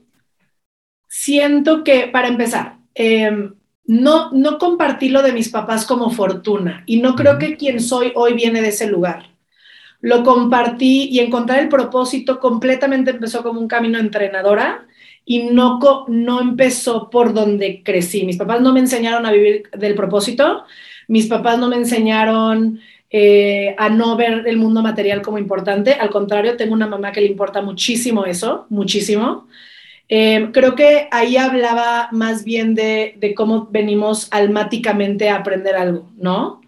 siento 1.10 1.84
que, 1.84 2.08
para 2.08 2.30
empezar, 2.30 2.78
em, 2.94 3.54
no, 3.86 4.32
no 4.32 4.58
compartí 4.60 5.10
lo 5.10 5.24
de 5.24 5.34
mis 5.34 5.50
papás 5.50 5.86
como 5.86 6.12
fortuna 6.12 6.84
y 6.86 7.02
no 7.02 7.16
creo 7.16 7.40
que 7.40 7.58
quien 7.58 7.82
soy 7.82 8.14
hoy 8.16 8.34
viene 8.34 8.62
de 8.62 8.70
ese 8.70 8.88
lugar. 8.88 9.32
Lo 10.02 10.24
compartí 10.24 11.10
y 11.12 11.20
encontrar 11.20 11.60
el 11.60 11.70
propósito 11.70 12.40
completamente 12.40 13.12
empezó 13.12 13.44
como 13.44 13.60
un 13.60 13.68
camino 13.68 14.00
entrenadora 14.00 14.86
y 15.26 15.44
no, 15.44 15.80
no 16.08 16.40
empezó 16.42 17.10
por 17.10 17.34
donde 17.34 17.82
crecí. 17.84 18.26
Mis 18.26 18.38
papás 18.38 18.62
no 18.62 18.72
me 18.72 18.80
enseñaron 18.80 19.26
a 19.26 19.32
vivir 19.32 19.64
del 19.76 19.96
propósito, 19.96 20.64
mis 21.08 21.26
papás 21.28 21.58
no 21.58 21.68
me 21.68 21.76
enseñaron 21.76 22.80
eh, 23.10 23.76
a 23.78 23.90
no 23.90 24.16
ver 24.16 24.44
el 24.48 24.58
mundo 24.58 24.84
material 24.84 25.22
como 25.24 25.40
importante, 25.40 25.94
al 25.94 26.12
contrario, 26.12 26.56
tengo 26.56 26.74
una 26.74 26.88
mamá 26.88 27.12
que 27.12 27.22
le 27.22 27.28
importa 27.28 27.62
muchísimo 27.62 28.26
eso, 28.26 28.68
muchísimo. 28.70 29.48
Em, 30.12 30.52
creo 30.52 30.74
que 30.74 31.08
ahí 31.12 31.38
hablaba 31.38 32.10
más 32.12 32.44
bien 32.44 32.74
de, 32.74 33.34
cómo 33.36 33.68
venimos 33.70 34.28
almáticamente 34.32 35.30
a 35.30 35.36
aprender 35.36 35.76
algo, 35.76 36.10
¿no? 36.18 36.62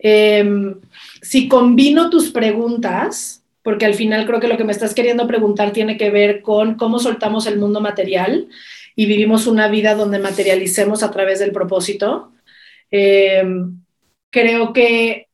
Em, 0.00 0.80
si 1.22 1.48
combino 1.48 2.10
tus 2.10 2.30
preguntas, 2.32 3.44
porque 3.62 3.86
al 3.86 3.94
final 3.94 4.26
creo 4.26 4.40
que 4.40 4.48
lo 4.48 4.56
que 4.56 4.64
me 4.64 4.72
estás 4.72 4.94
queriendo 4.94 5.28
preguntar 5.28 5.72
tiene 5.72 5.96
que 5.96 6.10
ver 6.10 6.42
con 6.42 6.74
cómo 6.74 6.98
soltamos 6.98 7.46
el 7.46 7.58
mundo 7.60 7.80
material 7.80 8.48
y 8.96 9.06
vivimos 9.06 9.46
una 9.46 9.68
vida 9.68 9.94
donde 9.94 10.18
materialicemos 10.18 11.04
a 11.04 11.12
través 11.12 11.38
del 11.38 11.52
propósito. 11.52 12.32
Em, 12.90 13.80
creo 14.30 14.72
que 14.72 15.28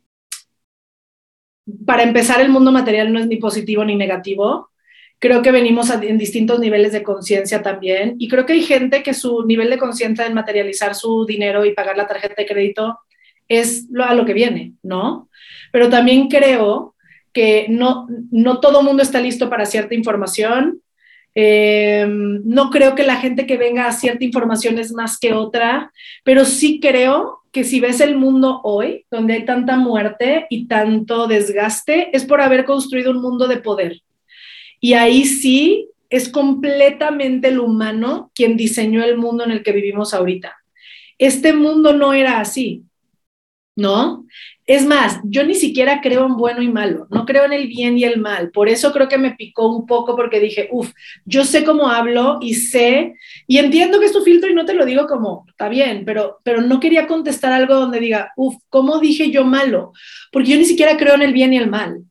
para 1.86 2.02
empezar 2.02 2.40
el 2.42 2.50
mundo 2.50 2.72
material 2.72 3.12
no 3.12 3.18
es 3.18 3.26
ni 3.26 3.36
positivo 3.36 3.84
ni 3.84 3.96
negativo, 3.96 4.70
Creo 5.20 5.42
que 5.42 5.50
venimos 5.50 5.90
en 5.90 6.16
distintos 6.16 6.60
niveles 6.60 6.92
de 6.92 7.02
conciencia 7.02 7.60
también 7.60 8.14
y 8.18 8.28
creo 8.28 8.46
que 8.46 8.52
hay 8.52 8.62
gente 8.62 9.02
que 9.02 9.14
su 9.14 9.44
nivel 9.44 9.68
de 9.68 9.78
conciencia 9.78 10.26
en 10.26 10.34
materializar 10.34 10.94
su 10.94 11.26
dinero 11.26 11.64
y 11.64 11.74
pagar 11.74 11.96
la 11.96 12.06
tarjeta 12.06 12.34
de 12.36 12.46
crédito 12.46 13.00
es 13.48 13.86
lo, 13.90 14.04
a 14.04 14.14
lo 14.14 14.24
que 14.24 14.34
viene, 14.34 14.74
¿no? 14.82 15.28
Pero 15.72 15.88
también 15.88 16.28
creo 16.28 16.94
que 17.32 17.66
no, 17.68 18.06
no 18.30 18.60
todo 18.60 18.82
mundo 18.82 19.02
está 19.02 19.20
listo 19.20 19.50
para 19.50 19.66
cierta 19.66 19.94
información. 19.94 20.82
Em, 21.34 22.40
no 22.44 22.70
creo 22.70 22.94
que 22.94 23.04
la 23.04 23.16
gente 23.16 23.46
que 23.46 23.56
venga 23.56 23.86
a 23.86 23.92
cierta 23.92 24.24
información 24.24 24.78
es 24.78 24.92
más 24.92 25.18
que 25.18 25.32
otra, 25.32 25.92
pero 26.24 26.44
sí 26.44 26.78
creo 26.80 27.40
que 27.50 27.64
si 27.64 27.80
ves 27.80 28.00
el 28.00 28.16
mundo 28.16 28.60
hoy, 28.62 29.06
donde 29.10 29.34
hay 29.34 29.44
tanta 29.44 29.76
muerte 29.76 30.46
y 30.50 30.66
tanto 30.66 31.26
desgaste, 31.26 32.10
es 32.16 32.24
por 32.24 32.40
haber 32.40 32.64
construido 32.64 33.10
un 33.10 33.20
mundo 33.20 33.48
de 33.48 33.56
poder 33.58 34.00
y 34.80 34.94
ahí 34.94 35.24
sí 35.24 35.88
es 36.10 36.28
completamente 36.28 37.48
el 37.48 37.60
humano 37.60 38.30
quien 38.34 38.56
diseñó 38.56 39.04
el 39.04 39.18
mundo 39.18 39.44
en 39.44 39.50
el 39.50 39.62
que 39.62 39.72
vivimos 39.72 40.14
ahorita. 40.14 40.56
Este 41.18 41.52
mundo 41.52 41.92
no 41.92 42.14
era 42.14 42.40
así, 42.40 42.84
¿no? 43.76 44.24
Es 44.66 44.84
más, 44.84 45.20
yo 45.24 45.44
ni 45.44 45.54
siquiera 45.54 46.02
creo 46.02 46.26
en 46.26 46.36
bueno 46.36 46.60
y 46.60 46.68
malo, 46.68 47.06
no 47.10 47.24
creo 47.24 47.46
en 47.46 47.54
el 47.54 47.68
bien 47.68 47.96
y 47.96 48.04
el 48.04 48.20
mal. 48.20 48.50
Por 48.50 48.68
eso 48.68 48.92
creo 48.92 49.08
que 49.08 49.16
me 49.16 49.34
picó 49.34 49.74
un 49.74 49.86
poco 49.86 50.14
porque 50.14 50.40
dije, 50.40 50.68
uff, 50.70 50.92
yo 51.24 51.44
sé 51.44 51.64
cómo 51.64 51.88
hablo 51.88 52.38
y 52.42 52.52
sé, 52.52 53.14
y 53.46 53.56
entiendo 53.56 53.98
que 53.98 54.06
es 54.06 54.12
tu 54.12 54.22
filtro 54.22 54.50
y 54.50 54.54
no 54.54 54.66
te 54.66 54.74
lo 54.74 54.84
digo 54.84 55.06
como, 55.06 55.46
está 55.48 55.70
bien, 55.70 56.04
pero, 56.04 56.38
pero 56.44 56.60
no 56.60 56.80
quería 56.80 57.06
contestar 57.06 57.50
algo 57.52 57.76
donde 57.76 57.98
diga, 57.98 58.32
uff, 58.36 58.56
¿cómo 58.68 58.98
dije 58.98 59.30
yo 59.30 59.44
malo? 59.44 59.92
Porque 60.30 60.50
yo 60.50 60.58
ni 60.58 60.66
siquiera 60.66 60.98
creo 60.98 61.14
en 61.14 61.22
el 61.22 61.32
bien 61.32 61.54
y 61.54 61.56
el 61.56 61.70
mal 61.70 62.02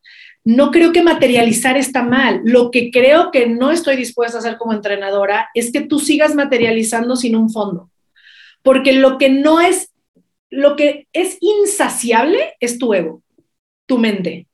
no 0.48 0.72
creo 0.72 0.94
que 0.94 1.04
materializar 1.04 1.76
está 1.76 2.04
mal. 2.04 2.40
Lo 2.46 2.72
que 2.72 2.90
creo 2.90 3.32
que 3.32 3.48
no 3.48 3.70
estoy 3.70 3.98
dispuesta 3.98 4.38
a 4.38 4.40
hacer 4.40 4.58
como 4.58 4.72
entrenadora 4.72 5.50
es 5.54 5.74
que 5.74 5.82
tú 5.82 6.00
sigas 6.00 6.36
materializando 6.36 7.18
sin 7.18 7.36
un 7.36 7.50
fondo. 7.50 7.90
Porque 8.62 8.94
lo 8.94 9.18
que 9.18 9.28
no 9.28 9.60
es 9.60 9.92
lo 10.50 10.78
que 10.78 11.10
es 11.12 11.38
insaciable 11.42 12.54
es 12.62 12.80
tu 12.80 12.94
ego, 12.94 13.22
tu 13.88 13.98
mente. 13.98 14.48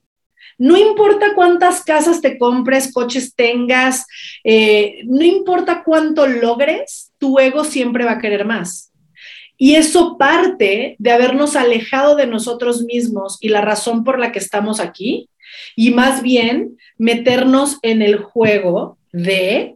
No 0.58 0.78
importa 0.78 1.36
cuántas 1.36 1.84
casas 1.84 2.22
te 2.22 2.40
compres, 2.40 2.92
coches 2.92 3.36
tengas, 3.36 4.08
eh, 4.44 5.02
no 5.06 5.24
importa 5.24 5.84
cuánto 5.84 6.26
logres, 6.26 7.12
tu 7.20 7.38
ego 7.38 7.64
siempre 7.64 8.04
va 8.04 8.14
a 8.14 8.20
querer 8.20 8.46
más. 8.46 8.92
Y 9.58 9.76
eso 9.76 10.18
parte 10.18 10.96
de 10.98 11.12
habernos 11.12 11.56
alejado 11.56 12.16
de 12.16 12.26
nosotros 12.26 12.82
mismos 12.82 13.38
y 13.42 13.50
la 13.50 13.62
razón 13.62 14.04
por 14.04 14.18
la 14.18 14.32
que 14.32 14.40
estamos 14.40 14.80
aquí, 14.80 15.30
y 15.76 15.92
más 15.92 16.22
bien 16.22 16.78
meternos 16.98 17.80
en 17.82 18.02
el 18.02 18.18
juego 18.18 18.98
de 19.12 19.76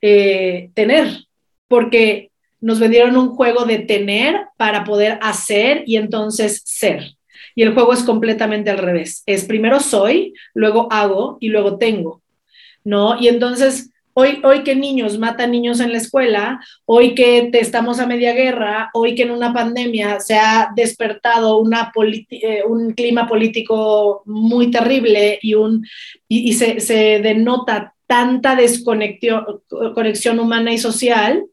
eh, 0.00 0.70
tener, 0.74 1.26
porque 1.68 2.30
nos 2.60 2.78
vendieron 2.78 3.16
un 3.16 3.30
juego 3.30 3.64
de 3.64 3.78
tener 3.78 4.46
para 4.56 4.84
poder 4.84 5.18
hacer 5.22 5.84
y 5.86 5.96
entonces 5.96 6.62
ser. 6.64 7.16
Y 7.54 7.62
el 7.62 7.74
juego 7.74 7.92
es 7.92 8.02
completamente 8.02 8.70
al 8.70 8.78
revés. 8.78 9.22
Es 9.26 9.44
primero 9.44 9.80
soy, 9.80 10.32
luego 10.54 10.88
hago 10.90 11.38
y 11.40 11.48
luego 11.48 11.78
tengo. 11.78 12.22
¿No? 12.84 13.20
Y 13.20 13.28
entonces, 13.28 13.91
hoy, 14.14 14.40
hoy 14.44 14.62
que 14.62 14.74
niños 14.74 15.18
matan 15.18 15.50
niños 15.50 15.80
en 15.80 15.92
la 15.92 15.98
escuela, 15.98 16.60
hoy 16.84 17.14
que 17.14 17.50
estamos 17.54 17.98
a 18.00 18.06
media 18.06 18.32
guerra, 18.32 18.90
hoy 18.94 19.14
que 19.14 19.22
en 19.22 19.30
una 19.30 19.52
pandemia 19.52 20.20
se 20.20 20.36
ha 20.36 20.70
despertado 20.74 21.58
una 21.58 21.92
eh, 22.30 22.62
un 22.66 22.92
clima 22.92 23.26
político 23.26 24.22
muy 24.26 24.70
terrible 24.70 25.38
y, 25.42 25.54
un, 25.54 25.86
y, 26.28 26.52
se, 26.54 26.80
se 26.80 27.20
denota 27.20 27.94
tanta 28.06 28.54
desconexión 28.56 30.38
humana 30.38 30.72
y 30.72 30.78
social, 30.78 31.46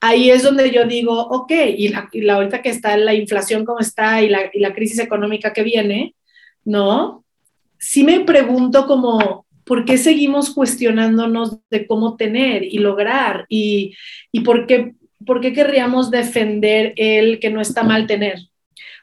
ahí 0.00 0.30
es 0.30 0.42
donde 0.42 0.70
yo 0.70 0.86
digo, 0.86 1.20
ok, 1.20 1.52
y 1.76 1.88
la, 1.88 2.08
y 2.12 2.22
la 2.22 2.34
ahorita 2.34 2.62
que 2.62 2.70
está 2.70 2.96
la 2.96 3.14
inflación 3.14 3.64
como 3.64 3.80
está 3.80 4.22
y 4.22 4.28
la, 4.28 4.50
y 4.52 4.60
la, 4.60 4.72
crisis 4.72 5.00
económica 5.00 5.52
que 5.52 5.62
viene, 5.62 6.14
¿no? 6.64 7.24
Sí 7.78 8.04
me 8.04 8.20
pregunto 8.20 8.86
como, 8.86 9.44
¿por 9.68 9.84
qué 9.84 9.98
seguimos 9.98 10.50
cuestionándonos 10.50 11.58
de 11.70 11.86
cómo 11.86 12.16
tener 12.16 12.64
y 12.64 12.78
lograr? 12.78 13.44
Y, 13.48 13.94
y 14.32 14.40
por, 14.40 14.66
qué, 14.66 14.94
por 15.24 15.40
qué 15.40 15.52
querríamos 15.52 16.10
defender 16.10 16.94
el 16.96 17.38
que 17.38 17.50
no 17.50 17.60
está 17.60 17.84
mal 17.84 18.06
tener? 18.06 18.38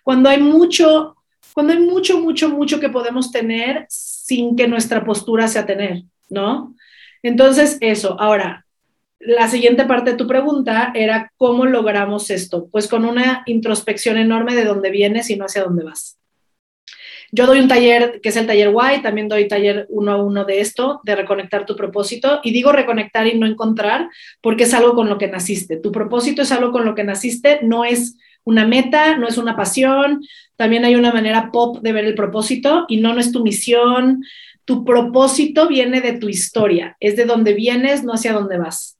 Cuando 0.04 0.28
hay 0.28 0.41
mucho, 0.41 1.15
cuando 1.54 1.71
hay 1.71 1.80
mucho, 1.80 2.19
mucho, 2.19 2.49
mucho 2.49 2.80
que 2.80 2.89
podemos 2.89 3.32
tener 3.32 3.86
sin 3.89 4.56
que 4.56 4.67
nuestra 4.67 5.06
postura 5.06 5.47
sea 5.47 5.67
tener, 5.67 6.01
¿no? 6.30 6.75
Entonces, 7.21 7.78
eso. 7.80 8.19
Ahora, 8.19 8.65
la 9.19 9.47
siguiente 9.47 9.86
parte 9.86 10.12
de 10.12 10.17
tu 10.17 10.28
pregunta 10.28 10.91
era 10.95 11.32
cómo 11.38 11.65
logramos 11.65 12.30
esto. 12.32 12.67
Pues 12.71 12.88
con 12.88 13.06
una 13.06 13.43
introspección 13.45 14.17
enorme 14.17 14.56
de 14.56 14.65
dónde 14.65 14.89
vienes 14.89 15.30
y 15.30 15.36
no 15.36 15.45
hacia 15.45 15.63
dónde 15.63 15.84
vas. 15.84 16.17
Yo 17.31 17.47
doy 17.47 17.59
un 17.59 17.67
taller 17.67 18.19
que 18.21 18.29
es 18.29 18.38
el 18.38 18.47
taller 18.47 18.69
Y, 18.69 19.01
también 19.01 19.27
doy 19.27 19.47
taller 19.47 19.85
uno 19.89 20.11
a 20.11 20.23
uno 20.23 20.45
de 20.45 20.61
esto, 20.61 21.01
de 21.03 21.15
reconectar 21.15 21.65
tu 21.65 21.75
propósito. 21.75 22.39
Y 22.43 22.51
digo 22.51 22.71
reconectar 22.71 23.27
y 23.27 23.38
no 23.38 23.45
encontrar 23.45 24.09
porque 24.41 24.63
es 24.63 24.73
algo 24.73 24.93
con 24.93 25.09
lo 25.09 25.17
que 25.17 25.27
naciste. 25.27 25.77
Tu 25.77 25.91
propósito 25.91 26.41
es 26.41 26.51
algo 26.51 26.71
con 26.71 26.85
lo 26.85 26.95
que 26.95 27.03
naciste, 27.03 27.59
no 27.63 27.85
es 27.85 28.17
una 28.43 28.65
meta, 28.65 29.17
no 29.17 29.27
es 29.27 29.38
una 29.38 29.55
pasión. 29.55 30.21
También 30.55 30.85
hay 30.85 30.95
una 30.95 31.11
manera 31.11 31.51
pop 31.51 31.79
de 31.81 31.91
ver 31.91 32.05
el 32.05 32.15
propósito 32.15 32.85
y 32.88 32.97
no, 32.97 33.13
no 33.13 33.19
es 33.19 33.31
tu 33.31 33.43
misión. 33.43 34.23
Tu 34.63 34.83
propósito 34.83 35.67
viene 35.67 36.01
de 36.01 36.13
tu 36.13 36.29
historia, 36.29 36.97
es 36.99 37.15
de 37.15 37.25
dónde 37.25 37.53
vienes, 37.53 38.03
no 38.03 38.13
hacia 38.13 38.33
dónde 38.33 38.57
vas. 38.57 38.97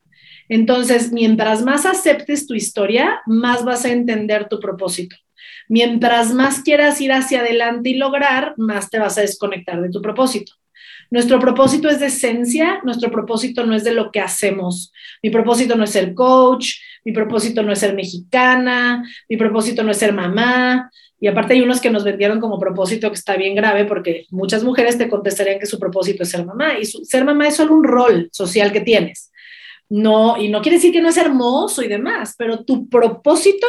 Entonces, 0.48 1.12
mientras 1.12 1.64
más 1.64 1.86
aceptes 1.86 2.46
tu 2.46 2.54
historia, 2.54 3.20
más 3.26 3.64
vas 3.64 3.84
a 3.84 3.90
entender 3.90 4.48
tu 4.48 4.60
propósito. 4.60 5.16
Mientras 5.68 6.32
más 6.32 6.60
quieras 6.60 7.00
ir 7.00 7.12
hacia 7.12 7.40
adelante 7.40 7.90
y 7.90 7.94
lograr, 7.94 8.54
más 8.56 8.90
te 8.90 8.98
vas 8.98 9.18
a 9.18 9.22
desconectar 9.22 9.80
de 9.80 9.90
tu 9.90 10.00
propósito. 10.00 10.52
Nuestro 11.10 11.38
propósito 11.38 11.88
es 11.88 12.00
de 12.00 12.06
esencia, 12.06 12.80
nuestro 12.84 13.10
propósito 13.10 13.64
no 13.64 13.74
es 13.74 13.84
de 13.84 13.92
lo 13.92 14.10
que 14.10 14.20
hacemos. 14.20 14.92
Mi 15.22 15.30
propósito 15.30 15.76
no 15.76 15.84
es 15.84 15.90
ser 15.90 16.14
coach, 16.14 16.74
mi 17.04 17.12
propósito 17.12 17.62
no 17.62 17.72
es 17.72 17.78
ser 17.78 17.94
mexicana, 17.94 19.04
mi 19.28 19.36
propósito 19.36 19.82
no 19.82 19.92
es 19.92 19.98
ser 19.98 20.12
mamá. 20.12 20.90
Y 21.18 21.28
aparte 21.28 21.54
hay 21.54 21.62
unos 21.62 21.80
que 21.80 21.90
nos 21.90 22.04
vendieron 22.04 22.40
como 22.40 22.58
propósito 22.58 23.08
que 23.08 23.14
está 23.14 23.36
bien 23.36 23.54
grave 23.54 23.84
porque 23.84 24.26
muchas 24.30 24.64
mujeres 24.64 24.98
te 24.98 25.08
contestarían 25.08 25.58
que 25.58 25.66
su 25.66 25.78
propósito 25.78 26.24
es 26.24 26.30
ser 26.30 26.44
mamá 26.44 26.78
y 26.78 26.84
ser 26.84 27.24
mamá 27.24 27.48
es 27.48 27.56
solo 27.56 27.74
un 27.74 27.84
rol 27.84 28.28
social 28.32 28.72
que 28.72 28.80
tienes. 28.80 29.30
No, 29.88 30.36
y 30.36 30.48
no 30.48 30.62
quiere 30.62 30.78
decir 30.78 30.92
que 30.92 31.00
no 31.00 31.08
es 31.08 31.16
hermoso 31.16 31.82
y 31.82 31.88
demás, 31.88 32.34
pero 32.36 32.64
tu 32.64 32.88
propósito 32.88 33.66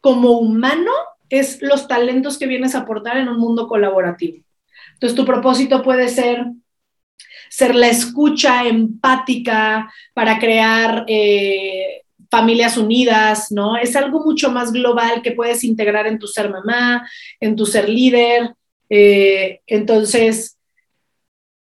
como 0.00 0.38
humano 0.38 0.92
es 1.28 1.62
los 1.62 1.88
talentos 1.88 2.38
que 2.38 2.46
vienes 2.46 2.74
a 2.74 2.80
aportar 2.80 3.16
en 3.16 3.28
un 3.28 3.38
mundo 3.38 3.68
colaborativo. 3.68 4.44
Entonces, 4.94 5.16
tu 5.16 5.24
propósito 5.24 5.82
puede 5.82 6.08
ser 6.08 6.46
ser 7.50 7.74
la 7.74 7.88
escucha 7.88 8.66
empática 8.66 9.92
para 10.14 10.38
crear 10.38 11.04
eh, 11.08 12.02
familias 12.30 12.78
unidas, 12.78 13.50
¿no? 13.50 13.76
Es 13.76 13.96
algo 13.96 14.24
mucho 14.24 14.50
más 14.52 14.72
global 14.72 15.20
que 15.20 15.32
puedes 15.32 15.64
integrar 15.64 16.06
en 16.06 16.18
tu 16.18 16.28
ser 16.28 16.48
mamá, 16.48 17.08
en 17.40 17.56
tu 17.56 17.66
ser 17.66 17.88
líder. 17.88 18.54
Eh, 18.88 19.60
entonces, 19.66 20.58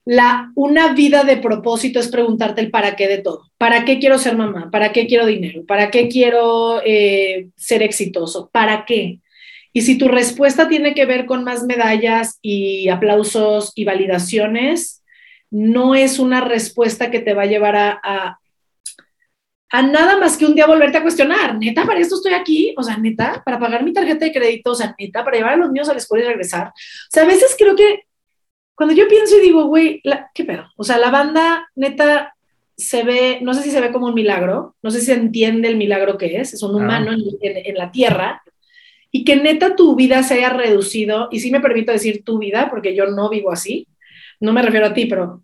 la, 0.05 0.53
una 0.55 0.93
vida 0.93 1.25
de 1.25 1.39
propósito 1.39 1.99
es 2.01 2.09
preguntarte 2.09 2.61
el 2.61 2.71
para 2.71 2.95
qué 2.95 3.09
de 3.09 3.19
todo. 3.19 3.48
¿Para 3.59 3.85
qué 3.85 3.99
quiero 3.99 4.19
ser 4.19 4.37
mamá? 4.37 4.71
¿Para 4.71 4.93
qué 4.93 5.09
quiero 5.09 5.27
dinero? 5.27 5.65
¿Para 5.67 5.91
qué 5.91 6.09
quiero 6.09 6.81
eh, 6.85 7.49
ser 7.57 7.83
exitoso? 7.83 8.49
¿Para 8.53 8.85
qué? 8.85 9.19
Y 9.73 9.83
si 9.83 9.99
tu 9.99 10.09
respuesta 10.09 10.69
tiene 10.69 10.95
que 10.95 11.07
ver 11.07 11.27
con 11.27 11.43
más 11.43 11.65
medallas 11.65 12.39
y 12.41 12.89
aplausos 12.89 13.73
y 13.75 13.85
validaciones, 13.85 15.03
no 15.51 15.97
es 15.97 16.21
una 16.21 16.41
respuesta 16.41 17.11
que 17.11 17.19
te 17.19 17.35
va 17.35 17.43
a 17.43 17.47
llevar 17.47 17.77
a, 17.77 18.01
a, 18.03 18.39
a, 19.71 19.83
nada 19.83 20.19
más 20.19 20.37
que 20.37 20.47
un 20.47 20.55
día 20.55 20.67
volverte 20.67 20.99
a 20.99 21.03
cuestionar. 21.03 21.59
Neta, 21.59 21.85
para 21.85 21.99
esto 21.99 22.15
estoy 22.15 22.35
aquí. 22.35 22.75
O 22.77 22.83
sea, 22.85 22.97
neta, 22.97 23.43
para 23.45 23.59
pagar 23.59 23.83
mi 23.83 23.93
tarjeta 23.93 24.25
de 24.25 24.33
crédito. 24.33 24.71
O 24.71 24.75
sea, 24.77 24.95
neta, 24.99 25.25
para 25.25 25.37
llevar 25.37 25.55
a 25.55 25.57
los 25.57 25.73
niños 25.73 25.89
a 25.89 25.93
la 25.93 25.99
escuela 25.99 26.25
y 26.25 26.29
regresar. 26.29 26.69
O 26.69 27.11
sea, 27.11 27.25
a 27.25 27.27
veces 27.27 27.57
creo 27.59 27.75
que 27.75 28.05
cuando 28.77 28.95
yo 28.95 29.09
pienso 29.09 29.37
y 29.37 29.41
digo, 29.41 29.65
güey, 29.65 30.01
¿qué 30.33 30.45
pedo? 30.45 30.71
O 30.77 30.85
sea, 30.85 30.99
la 30.99 31.11
banda 31.11 31.69
neta 31.75 32.37
se 32.79 33.03
ve, 33.03 33.41
no 33.43 33.55
sé 33.55 33.63
si 33.63 33.71
se 33.73 33.81
ve 33.81 33.91
como 33.91 34.07
un 34.07 34.15
milagro, 34.15 34.77
no 34.83 34.91
sé 34.91 35.01
si 35.01 35.07
se 35.07 35.15
entiende 35.15 35.69
el 35.69 35.77
milagro 35.77 36.17
que 36.17 36.37
es, 36.41 36.55
es 36.55 36.63
un 36.63 36.77
humano 36.77 37.11
en, 37.13 37.75
la 37.75 37.91
tierra, 37.91 38.43
y 39.11 39.25
que 39.25 39.37
neta 39.37 39.75
tu 39.75 39.97
vida 39.97 40.23
se 40.23 40.35
haya 40.35 40.51
reducido, 40.51 41.29
y 41.33 41.41
sí 41.41 41.51
me 41.51 41.61
permito 41.61 41.91
decir 41.91 42.23
tu 42.25 42.39
vida, 42.39 42.71
porque 42.71 42.95
yo 42.95 43.07
no 43.07 43.29
vivo 43.29 43.51
así, 43.51 43.89
no 44.39 44.53
me 44.53 44.63
refiero 44.63 44.87
a 44.87 44.95
ti, 44.95 45.07
pero, 45.07 45.43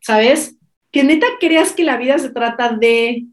¿sabes? 0.00 0.56
Que 0.92 1.02
neta 1.02 1.26
creas 1.40 1.72
que 1.72 1.84
la 1.84 1.96
vida 1.96 2.18
se 2.18 2.30
trata 2.30 2.70
de 2.70 3.24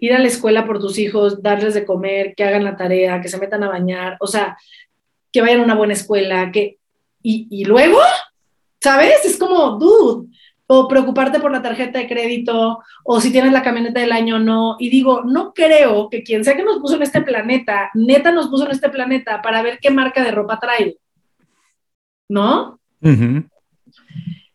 ir 0.00 0.12
a 0.14 0.18
la 0.18 0.26
escuela 0.26 0.64
por 0.64 0.80
tus 0.80 0.98
hijos, 0.98 1.42
darles 1.42 1.74
de 1.74 1.84
comer, 1.84 2.34
que 2.34 2.44
hagan 2.44 2.64
la 2.64 2.76
tarea, 2.76 3.20
que 3.20 3.28
se 3.28 3.38
metan 3.38 3.62
a 3.64 3.68
bañar, 3.68 4.16
o 4.20 4.26
sea, 4.26 4.56
que 5.30 5.42
vayan 5.42 5.60
a 5.60 5.64
una 5.64 5.74
buena 5.74 5.92
escuela, 5.92 6.50
que 6.50 6.78
y, 7.26 7.64
luego, 7.64 7.98
¿sabes? 8.82 9.24
Es 9.24 9.38
como, 9.38 9.78
dude, 9.78 10.28
o 10.66 10.88
preocuparte 10.88 11.40
por 11.40 11.52
la 11.52 11.62
tarjeta 11.62 11.98
de 11.98 12.08
crédito, 12.08 12.80
o 13.04 13.20
si 13.20 13.30
tienes 13.30 13.52
la 13.52 13.62
camioneta 13.62 14.00
del 14.00 14.12
año 14.12 14.36
o 14.36 14.40
no. 14.40 14.76
Y 14.78 14.88
digo, 14.88 15.22
no 15.24 15.52
creo 15.52 16.08
que 16.08 16.22
quien 16.22 16.44
sea 16.44 16.56
que 16.56 16.64
nos 16.64 16.78
puso 16.78 16.96
en 16.96 17.02
este 17.02 17.22
planeta, 17.22 17.90
neta 17.94 18.32
nos 18.32 18.48
puso 18.48 18.64
en 18.64 18.72
este 18.72 18.88
planeta 18.88 19.42
para 19.42 19.62
ver 19.62 19.78
qué 19.80 19.90
marca 19.90 20.22
de 20.22 20.30
ropa 20.30 20.58
trae. 20.58 20.96
¿No? 22.28 22.80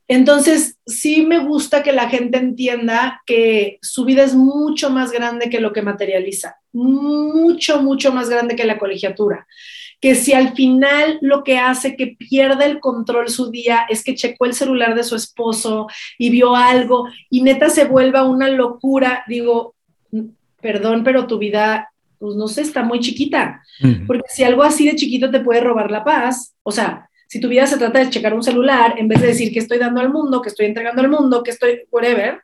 Entonces, 0.07 0.79
sí 0.87 1.23
me 1.23 1.37
gusta 1.37 1.83
que 1.83 1.91
la 1.91 2.09
gente 2.09 2.39
entienda 2.39 3.21
que 3.27 3.77
su 3.83 4.05
vida 4.05 4.23
es 4.23 4.33
mucho 4.33 4.89
más 4.89 5.11
grande 5.11 5.51
que 5.51 5.59
lo 5.59 5.71
que 5.71 5.83
materializa, 5.83 6.55
mucho, 6.73 7.83
mucho 7.83 8.11
más 8.11 8.27
grande 8.27 8.55
que 8.55 8.65
la 8.65 8.79
colegiatura 8.79 9.45
que 10.01 10.15
si 10.15 10.33
al 10.33 10.53
final 10.53 11.17
lo 11.21 11.43
que 11.43 11.57
hace 11.57 11.95
que 11.95 12.15
pierda 12.17 12.65
el 12.65 12.79
control 12.79 13.29
su 13.29 13.51
día 13.51 13.85
es 13.89 14.03
que 14.03 14.15
checó 14.15 14.45
el 14.45 14.53
celular 14.53 14.95
de 14.95 15.03
su 15.03 15.15
esposo 15.15 15.87
y 16.17 16.29
vio 16.29 16.55
algo 16.55 17.07
y 17.29 17.41
neta 17.41 17.69
se 17.69 17.85
vuelva 17.85 18.23
una 18.23 18.49
locura, 18.49 19.23
digo, 19.27 19.75
perdón, 20.61 21.03
pero 21.03 21.27
tu 21.27 21.37
vida, 21.37 21.91
pues 22.17 22.35
no 22.35 22.47
sé, 22.47 22.61
está 22.61 22.83
muy 22.83 22.99
chiquita, 22.99 23.61
porque 24.07 24.27
si 24.29 24.43
algo 24.43 24.63
así 24.63 24.85
de 24.85 24.95
chiquito 24.95 25.29
te 25.29 25.41
puede 25.41 25.61
robar 25.61 25.91
la 25.91 26.03
paz, 26.03 26.55
o 26.63 26.71
sea, 26.71 27.09
si 27.27 27.39
tu 27.39 27.47
vida 27.47 27.67
se 27.67 27.77
trata 27.77 27.99
de 27.99 28.09
checar 28.09 28.33
un 28.33 28.43
celular, 28.43 28.95
en 28.97 29.07
vez 29.07 29.21
de 29.21 29.27
decir 29.27 29.53
que 29.53 29.59
estoy 29.59 29.77
dando 29.77 30.01
al 30.01 30.09
mundo, 30.09 30.41
que 30.41 30.49
estoy 30.49 30.65
entregando 30.65 31.01
al 31.01 31.09
mundo, 31.09 31.43
que 31.43 31.51
estoy 31.51 31.81
whatever, 31.91 32.41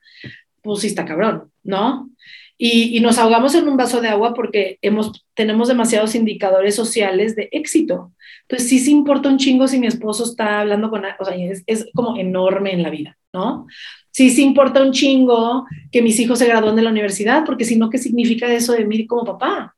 pues 0.62 0.82
sí 0.82 0.88
está 0.88 1.06
cabrón, 1.06 1.52
¿no? 1.64 2.10
Y, 2.58 3.00
nos 3.02 3.18
ahogamos 3.18 3.54
en 3.56 3.68
un 3.68 3.78
vaso 3.78 4.02
de 4.02 4.08
agua 4.08 4.34
porque 4.34 4.80
hemos, 4.82 5.26
tenemos 5.34 5.68
demasiados 5.68 6.16
indicadores 6.16 6.76
sociales 6.76 7.36
de 7.36 7.50
éxito. 7.52 8.14
Entonces, 8.44 8.70
sí 8.70 8.80
se 8.80 8.92
importa 8.92 9.30
un 9.30 9.38
chingo 9.38 9.68
si 9.68 9.80
mi 9.80 9.88
esposo 9.88 10.24
está 10.24 10.62
hablando 10.62 10.90
con, 10.90 11.04
o 11.04 11.26
sea, 11.26 11.36
es, 11.36 11.64
es 11.68 11.88
como 11.94 12.18
enorme 12.18 12.72
en 12.74 12.84
la 12.84 12.90
vida, 12.90 13.18
¿no? 13.34 13.68
Sí 14.12 14.30
se 14.30 14.42
importa 14.42 14.82
un 14.82 14.92
chingo 14.92 15.66
que 15.92 16.02
mis 16.02 16.20
hijos 16.20 16.40
se 16.40 16.48
gradúen 16.48 16.76
de 16.76 16.82
la 16.82 16.92
universidad, 16.92 17.44
porque 17.46 17.66
si 17.66 17.76
no, 17.76 17.90
¿qué 17.90 17.98
significa 17.98 18.52
eso 18.54 18.74
de 18.74 18.86
mí 18.86 19.06
como 19.06 19.26
papá? 19.26 19.76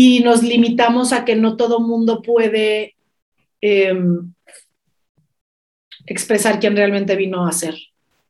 y 0.00 0.20
nos 0.20 0.44
limitamos 0.44 1.12
a 1.12 1.24
que 1.24 1.34
no 1.34 1.56
todo 1.56 1.80
mundo 1.80 2.22
puede 2.22 2.94
em, 3.60 4.32
expresar 6.06 6.60
quién 6.60 6.76
realmente 6.76 7.16
vino 7.16 7.44
a 7.44 7.50
ser, 7.50 7.74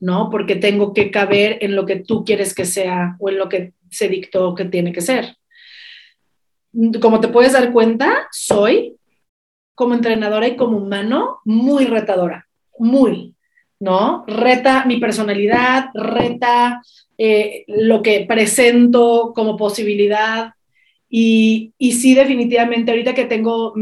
¿no? 0.01 0.31
Porque 0.31 0.57
tengo 0.57 0.95
que 0.95 1.11
caber 1.11 1.59
en 1.61 1.77
lo 1.77 1.85
que 1.85 1.97
tú 1.97 2.25
quieres 2.25 2.55
que 2.55 2.65
sea 2.65 3.17
o 3.21 3.29
en 3.29 3.37
lo 3.37 3.51
que 3.51 3.75
se 3.91 4.09
dictó 4.09 4.55
que 4.55 4.65
tiene 4.65 4.93
que 4.93 5.01
ser. 5.01 5.37
Como 7.01 7.21
te 7.21 7.29
puedes 7.29 7.53
dar 7.53 7.73
cuenta, 7.73 8.29
soy 8.31 8.97
como 9.75 9.95
entrenadora 9.95 10.49
y 10.49 10.57
como 10.57 10.79
humano 10.79 11.39
muy 11.45 11.85
retadora, 11.85 12.49
muy, 12.79 13.35
¿no? 13.81 14.25
Reta 14.27 14.85
mi 14.85 14.99
personalidad, 14.99 15.87
reta 15.95 16.83
eh, 17.17 17.65
lo 17.69 18.03
que 18.03 18.25
presento 18.27 19.33
como 19.35 19.57
posibilidad. 19.57 20.53
Y, 21.09 21.73
y 21.79 21.93
sí, 21.93 22.15
definitivamente, 22.15 22.91
ahorita 22.91 23.15
que 23.15 23.25
tengo, 23.25 23.73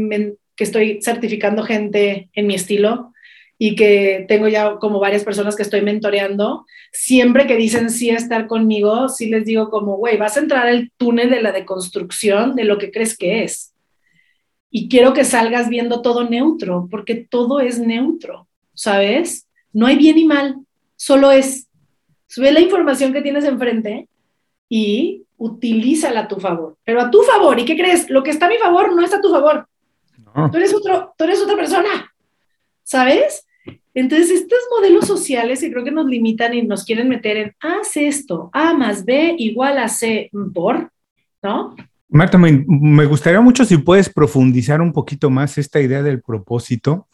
que 0.55 0.63
estoy 0.63 0.99
certificando 1.01 1.63
gente 1.63 2.29
en 2.33 2.47
mi 2.47 2.55
estilo, 2.55 3.13
y 3.59 3.75
que 3.75 4.25
tengo 4.27 4.47
ya 4.47 4.77
como 4.77 4.99
varias 4.99 5.23
personas 5.23 5.55
que 5.55 5.63
estoy 5.63 5.81
mentoreando, 5.81 6.65
siempre 6.91 7.47
que 7.47 7.57
dicen 7.57 7.89
sí 7.89 8.11
a 8.11 8.17
estar 8.17 8.47
conmigo, 8.47 9.09
sí 9.09 9.29
les 9.29 9.45
digo 9.45 9.69
como, 9.69 9.97
güey, 9.97 10.17
vas 10.17 10.37
a 10.37 10.41
entrar 10.41 10.67
al 10.67 10.91
túnel 10.97 11.31
de 11.31 11.41
la 11.41 11.51
deconstrucción 11.51 12.55
de 12.55 12.65
lo 12.65 12.77
que 12.77 12.91
crees 12.91 13.17
que 13.17 13.43
es. 13.43 13.73
Y 14.69 14.89
quiero 14.89 15.13
que 15.13 15.23
salgas 15.23 15.69
viendo 15.69 16.01
todo 16.01 16.29
neutro, 16.29 16.87
porque 16.91 17.15
todo 17.15 17.59
es 17.59 17.79
neutro, 17.79 18.47
¿sabes? 18.73 19.47
No 19.73 19.87
hay 19.87 19.95
bien 19.95 20.17
y 20.17 20.25
mal, 20.25 20.57
solo 20.95 21.31
es. 21.31 21.67
Ve 22.35 22.51
la 22.51 22.59
información 22.59 23.13
que 23.13 23.21
tienes 23.21 23.45
enfrente 23.45 24.07
y 24.69 25.23
utilízala 25.37 26.21
a 26.21 26.27
tu 26.27 26.39
favor, 26.39 26.77
pero 26.83 27.01
a 27.01 27.09
tu 27.09 27.23
favor. 27.23 27.57
¿Y 27.59 27.65
qué 27.65 27.75
crees? 27.75 28.09
Lo 28.09 28.21
que 28.21 28.29
está 28.29 28.45
a 28.45 28.49
mi 28.49 28.57
favor 28.57 28.93
no 28.93 29.03
está 29.03 29.17
a 29.17 29.21
tu 29.21 29.31
favor. 29.31 29.67
Tú, 30.51 30.57
eres 30.57 30.75
otro, 30.75 31.15
tú 31.17 31.23
eres 31.23 31.41
otra 31.41 31.55
persona, 31.55 32.13
¿sabes? 32.83 33.46
Entonces, 33.97 34.29
estos 34.29 34.59
modelos 34.69 35.07
sociales 35.07 35.59
que 35.59 35.71
creo 35.71 35.83
que 35.83 35.89
nos 35.89 36.05
limitan 36.05 36.53
y 36.53 36.61
nos 36.61 36.85
quieren 36.85 37.09
meter 37.09 37.35
en, 37.35 37.55
haz 37.59 37.97
esto, 37.97 38.51
A 38.53 38.75
más 38.75 39.03
B 39.03 39.33
igual 39.39 39.79
a 39.79 39.87
C 39.87 40.29
por, 40.53 40.91
¿no? 41.41 41.75
Marta, 42.07 42.37
me, 42.37 43.05
gustaría 43.05 43.41
mucho 43.41 43.65
si 43.65 43.79
puedes 43.79 44.07
profundizar 44.07 44.81
un 44.81 44.93
poquito 44.93 45.31
más 45.31 45.57
esta 45.57 45.81
idea 45.81 46.03
del 46.03 46.21
propósito, 46.21 47.07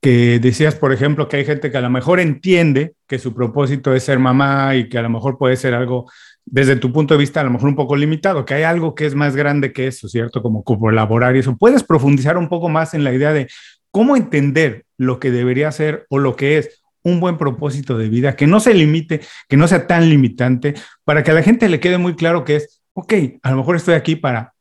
que 0.00 0.38
decías, 0.38 0.74
por 0.74 0.94
ejemplo, 0.94 1.28
que 1.28 1.36
hay 1.36 1.44
gente 1.44 1.70
que 1.70 1.76
a 1.76 1.82
lo 1.82 1.90
mejor 1.90 2.18
entiende 2.18 2.94
que 3.06 3.18
su 3.18 3.34
propósito 3.34 3.94
es 3.94 4.04
ser 4.04 4.18
mamá 4.18 4.74
y 4.74 4.88
que 4.88 4.96
a 4.96 5.02
lo 5.02 5.10
mejor 5.10 5.36
puede 5.36 5.56
ser 5.56 5.74
algo, 5.74 6.10
desde 6.46 6.76
tu 6.76 6.94
punto 6.94 7.12
de 7.12 7.20
vista, 7.20 7.42
a 7.42 7.44
lo 7.44 7.50
mejor 7.50 7.68
un 7.68 7.76
poco 7.76 7.94
limitado, 7.94 8.46
que 8.46 8.54
hay 8.54 8.62
algo 8.62 8.94
que 8.94 9.04
es 9.04 9.14
más 9.14 9.36
grande 9.36 9.74
que 9.74 9.86
eso, 9.86 10.08
¿cierto? 10.08 10.40
Como 10.40 10.64
colaborar 10.64 11.36
y 11.36 11.40
eso. 11.40 11.58
¿Puedes 11.58 11.84
profundizar 11.84 12.38
un 12.38 12.48
poco 12.48 12.70
más 12.70 12.94
en 12.94 13.04
la 13.04 13.12
idea 13.12 13.34
de 13.34 13.48
cómo 13.90 14.16
entender 14.16 14.86
lo 15.02 15.18
que 15.18 15.30
debería 15.30 15.72
ser 15.72 16.06
o 16.08 16.18
lo 16.18 16.36
que 16.36 16.58
es 16.58 16.82
un 17.02 17.20
buen 17.20 17.36
propósito 17.36 17.98
de 17.98 18.08
vida, 18.08 18.36
que 18.36 18.46
no 18.46 18.60
se 18.60 18.74
limite, 18.74 19.20
que 19.48 19.56
no 19.56 19.66
sea 19.66 19.86
tan 19.86 20.08
limitante, 20.08 20.74
para 21.04 21.22
que 21.22 21.32
a 21.32 21.34
la 21.34 21.42
gente 21.42 21.68
le 21.68 21.80
quede 21.80 21.98
muy 21.98 22.14
claro 22.14 22.44
que 22.44 22.56
es, 22.56 22.82
ok, 22.92 23.14
a 23.42 23.50
lo 23.50 23.56
mejor 23.56 23.76
estoy 23.76 23.94
aquí 23.94 24.16
para 24.16 24.54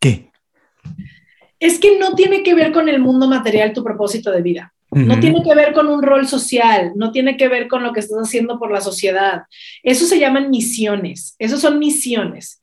qué. 0.00 0.30
Es 1.60 1.78
que 1.78 1.98
no 1.98 2.14
tiene 2.14 2.42
que 2.42 2.54
ver 2.54 2.72
con 2.72 2.88
el 2.88 3.00
mundo 3.00 3.28
material 3.28 3.72
tu 3.72 3.84
propósito 3.84 4.30
de 4.30 4.42
vida. 4.42 4.74
No 4.90 5.18
tiene 5.18 5.42
que 5.42 5.56
ver 5.56 5.72
con 5.72 5.88
un 5.88 6.04
rol 6.04 6.28
social, 6.28 6.92
no 6.94 7.10
tiene 7.10 7.36
que 7.36 7.48
ver 7.48 7.66
con 7.66 7.82
lo 7.82 7.92
que 7.92 7.98
estás 7.98 8.18
haciendo 8.18 8.60
por 8.60 8.70
la 8.70 8.80
sociedad. 8.80 9.42
Eso 9.82 10.06
se 10.06 10.20
llaman 10.20 10.50
misiones, 10.50 11.34
eso 11.40 11.56
son 11.56 11.80
misiones. 11.80 12.62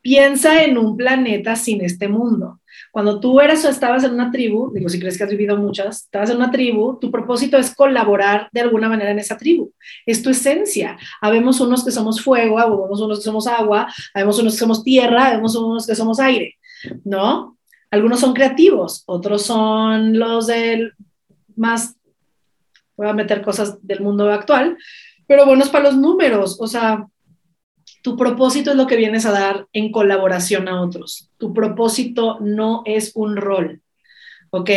Piensa 0.00 0.62
en 0.62 0.78
un 0.78 0.96
planeta 0.96 1.56
sin 1.56 1.84
este 1.84 2.06
mundo. 2.06 2.60
Cuando 2.94 3.18
tú 3.18 3.40
eras 3.40 3.64
o 3.64 3.68
estabas 3.68 4.04
en 4.04 4.12
una 4.12 4.30
tribu, 4.30 4.70
digo, 4.72 4.88
si 4.88 5.00
crees 5.00 5.18
que 5.18 5.24
has 5.24 5.30
vivido 5.30 5.56
muchas, 5.56 6.02
estabas 6.02 6.30
en 6.30 6.36
una 6.36 6.52
tribu, 6.52 6.96
tu 7.00 7.10
propósito 7.10 7.58
es 7.58 7.74
colaborar 7.74 8.48
de 8.52 8.60
alguna 8.60 8.88
manera 8.88 9.10
en 9.10 9.18
esa 9.18 9.36
tribu. 9.36 9.72
Es 10.06 10.22
tu 10.22 10.30
esencia. 10.30 10.96
Habemos 11.20 11.60
unos 11.60 11.84
que 11.84 11.90
somos 11.90 12.22
fuego, 12.22 12.56
habemos 12.56 13.00
unos 13.00 13.18
que 13.18 13.24
somos 13.24 13.48
agua, 13.48 13.92
habemos 14.14 14.38
unos 14.38 14.52
que 14.52 14.60
somos 14.60 14.84
tierra, 14.84 15.26
habemos 15.26 15.56
unos 15.56 15.88
que 15.88 15.96
somos 15.96 16.20
aire, 16.20 16.54
¿no? 17.04 17.58
Algunos 17.90 18.20
son 18.20 18.32
creativos, 18.32 19.02
otros 19.06 19.42
son 19.42 20.16
los 20.16 20.46
del 20.46 20.92
más, 21.56 21.96
voy 22.96 23.08
a 23.08 23.12
meter 23.12 23.42
cosas 23.42 23.76
del 23.84 24.02
mundo 24.02 24.30
actual, 24.30 24.78
pero 25.26 25.46
buenos 25.46 25.68
para 25.68 25.86
los 25.86 25.96
números, 25.96 26.58
o 26.60 26.68
sea, 26.68 27.08
tu 28.04 28.18
propósito 28.18 28.70
es 28.70 28.76
lo 28.76 28.86
que 28.86 28.96
vienes 28.96 29.24
a 29.24 29.30
dar 29.30 29.66
en 29.72 29.90
colaboración 29.90 30.68
a 30.68 30.82
otros. 30.82 31.30
Tu 31.38 31.54
propósito 31.54 32.36
no 32.38 32.82
es 32.84 33.12
un 33.14 33.34
rol, 33.34 33.80
¿ok? 34.50 34.70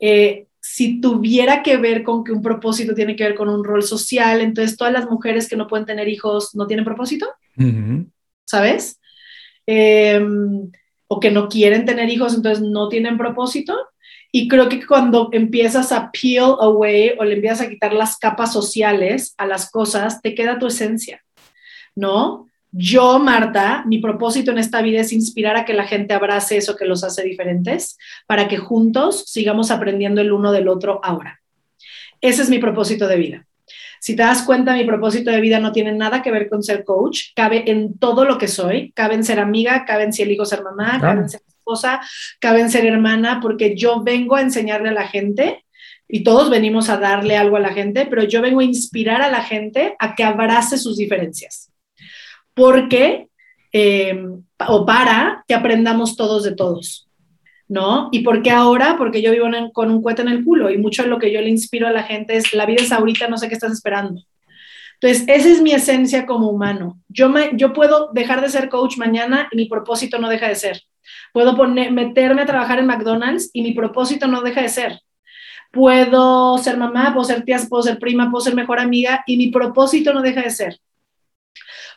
Eh, 0.00 0.46
si 0.58 0.98
tuviera 0.98 1.62
que 1.62 1.76
ver 1.76 2.02
con 2.02 2.24
que 2.24 2.32
un 2.32 2.40
propósito 2.40 2.94
tiene 2.94 3.16
que 3.16 3.24
ver 3.24 3.34
con 3.34 3.50
un 3.50 3.62
rol 3.62 3.82
social, 3.82 4.40
entonces 4.40 4.78
todas 4.78 4.94
las 4.94 5.10
mujeres 5.10 5.46
que 5.46 5.56
no 5.56 5.66
pueden 5.66 5.84
tener 5.84 6.08
hijos 6.08 6.54
no 6.54 6.66
tienen 6.66 6.86
propósito, 6.86 7.26
¿sabes? 8.46 8.98
Em, 9.66 10.72
o 11.08 11.20
que 11.20 11.30
no 11.30 11.50
quieren 11.50 11.84
tener 11.84 12.08
hijos, 12.08 12.34
entonces 12.34 12.64
no 12.64 12.88
tienen 12.88 13.18
propósito. 13.18 13.76
Y 14.32 14.48
creo 14.48 14.70
que 14.70 14.86
cuando 14.86 15.28
empiezas 15.32 15.92
a 15.92 16.10
peel 16.10 16.54
away 16.60 17.12
o 17.18 17.24
le 17.24 17.34
empiezas 17.34 17.60
a 17.60 17.68
quitar 17.68 17.92
las 17.92 18.16
capas 18.16 18.54
sociales 18.54 19.34
a 19.36 19.44
las 19.44 19.70
cosas, 19.70 20.22
te 20.22 20.34
queda 20.34 20.58
tu 20.58 20.68
esencia. 20.68 21.22
¿No? 21.94 22.46
Yo, 22.74 23.18
Marta, 23.18 23.84
mi 23.86 23.98
propósito 23.98 24.50
en 24.50 24.56
esta 24.56 24.80
vida 24.80 25.02
es 25.02 25.12
inspirar 25.12 25.56
a 25.56 25.66
que 25.66 25.74
la 25.74 25.86
gente 25.86 26.14
abrace 26.14 26.56
eso 26.56 26.74
que 26.74 26.86
los 26.86 27.04
hace 27.04 27.22
diferentes 27.22 27.98
para 28.26 28.48
que 28.48 28.56
juntos 28.56 29.24
sigamos 29.26 29.70
aprendiendo 29.70 30.22
el 30.22 30.32
uno 30.32 30.52
del 30.52 30.68
otro 30.68 30.98
ahora. 31.04 31.42
Ese 32.22 32.40
es 32.40 32.48
mi 32.48 32.58
propósito 32.58 33.08
de 33.08 33.16
vida. 33.16 33.46
Si 34.00 34.16
te 34.16 34.22
das 34.22 34.42
cuenta, 34.42 34.72
mi 34.72 34.84
propósito 34.84 35.30
de 35.30 35.42
vida 35.42 35.60
no 35.60 35.70
tiene 35.72 35.92
nada 35.92 36.22
que 36.22 36.30
ver 36.30 36.48
con 36.48 36.62
ser 36.62 36.82
coach, 36.82 37.34
cabe 37.36 37.70
en 37.70 37.98
todo 37.98 38.24
lo 38.24 38.38
que 38.38 38.48
soy, 38.48 38.90
cabe 38.92 39.16
en 39.16 39.24
ser 39.24 39.38
amiga, 39.38 39.84
cabe 39.84 40.04
en 40.04 40.14
si 40.14 40.22
elijo 40.22 40.46
ser 40.46 40.62
mamá, 40.62 40.98
cabe 40.98 41.20
en 41.20 41.28
ser 41.28 41.42
esposa, 41.46 42.00
cabe 42.40 42.62
en 42.62 42.70
ser 42.70 42.86
hermana, 42.86 43.40
porque 43.42 43.76
yo 43.76 44.02
vengo 44.02 44.36
a 44.36 44.40
enseñarle 44.40 44.88
a 44.88 44.92
la 44.92 45.08
gente 45.08 45.66
y 46.08 46.24
todos 46.24 46.48
venimos 46.48 46.88
a 46.88 46.96
darle 46.96 47.36
algo 47.36 47.58
a 47.58 47.60
la 47.60 47.74
gente, 47.74 48.06
pero 48.06 48.24
yo 48.24 48.40
vengo 48.40 48.60
a 48.60 48.64
inspirar 48.64 49.20
a 49.20 49.30
la 49.30 49.42
gente 49.42 49.94
a 49.98 50.14
que 50.14 50.24
abrace 50.24 50.78
sus 50.78 50.96
diferencias 50.96 51.71
porque, 52.54 53.28
eh, 53.72 54.26
o 54.68 54.86
para 54.86 55.44
que 55.46 55.54
aprendamos 55.54 56.16
todos 56.16 56.44
de 56.44 56.54
todos, 56.54 57.08
¿no? 57.68 58.08
¿Y 58.12 58.20
por 58.20 58.42
qué 58.42 58.50
ahora? 58.50 58.96
Porque 58.98 59.22
yo 59.22 59.32
vivo 59.32 59.46
con 59.72 59.90
un 59.90 60.02
cuete 60.02 60.22
en 60.22 60.28
el 60.28 60.44
culo 60.44 60.70
y 60.70 60.78
mucho 60.78 61.02
de 61.02 61.08
lo 61.08 61.18
que 61.18 61.32
yo 61.32 61.40
le 61.40 61.48
inspiro 61.48 61.86
a 61.86 61.92
la 61.92 62.02
gente 62.02 62.36
es, 62.36 62.52
la 62.52 62.66
vida 62.66 62.82
es 62.82 62.92
ahorita, 62.92 63.28
no 63.28 63.38
sé 63.38 63.48
qué 63.48 63.54
estás 63.54 63.72
esperando. 63.72 64.22
Entonces, 65.00 65.24
esa 65.26 65.48
es 65.48 65.60
mi 65.60 65.72
esencia 65.72 66.26
como 66.26 66.48
humano. 66.48 67.00
Yo, 67.08 67.28
me, 67.28 67.50
yo 67.54 67.72
puedo 67.72 68.10
dejar 68.12 68.40
de 68.40 68.48
ser 68.48 68.68
coach 68.68 68.98
mañana 68.98 69.48
y 69.50 69.56
mi 69.56 69.64
propósito 69.66 70.18
no 70.18 70.28
deja 70.28 70.46
de 70.48 70.54
ser. 70.54 70.82
Puedo 71.32 71.56
poner, 71.56 71.90
meterme 71.90 72.42
a 72.42 72.46
trabajar 72.46 72.78
en 72.78 72.86
McDonald's 72.86 73.50
y 73.52 73.62
mi 73.62 73.72
propósito 73.72 74.28
no 74.28 74.42
deja 74.42 74.62
de 74.62 74.68
ser. 74.68 75.00
Puedo 75.72 76.56
ser 76.58 76.76
mamá, 76.76 77.12
puedo 77.14 77.24
ser 77.24 77.42
tía, 77.42 77.58
puedo 77.68 77.82
ser 77.82 77.98
prima, 77.98 78.30
puedo 78.30 78.44
ser 78.44 78.54
mejor 78.54 78.78
amiga 78.78 79.24
y 79.26 79.36
mi 79.38 79.48
propósito 79.48 80.12
no 80.12 80.22
deja 80.22 80.42
de 80.42 80.50
ser 80.50 80.78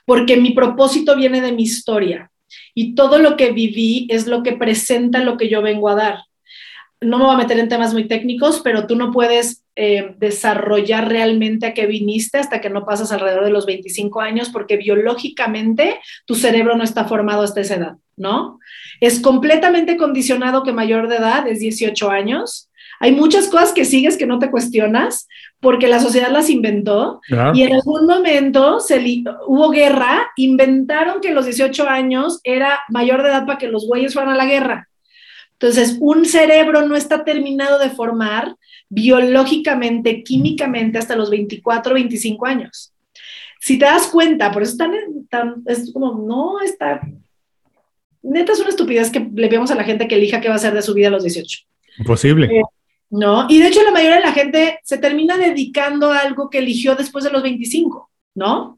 porque 0.05 0.37
mi 0.37 0.51
propósito 0.51 1.15
viene 1.15 1.41
de 1.41 1.51
mi 1.51 1.63
historia 1.63 2.31
y 2.73 2.95
todo 2.95 3.17
lo 3.17 3.37
que 3.37 3.51
viví 3.51 4.07
es 4.09 4.27
lo 4.27 4.43
que 4.43 4.53
presenta 4.53 5.23
lo 5.23 5.37
que 5.37 5.49
yo 5.49 5.61
vengo 5.61 5.89
a 5.89 5.95
dar. 5.95 6.19
No 7.01 7.17
me 7.17 7.25
voy 7.25 7.35
a 7.35 7.37
meter 7.37 7.59
en 7.59 7.69
temas 7.69 7.93
muy 7.93 8.07
técnicos, 8.07 8.61
pero 8.63 8.87
tú 8.87 8.95
no 8.95 9.11
puedes 9.11 9.63
eh, 9.75 10.15
desarrollar 10.17 11.09
realmente 11.09 11.65
a 11.65 11.73
qué 11.73 11.85
viniste 11.85 12.37
hasta 12.37 12.61
que 12.61 12.69
no 12.69 12.85
pasas 12.85 13.11
alrededor 13.11 13.43
de 13.43 13.51
los 13.51 13.65
25 13.65 14.21
años, 14.21 14.49
porque 14.49 14.77
biológicamente 14.77 15.99
tu 16.25 16.35
cerebro 16.35 16.77
no 16.77 16.83
está 16.83 17.05
formado 17.05 17.43
hasta 17.43 17.61
esa 17.61 17.75
edad, 17.75 17.95
¿no? 18.15 18.59
Es 19.01 19.19
completamente 19.19 19.97
condicionado 19.97 20.63
que 20.63 20.71
mayor 20.71 21.09
de 21.09 21.17
edad 21.17 21.47
es 21.47 21.59
18 21.59 22.09
años, 22.09 22.69
hay 23.05 23.11
muchas 23.11 23.49
cosas 23.49 23.71
que 23.71 23.85
sigues 23.85 24.17
que 24.17 24.25
no 24.25 24.39
te 24.39 24.49
cuestionas 24.49 25.27
porque 25.59 25.87
la 25.87 25.99
sociedad 25.99 26.31
las 26.31 26.49
inventó 26.49 27.21
y 27.53 27.61
en 27.61 27.73
algún 27.73 28.07
momento 28.07 28.79
se 28.79 29.23
hubo 29.45 29.69
guerra, 29.69 30.31
inventaron 30.37 31.21
que 31.21 31.31
los 31.31 31.45
18 31.45 31.87
años 31.87 32.39
era 32.43 32.79
mayor 32.89 33.21
de 33.21 33.29
edad 33.29 33.45
para 33.45 33.59
que 33.59 33.67
los 33.67 33.85
güeyes 33.85 34.13
fueran 34.13 34.33
a 34.33 34.37
la 34.37 34.47
guerra. 34.47 34.89
Entonces, 35.51 35.97
un 35.99 36.25
cerebro 36.25 36.87
no 36.87 36.95
está 36.95 37.23
terminado 37.23 37.77
de 37.77 37.91
formar 37.91 38.55
biológicamente, 38.89 40.23
químicamente 40.23 40.97
hasta 40.97 41.15
los 41.15 41.29
24, 41.29 41.93
25 41.93 42.45
años. 42.47 42.91
Si 43.61 43.77
te 43.77 43.85
das 43.85 44.07
cuenta, 44.07 44.51
por 44.51 44.63
eso 44.63 44.77
tan, 44.77 45.63
es 45.67 45.93
como, 45.93 46.25
no, 46.27 46.59
está, 46.59 47.01
neta 48.23 48.51
es 48.51 48.59
una 48.59 48.69
estupidez 48.69 49.11
que 49.11 49.29
le 49.31 49.47
vemos 49.47 49.69
a 49.69 49.75
la 49.75 49.83
gente 49.83 50.07
que 50.07 50.15
elija 50.15 50.41
qué 50.41 50.47
va 50.47 50.55
a 50.55 50.57
hacer 50.57 50.73
de 50.73 50.81
su 50.81 50.95
vida 50.95 51.09
a 51.09 51.11
los 51.11 51.21
18. 51.21 51.59
Imposible. 51.99 52.47
Eh, 52.47 52.61
¿no? 53.09 53.47
Y 53.49 53.59
de 53.59 53.67
hecho 53.67 53.83
la 53.83 53.91
mayoría 53.91 54.17
de 54.17 54.25
la 54.25 54.33
gente 54.33 54.79
se 54.83 54.97
termina 54.97 55.37
dedicando 55.37 56.11
a 56.11 56.19
algo 56.19 56.49
que 56.49 56.59
eligió 56.59 56.95
después 56.95 57.23
de 57.23 57.31
los 57.31 57.43
25, 57.43 58.09
¿no? 58.35 58.77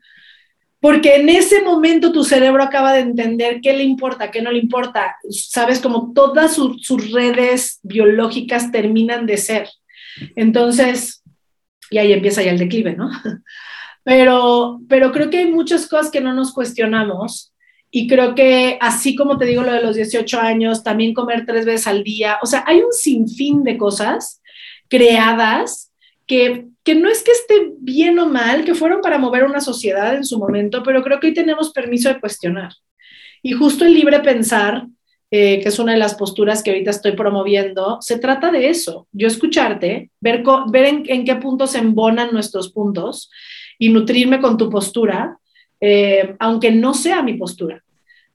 porque 0.80 1.15
en 1.15 1.30
ese 1.30 1.61
momento 1.63 2.11
tu 2.11 2.23
cerebro 2.23 2.63
acaba 2.63 2.93
de 2.93 2.99
entender 2.99 3.61
qué 3.61 3.73
le 3.73 3.84
importa, 3.84 4.30
qué 4.30 4.41
no 4.41 4.51
le 4.51 4.59
importa. 4.59 5.15
Sabes, 5.30 5.80
como 5.80 6.13
todas 6.13 6.53
sus 6.53 7.11
redes 7.11 7.80
biológicas 7.84 8.71
terminan 8.71 9.25
de 9.25 9.38
ser. 9.38 9.69
Entonces, 10.36 11.23
y 11.89 11.97
ahí 11.97 12.13
empieza 12.13 12.43
ya 12.43 12.51
el 12.51 12.59
declive, 12.59 12.95
¿no? 12.95 13.09
Pero, 14.03 14.80
pero 14.88 15.11
creo 15.11 15.30
que 15.30 15.39
hay 15.39 15.51
muchas 15.51 15.86
cosas 15.86 16.09
que 16.09 16.21
no 16.21 16.34
nos 16.34 16.53
cuestionamos 16.53 17.53
y 18.00 18.06
creo 18.06 18.36
que 18.36 18.78
así 18.80 19.16
como 19.16 19.39
te 19.39 19.45
digo 19.45 19.64
lo 19.64 19.74
de 19.74 19.82
los 19.82 19.95
18 19.95 20.39
años, 20.39 20.84
también 20.84 21.16
comer 21.16 21.48
tres 21.48 21.66
veces 21.66 21.88
al 21.88 22.04
día, 22.04 22.38
o 22.43 22.45
sea, 22.45 22.64
hay 22.68 22.82
un 22.82 22.93
sinfín 22.93 23.64
de 23.64 23.76
cosas 23.76 24.39
creadas 24.88 25.91
que, 26.28 26.68
que 26.84 26.93
no 26.93 27.10
es 27.10 27.24
que 27.24 27.32
esté 27.32 27.72
bien 27.80 28.20
o 28.20 28.28
mal, 28.28 28.66
que 28.66 28.76
fueron 28.76 29.02
para 29.02 29.18
mover 29.18 29.45
una 29.45 29.62
sociedad 29.62 30.16
en 30.16 30.26
su 30.26 30.38
momento, 30.38 30.84
pero 30.84 31.02
creo 31.02 31.20
que 31.20 31.26
hoy 31.26 31.34
tenemos 31.34 31.72
permiso 31.72 32.08
de 32.10 32.20
cuestionar. 32.20 32.72
Y 33.41 33.54
justo 33.54 33.84
el 33.84 33.95
libre 33.95 34.20
pensar, 34.20 34.86
eh, 35.32 35.60
que 35.60 35.70
es 35.70 35.80
una 35.80 35.93
de 35.93 35.98
las 35.98 36.14
posturas 36.14 36.62
que 36.62 36.70
ahorita 36.70 36.91
estoy 36.91 37.14
promoviendo, 37.14 37.98
se 38.02 38.20
trata 38.20 38.52
de 38.52 38.70
eso, 38.70 39.08
yo 39.12 39.28
escucharte, 39.28 40.12
ver, 40.20 40.43
ver 40.70 40.86
en, 40.86 41.04
en 41.08 41.26
qué 41.26 41.36
puntos 41.38 41.74
embonan 41.74 42.32
nuestros 42.32 42.72
puntos 42.72 43.32
y 43.80 43.89
nutrirme 43.89 44.39
con 44.39 44.56
tu 44.56 44.70
postura, 44.70 45.39
eh, 45.80 46.36
aunque 46.39 46.72
no 46.72 46.93
sea 46.93 47.22
mi 47.22 47.36
postura, 47.36 47.84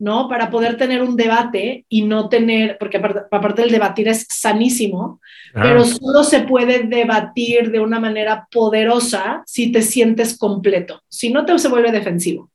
¿no? 0.03 0.29
Para 0.29 0.51
poder 0.51 0.77
tener 0.77 1.01
un 1.01 1.15
debate 1.15 1.87
y 1.89 2.03
no 2.03 2.29
tener, 2.29 2.77
porque 2.81 2.97
aparte, 2.97 3.63
del 3.63 3.71
debatir 3.71 4.09
es 4.09 4.27
sanísimo, 4.29 5.21
pero 5.55 5.85
solo 5.85 6.25
se 6.25 6.41
puede 6.41 6.83
debatir 6.83 7.71
de 7.71 7.79
una 7.79 8.01
manera 8.01 8.49
poderosa 8.51 9.45
si 9.47 9.71
te 9.71 9.81
sientes 9.81 10.37
completo, 10.37 11.03
si 11.09 11.33
no 11.33 11.45
te 11.45 11.57
se 11.57 11.69
vuelve 11.69 11.93
defensivo, 11.93 12.51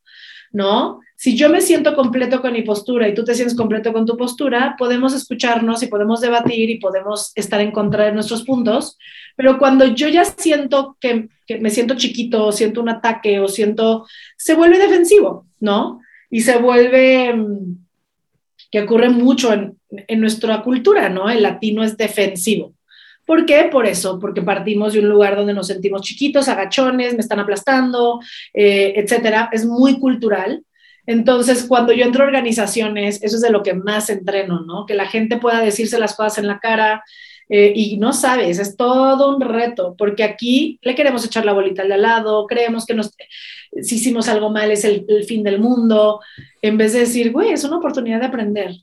¿no? 0.52 1.00
Si 1.16 1.38
yo 1.38 1.48
me 1.48 1.62
siento 1.62 1.94
completo 1.94 2.42
con 2.42 2.52
mi 2.52 2.60
postura 2.60 3.08
y 3.08 3.14
tú 3.14 3.24
te 3.24 3.34
sientes 3.34 3.56
completo 3.56 3.94
con 3.94 4.04
tu 4.04 4.18
postura, 4.18 4.74
podemos 4.76 5.14
escucharnos 5.14 5.82
y 5.82 5.86
podemos 5.86 6.20
debatir 6.20 6.68
y 6.68 6.78
podemos 6.78 7.32
estar 7.34 7.62
en 7.62 7.72
contra 7.72 8.04
de 8.04 8.12
nuestros 8.12 8.42
puntos, 8.42 8.98
pero 9.36 9.56
cuando 9.56 9.86
yo 9.86 10.08
ya 10.08 10.26
siento 10.26 10.98
que, 11.00 11.30
me 11.60 11.70
siento 11.70 11.96
chiquito, 11.96 12.44
o 12.44 12.52
siento 12.52 12.82
un 12.82 12.90
ataque 12.90 13.40
o 13.40 13.48
siento, 13.48 14.06
se 14.36 14.54
vuelve 14.54 14.78
defensivo, 14.78 15.46
¿no? 15.60 16.00
Y 16.30 16.40
se 16.40 16.58
vuelve, 16.58 17.34
mm, 17.34 17.86
que 18.70 18.82
ocurre 18.82 19.08
mucho 19.10 19.52
en, 19.52 19.76
nuestra 20.20 20.62
cultura, 20.62 21.08
¿no? 21.08 21.30
El 21.30 21.42
latino 21.42 21.82
es 21.82 21.96
defensivo. 21.96 22.74
¿Por 23.24 23.46
qué? 23.46 23.68
Por 23.70 23.86
eso, 23.86 24.18
porque 24.18 24.42
partimos 24.42 24.92
de 24.92 25.00
un 25.00 25.08
lugar 25.08 25.36
donde 25.36 25.54
nos 25.54 25.66
sentimos 25.66 26.02
chiquitos, 26.02 26.48
agachones, 26.48 27.14
me 27.14 27.20
están 27.20 27.40
aplastando, 27.40 28.20
eh, 28.52 28.92
etcétera. 28.96 29.48
Es 29.52 29.64
muy 29.64 29.98
cultural. 29.98 30.62
Entonces, 31.06 31.64
cuando 31.66 31.94
yo 31.94 32.04
entro 32.04 32.22
a 32.22 32.26
organizaciones, 32.26 33.22
eso 33.22 33.36
es 33.36 33.42
de 33.42 33.50
lo 33.50 33.62
que 33.62 33.72
más 33.72 34.10
entreno, 34.10 34.60
¿no? 34.60 34.84
Que 34.84 34.94
la 34.94 35.06
gente 35.06 35.38
pueda 35.38 35.60
decirse 35.60 35.98
las 35.98 36.14
cosas 36.14 36.36
en 36.36 36.46
la 36.46 36.58
cara 36.58 37.02
eh, 37.48 37.72
y 37.74 37.96
no 37.96 38.12
sabes, 38.12 38.58
es 38.58 38.76
todo 38.76 39.34
un 39.34 39.40
reto, 39.40 39.94
porque 39.96 40.22
aquí 40.22 40.78
le 40.82 40.94
queremos 40.94 41.24
echar 41.24 41.46
la 41.46 41.54
bolita 41.54 41.82
al 41.82 41.88
de 41.88 41.94
al 41.94 42.02
lado, 42.02 42.46
creemos 42.46 42.84
que 42.84 42.94
nos, 42.94 43.14
si 43.82 43.96
hicimos 43.96 44.28
algo 44.28 44.50
mal 44.50 44.70
es 44.70 44.84
el, 44.84 45.04
fin 45.26 45.42
del 45.42 45.58
mundo, 45.58 46.20
en 46.62 46.76
vez 46.76 46.92
de 46.92 47.00
decir, 47.00 47.32
güey, 47.32 47.50
es 47.50 47.64
una 47.64 47.78
oportunidad 47.78 48.20
de 48.20 48.26
aprender. 48.26 48.76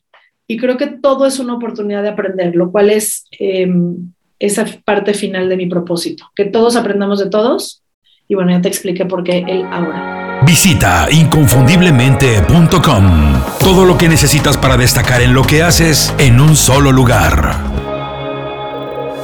Y 0.47 0.57
creo 0.57 0.77
que 0.77 0.87
todo 0.87 1.25
es 1.25 1.39
una 1.39 1.55
oportunidad 1.55 2.03
de 2.03 2.09
aprender, 2.09 2.55
lo 2.55 2.71
cual 2.71 2.91
es 2.91 3.25
em, 3.31 4.13
esa 4.39 4.65
parte 4.83 5.13
final 5.13 5.47
de 5.49 5.57
mi 5.57 5.67
propósito, 5.67 6.31
que 6.35 6.45
todos 6.45 6.75
aprendamos 6.75 7.19
de 7.19 7.29
todos. 7.29 7.83
Y 8.27 8.33
bueno, 8.35 8.51
ya 8.51 8.61
te 8.61 8.67
expliqué 8.67 9.05
por 9.05 9.23
qué 9.23 9.45
el 9.47 9.63
ahora. 9.65 10.41
Visita 10.45 11.07
inconfundiblemente.com. 11.11 13.41
Todo 13.59 13.85
lo 13.85 13.97
que 13.97 14.09
necesitas 14.09 14.57
para 14.57 14.77
destacar 14.77 15.21
en 15.21 15.33
lo 15.33 15.43
que 15.43 15.63
haces 15.63 16.13
en 16.17 16.39
un 16.39 16.55
solo 16.55 16.91
lugar. 16.91 17.84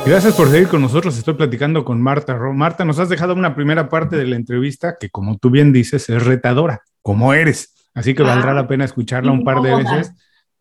Gracias 0.05 0.33
por 0.35 0.49
seguir 0.49 0.67
con 0.67 0.81
nosotros. 0.81 1.17
Estoy 1.17 1.35
platicando 1.35 1.85
con 1.85 2.01
Marta. 2.01 2.35
Marta, 2.53 2.83
nos 2.83 2.97
has 2.97 3.07
dejado 3.07 3.33
una 3.33 3.55
primera 3.55 3.87
parte 3.87 4.17
de 4.17 4.25
la 4.25 4.35
entrevista 4.35 4.97
que, 4.99 5.09
como 5.09 5.37
tú 5.37 5.51
bien 5.51 5.71
dices, 5.71 6.09
es 6.09 6.25
retadora, 6.25 6.81
como 7.01 7.33
eres. 7.33 7.73
Así 7.93 8.13
que 8.15 8.23
valdrá 8.23 8.53
la 8.53 8.67
pena 8.67 8.83
escucharla 8.83 9.31
un 9.31 9.43
par 9.43 9.61
de 9.61 9.75
veces. 9.75 10.13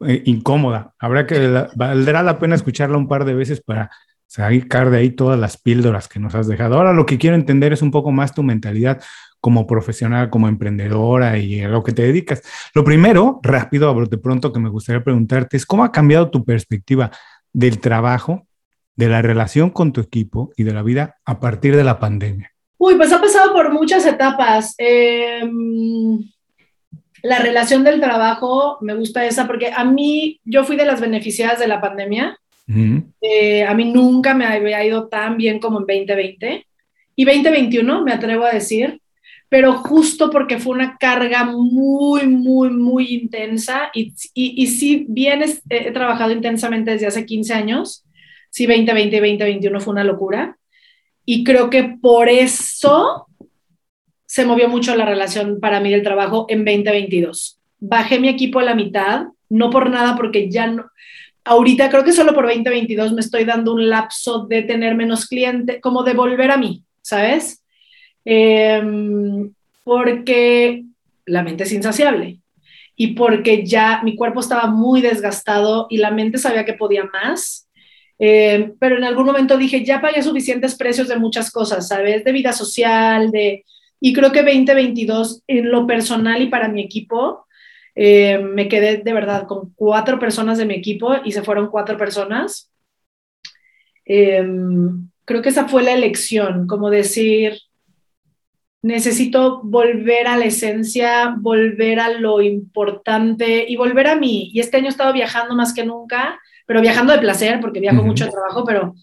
Eh, 0.07 0.23
incómoda. 0.27 0.95
Habrá 0.99 1.27
que 1.27 1.67
valdrá 1.75 2.23
la 2.23 2.39
pena 2.39 2.55
escucharla 2.55 2.97
un 2.97 3.09
par 3.09 3.25
de 3.25 3.35
veces 3.35 3.61
para 3.61 3.91
sacar 4.27 4.91
de 4.91 4.99
ahí 4.99 5.11
todas 5.11 5.39
las 5.39 5.57
píldoras 5.57 6.07
que 6.07 6.21
nos 6.21 6.35
has 6.35 6.47
dejado. 6.47 6.77
Ahora 6.77 6.93
lo 6.93 7.05
que 7.05 7.19
quiero 7.19 7.35
entender 7.35 7.73
es 7.73 7.83
un 7.83 7.91
poco 7.91 8.13
más 8.13 8.35
tu 8.35 8.43
mentalidad 8.43 9.03
como 9.41 9.67
profesional, 9.67 10.31
como 10.31 10.49
emprendedora 10.49 11.39
y 11.39 11.63
a 11.63 11.69
lo 11.69 11.83
que 11.83 11.93
te 11.93 12.03
dedicas. 12.03 12.43
Lo 12.75 12.85
primero, 12.85 13.41
rápido, 13.43 13.93
de 14.07 14.19
pronto 14.19 14.53
que 14.53 14.61
me 14.61 14.69
gustaría 14.69 15.03
preguntarte 15.03 15.57
es 15.57 15.67
cómo 15.67 15.83
ha 15.83 15.93
cambiado 15.93 16.31
tu 16.31 16.45
perspectiva 16.45 17.11
del 17.53 17.81
trabajo, 17.81 18.47
de 19.01 19.09
la 19.09 19.23
relación 19.23 19.71
con 19.71 19.93
tu 19.93 20.03
equipo 20.03 20.53
y 20.59 20.65
de 20.65 20.75
la 20.75 20.83
vida 20.83 21.17
a 21.25 21.41
partir 21.41 21.75
de 21.75 21.85
la 21.85 21.99
pandemia. 21.99 22.53
Uy, 22.77 22.97
pues 22.97 23.11
ha 23.13 23.21
pasado 23.21 23.55
por 23.55 23.73
muchas 23.73 24.05
etapas. 24.05 24.75
Em, 24.77 26.19
la 27.23 27.39
relación 27.39 27.83
del 27.83 27.99
trabajo, 27.99 28.77
me 28.83 28.95
gusta 28.95 29.25
esa 29.25 29.47
porque 29.47 29.73
a 29.75 29.85
mí, 29.85 30.39
yo 30.45 30.65
fui 30.65 30.77
de 30.77 30.85
las 30.85 31.01
beneficiadas 31.01 31.59
de 31.59 31.67
la 31.67 31.81
pandemia. 31.81 32.37
Eh, 33.21 33.65
a 33.65 33.75
mí 33.75 33.91
nunca 33.91 34.33
me 34.33 34.47
había 34.47 34.85
ido 34.85 35.09
tan 35.09 35.37
bien 35.37 35.59
como 35.59 35.81
en 35.81 35.87
2020 35.87 36.67
y 37.17 37.25
2021, 37.25 38.05
me 38.05 38.13
atrevo 38.13 38.45
a 38.45 38.53
decir 38.53 39.01
pero 39.51 39.73
justo 39.79 40.31
porque 40.31 40.61
fue 40.61 40.75
una 40.75 40.97
carga 40.97 41.45
muy, 41.45 42.29
muy, 42.29 42.71
muy 42.71 43.13
intensa 43.13 43.91
y, 43.93 44.15
y, 44.33 44.67
si 44.69 45.07
bien 45.09 45.43
he 45.69 45.91
trabajado 45.91 46.31
intensamente 46.31 46.93
desde 46.93 47.09
hace 47.09 47.27
15 47.27 47.53
años, 47.53 48.05
sí 48.51 48.67
2020 48.67 49.17
y 49.17 49.21
2021 49.21 49.81
fue 49.81 49.93
una 49.93 50.05
locura 50.05 50.57
y 51.25 51.45
creo 51.45 51.71
que 51.71 51.97
por 52.01 52.29
eso 52.29 53.27
se 54.27 54.45
movió 54.45 54.69
mucho 54.69 54.95
la 54.95 55.07
relación 55.07 55.59
para 55.61 55.81
mí 55.81 55.91
del 55.91 56.03
trabajo 56.03 56.47
en 56.49 56.65
2022. 56.65 57.59
Bajé 57.81 58.21
mi 58.21 58.29
equipo 58.29 58.61
a 58.61 58.65
la 58.65 58.75
mitad, 58.75 59.27
no 59.49 59.71
por 59.71 59.91
nada, 59.91 60.17
porque 60.17 60.51
ya 60.51 60.69
no, 60.69 60.91
ahorita 61.45 61.91
creo 61.91 62.05
que 62.05 62.13
solo 62.13 62.35
por 62.35 62.47
2022 62.47 63.13
me 63.13 63.21
estoy 63.21 63.45
dando 63.45 63.73
un 63.75 63.89
lapso 63.89 64.47
de 64.47 64.63
tener 64.63 64.95
menos 64.95 65.27
clientes, 65.27 65.81
como 65.81 66.03
de 66.03 66.15
volver 66.15 66.51
a 66.51 66.57
mí, 66.57 66.85
¿sabes? 67.03 67.65
Em, 68.25 69.53
porque 69.85 70.85
la 71.27 71.43
mente 71.43 71.65
es 71.65 71.73
insaciable 71.73 72.39
y 72.97 73.15
porque 73.15 73.65
ya 73.65 74.03
mi 74.05 74.15
cuerpo 74.15 74.41
estaba 74.41 74.67
muy 74.67 75.01
desgastado 75.01 75.87
y 75.91 75.97
la 75.97 76.11
mente 76.11 76.39
sabía 76.39 76.65
que 76.65 76.75
podía 76.75 77.05
más. 77.05 77.69
Em, 78.23 78.75
pero 78.79 78.99
en 78.99 79.05
algún 79.05 79.25
momento 79.25 79.57
dije, 79.57 79.83
ya 79.83 80.03
pagué 80.03 80.23
suficientes 80.23 80.75
precios 80.77 81.09
de 81.09 81.17
muchas 81.17 81.51
cosas, 81.51 81.89
¿sabes? 81.89 82.23
De 82.23 82.33
vida 82.33 82.53
social, 82.53 83.31
de... 83.31 83.65
Y 83.99 84.13
creo 84.13 84.31
que 84.31 84.43
2022, 84.43 85.43
en 85.47 85.71
lo 85.71 85.87
personal 85.87 86.43
y 86.43 86.49
para 86.49 86.69
mi 86.69 86.83
equipo, 86.83 87.47
em, 87.95 88.43
me 88.55 88.69
quedé 88.69 88.99
de 88.99 89.13
verdad 89.15 89.47
con 89.47 89.73
cuatro 89.75 90.19
personas 90.19 90.59
de 90.59 90.67
mi 90.67 90.75
equipo 90.75 91.15
y 91.25 91.33
se 91.33 91.43
fueron 91.43 91.69
cuatro 91.69 91.97
personas. 91.97 92.71
creo 95.25 95.43
que 95.43 95.49
esa 95.51 95.69
fue 95.69 95.83
la 95.83 95.93
elección, 95.93 96.67
como 96.67 96.91
decir, 96.91 97.59
necesito 98.83 99.61
volver 99.63 100.27
a 100.27 100.37
la 100.37 100.47
esencia, 100.47 101.35
volver 101.39 102.01
a 102.01 102.11
lo 102.11 102.41
importante 102.43 103.65
y 103.69 103.77
volver 103.77 104.09
a 104.09 104.17
mí. 104.17 104.51
Y 104.53 104.61
este 104.61 104.79
año 104.79 104.87
he 104.87 104.91
estado 104.91 105.13
viajando 105.13 105.55
más 105.55 105.73
que 105.73 105.85
nunca, 105.85 106.41
pero 106.71 106.83
viajando 106.83 107.13
de 107.13 107.19
placer, 107.19 107.59
porque 107.61 107.81
viajo 107.81 108.05
mucho 108.05 108.27
de 108.27 108.31
trabajo, 108.31 108.65
pero... 108.65 108.95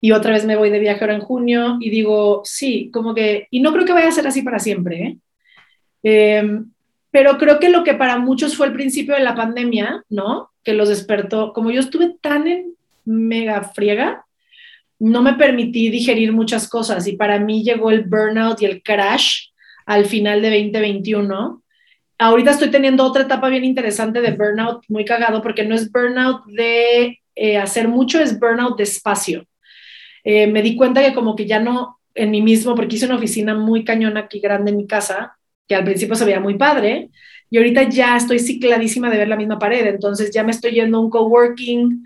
Y 0.00 0.12
otra 0.12 0.34
vez 0.34 0.44
me 0.44 0.54
voy 0.54 0.70
de 0.70 0.78
viaje 0.78 1.00
ahora 1.00 1.16
en 1.16 1.20
junio 1.20 1.76
y 1.80 1.90
digo, 1.90 2.42
sí, 2.44 2.92
como 2.92 3.12
que... 3.12 3.48
Y 3.50 3.58
no 3.58 3.72
creo 3.72 3.84
que 3.84 3.92
vaya 3.92 4.06
a 4.06 4.12
ser 4.12 4.28
así 4.28 4.42
para 4.42 4.60
siempre, 4.60 5.02
¿eh? 5.02 5.18
Em, 6.04 6.70
pero 7.10 7.36
creo 7.36 7.58
que 7.58 7.70
lo 7.70 7.82
que 7.82 7.94
para 7.94 8.18
muchos 8.18 8.56
fue 8.56 8.68
el 8.68 8.72
principio 8.72 9.16
de 9.16 9.24
la 9.24 9.34
pandemia, 9.34 10.04
¿no? 10.08 10.52
Que 10.62 10.74
los 10.74 10.90
despertó, 10.90 11.52
como 11.52 11.72
yo 11.72 11.80
estuve 11.80 12.14
tan 12.20 12.46
en 12.46 12.76
mega 13.04 13.64
friega, 13.64 14.24
no 15.00 15.20
me 15.20 15.32
permití 15.32 15.90
digerir 15.90 16.32
muchas 16.32 16.68
cosas 16.68 17.04
y 17.08 17.16
para 17.16 17.40
mí 17.40 17.64
llegó 17.64 17.90
el 17.90 18.04
burnout 18.04 18.62
y 18.62 18.66
el 18.66 18.80
crash 18.80 19.48
al 19.86 20.04
final 20.04 20.40
de 20.40 20.50
2021. 20.50 21.64
Ahorita 22.18 22.50
estoy 22.50 22.70
teniendo 22.70 23.04
otra 23.04 23.22
etapa 23.22 23.48
bien 23.48 23.64
interesante 23.64 24.20
de 24.20 24.32
burnout, 24.32 24.82
muy 24.88 25.04
cagado, 25.04 25.40
porque 25.40 25.64
no 25.64 25.74
es 25.74 25.90
burnout 25.90 26.44
de 26.46 27.20
eh, 27.36 27.56
hacer 27.58 27.86
mucho, 27.86 28.20
es 28.20 28.38
burnout 28.38 28.76
de 28.76 28.82
espacio. 28.82 29.44
Eh, 30.24 30.48
me 30.48 30.62
di 30.62 30.74
cuenta 30.74 31.02
que 31.02 31.14
como 31.14 31.36
que 31.36 31.46
ya 31.46 31.60
no 31.60 32.00
en 32.14 32.32
mí 32.32 32.42
mismo, 32.42 32.74
porque 32.74 32.96
hice 32.96 33.06
una 33.06 33.16
oficina 33.16 33.54
muy 33.54 33.84
cañona 33.84 34.20
aquí 34.20 34.40
grande 34.40 34.72
en 34.72 34.78
mi 34.78 34.86
casa, 34.86 35.36
que 35.68 35.76
al 35.76 35.84
principio 35.84 36.16
se 36.16 36.24
veía 36.24 36.40
muy 36.40 36.58
padre, 36.58 37.10
y 37.50 37.58
ahorita 37.58 37.84
ya 37.84 38.16
estoy 38.16 38.40
cicladísima 38.40 39.10
de 39.10 39.18
ver 39.18 39.28
la 39.28 39.36
misma 39.36 39.58
pared, 39.60 39.86
entonces 39.86 40.32
ya 40.32 40.42
me 40.42 40.50
estoy 40.50 40.72
yendo 40.72 40.98
a 40.98 41.00
un 41.00 41.10
coworking, 41.10 42.04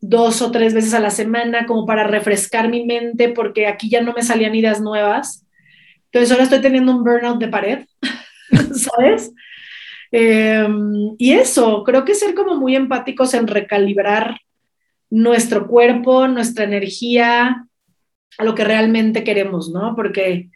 dos 0.00 0.40
o 0.42 0.52
tres 0.52 0.74
veces 0.74 0.94
a 0.94 1.00
la 1.00 1.10
semana 1.10 1.66
como 1.66 1.84
para 1.84 2.04
refrescar 2.04 2.68
mi 2.68 2.86
mente 2.86 3.30
porque 3.30 3.66
aquí 3.66 3.90
ya 3.90 4.00
no 4.00 4.12
me 4.12 4.22
salían 4.22 4.54
ideas 4.54 4.80
nuevas. 4.80 5.44
Entonces 6.06 6.30
ahora 6.30 6.44
estoy 6.44 6.60
teniendo 6.60 6.92
un 6.92 7.02
burnout 7.02 7.40
de 7.40 7.48
pared 7.48 7.84
¿sabes? 8.74 9.32
Em, 10.10 11.14
y 11.18 11.32
eso, 11.32 11.84
creo 11.84 12.04
que 12.04 12.14
ser 12.14 12.34
como 12.34 12.56
muy 12.56 12.74
empáticos 12.76 13.34
en 13.34 13.46
recalibrar 13.46 14.40
nuestro 15.10 15.66
cuerpo, 15.66 16.28
nuestra 16.28 16.64
energía, 16.64 17.66
a 18.38 18.44
lo 18.44 18.54
que 18.54 18.64
realmente 18.64 19.24
queremos, 19.24 19.70
¿no? 19.70 19.94
Porque 19.96 20.50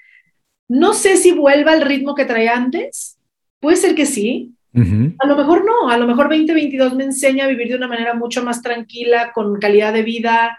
no 0.68 0.94
sé 0.94 1.16
si 1.16 1.32
vuelva 1.32 1.72
al 1.72 1.82
ritmo 1.82 2.14
que 2.14 2.24
traía 2.24 2.56
antes, 2.56 3.18
puede 3.60 3.76
ser 3.76 3.94
que 3.94 4.06
sí, 4.06 4.54
a 4.74 5.26
lo 5.26 5.36
mejor 5.36 5.66
no, 5.66 5.90
a 5.90 5.98
lo 5.98 6.06
mejor 6.06 6.30
2022 6.30 6.94
me 6.94 7.04
enseña 7.04 7.44
a 7.44 7.48
vivir 7.48 7.68
de 7.68 7.76
una 7.76 7.88
manera 7.88 8.14
mucho 8.14 8.42
más 8.42 8.62
tranquila, 8.62 9.30
con 9.34 9.58
calidad 9.58 9.92
de 9.92 10.02
vida. 10.02 10.58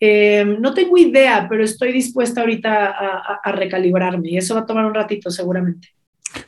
Em, 0.00 0.58
no 0.58 0.72
tengo 0.72 0.96
idea, 0.96 1.46
pero 1.50 1.62
estoy 1.62 1.92
dispuesta 1.92 2.40
ahorita 2.40 2.86
a, 2.86 3.40
a 3.44 3.52
recalibrarme 3.52 4.30
y 4.30 4.36
eso 4.38 4.54
va 4.54 4.62
a 4.62 4.66
tomar 4.66 4.86
un 4.86 4.94
ratito 4.94 5.30
seguramente. 5.30 5.88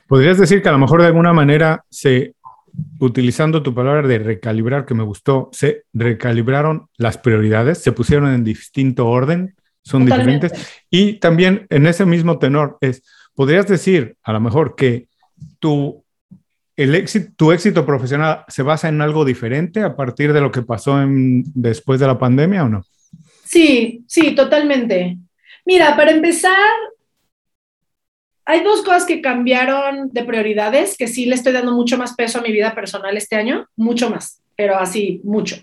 ¿Podrías 0.06 0.38
decir 0.38 0.62
que 0.62 0.68
a 0.68 0.72
lo 0.72 0.78
mejor 0.78 1.00
de 1.00 1.08
alguna 1.08 1.32
manera 1.32 1.84
se, 1.90 2.34
utilizando 2.98 3.62
tu 3.62 3.74
palabra 3.74 4.06
de 4.06 4.18
recalibrar, 4.18 4.86
que 4.86 4.94
me 4.94 5.02
gustó, 5.02 5.50
se 5.52 5.84
recalibraron 5.92 6.88
las 6.96 7.18
prioridades, 7.18 7.78
se 7.78 7.92
pusieron 7.92 8.32
en 8.32 8.44
distinto 8.44 9.06
orden, 9.06 9.54
son 9.82 10.06
diferentes? 10.06 10.52
Y 10.90 11.14
también 11.14 11.66
en 11.70 11.86
ese 11.86 12.06
mismo 12.06 12.38
tenor 12.38 12.78
es, 12.80 13.02
¿podrías 13.34 13.66
decir 13.66 14.16
a 14.22 14.32
lo 14.32 14.40
mejor 14.40 14.74
que 14.76 15.08
tu, 15.58 16.04
el 16.76 16.94
éxito, 16.94 17.32
tu 17.36 17.52
éxito 17.52 17.84
profesional 17.84 18.44
se 18.48 18.62
basa 18.62 18.88
en 18.88 19.00
algo 19.00 19.24
diferente 19.24 19.82
a 19.82 19.94
partir 19.94 20.32
de 20.32 20.40
lo 20.40 20.50
que 20.50 20.62
pasó 20.62 21.00
en, 21.00 21.44
después 21.54 22.00
de 22.00 22.06
la 22.06 22.18
pandemia 22.18 22.64
o 22.64 22.68
no? 22.68 22.84
Sí, 23.44 24.04
sí, 24.08 24.34
totalmente. 24.34 25.18
Mira, 25.66 25.96
para 25.96 26.10
empezar, 26.10 26.56
hay 28.46 28.62
dos 28.62 28.82
cosas 28.82 29.06
que 29.06 29.20
cambiaron 29.20 30.10
de 30.12 30.24
prioridades, 30.24 30.96
que 30.96 31.08
sí 31.08 31.26
le 31.26 31.34
estoy 31.34 31.52
dando 31.52 31.72
mucho 31.72 31.96
más 31.96 32.14
peso 32.14 32.38
a 32.38 32.42
mi 32.42 32.52
vida 32.52 32.74
personal 32.74 33.16
este 33.16 33.36
año, 33.36 33.68
mucho 33.76 34.10
más, 34.10 34.42
pero 34.56 34.76
así, 34.76 35.20
mucho. 35.24 35.56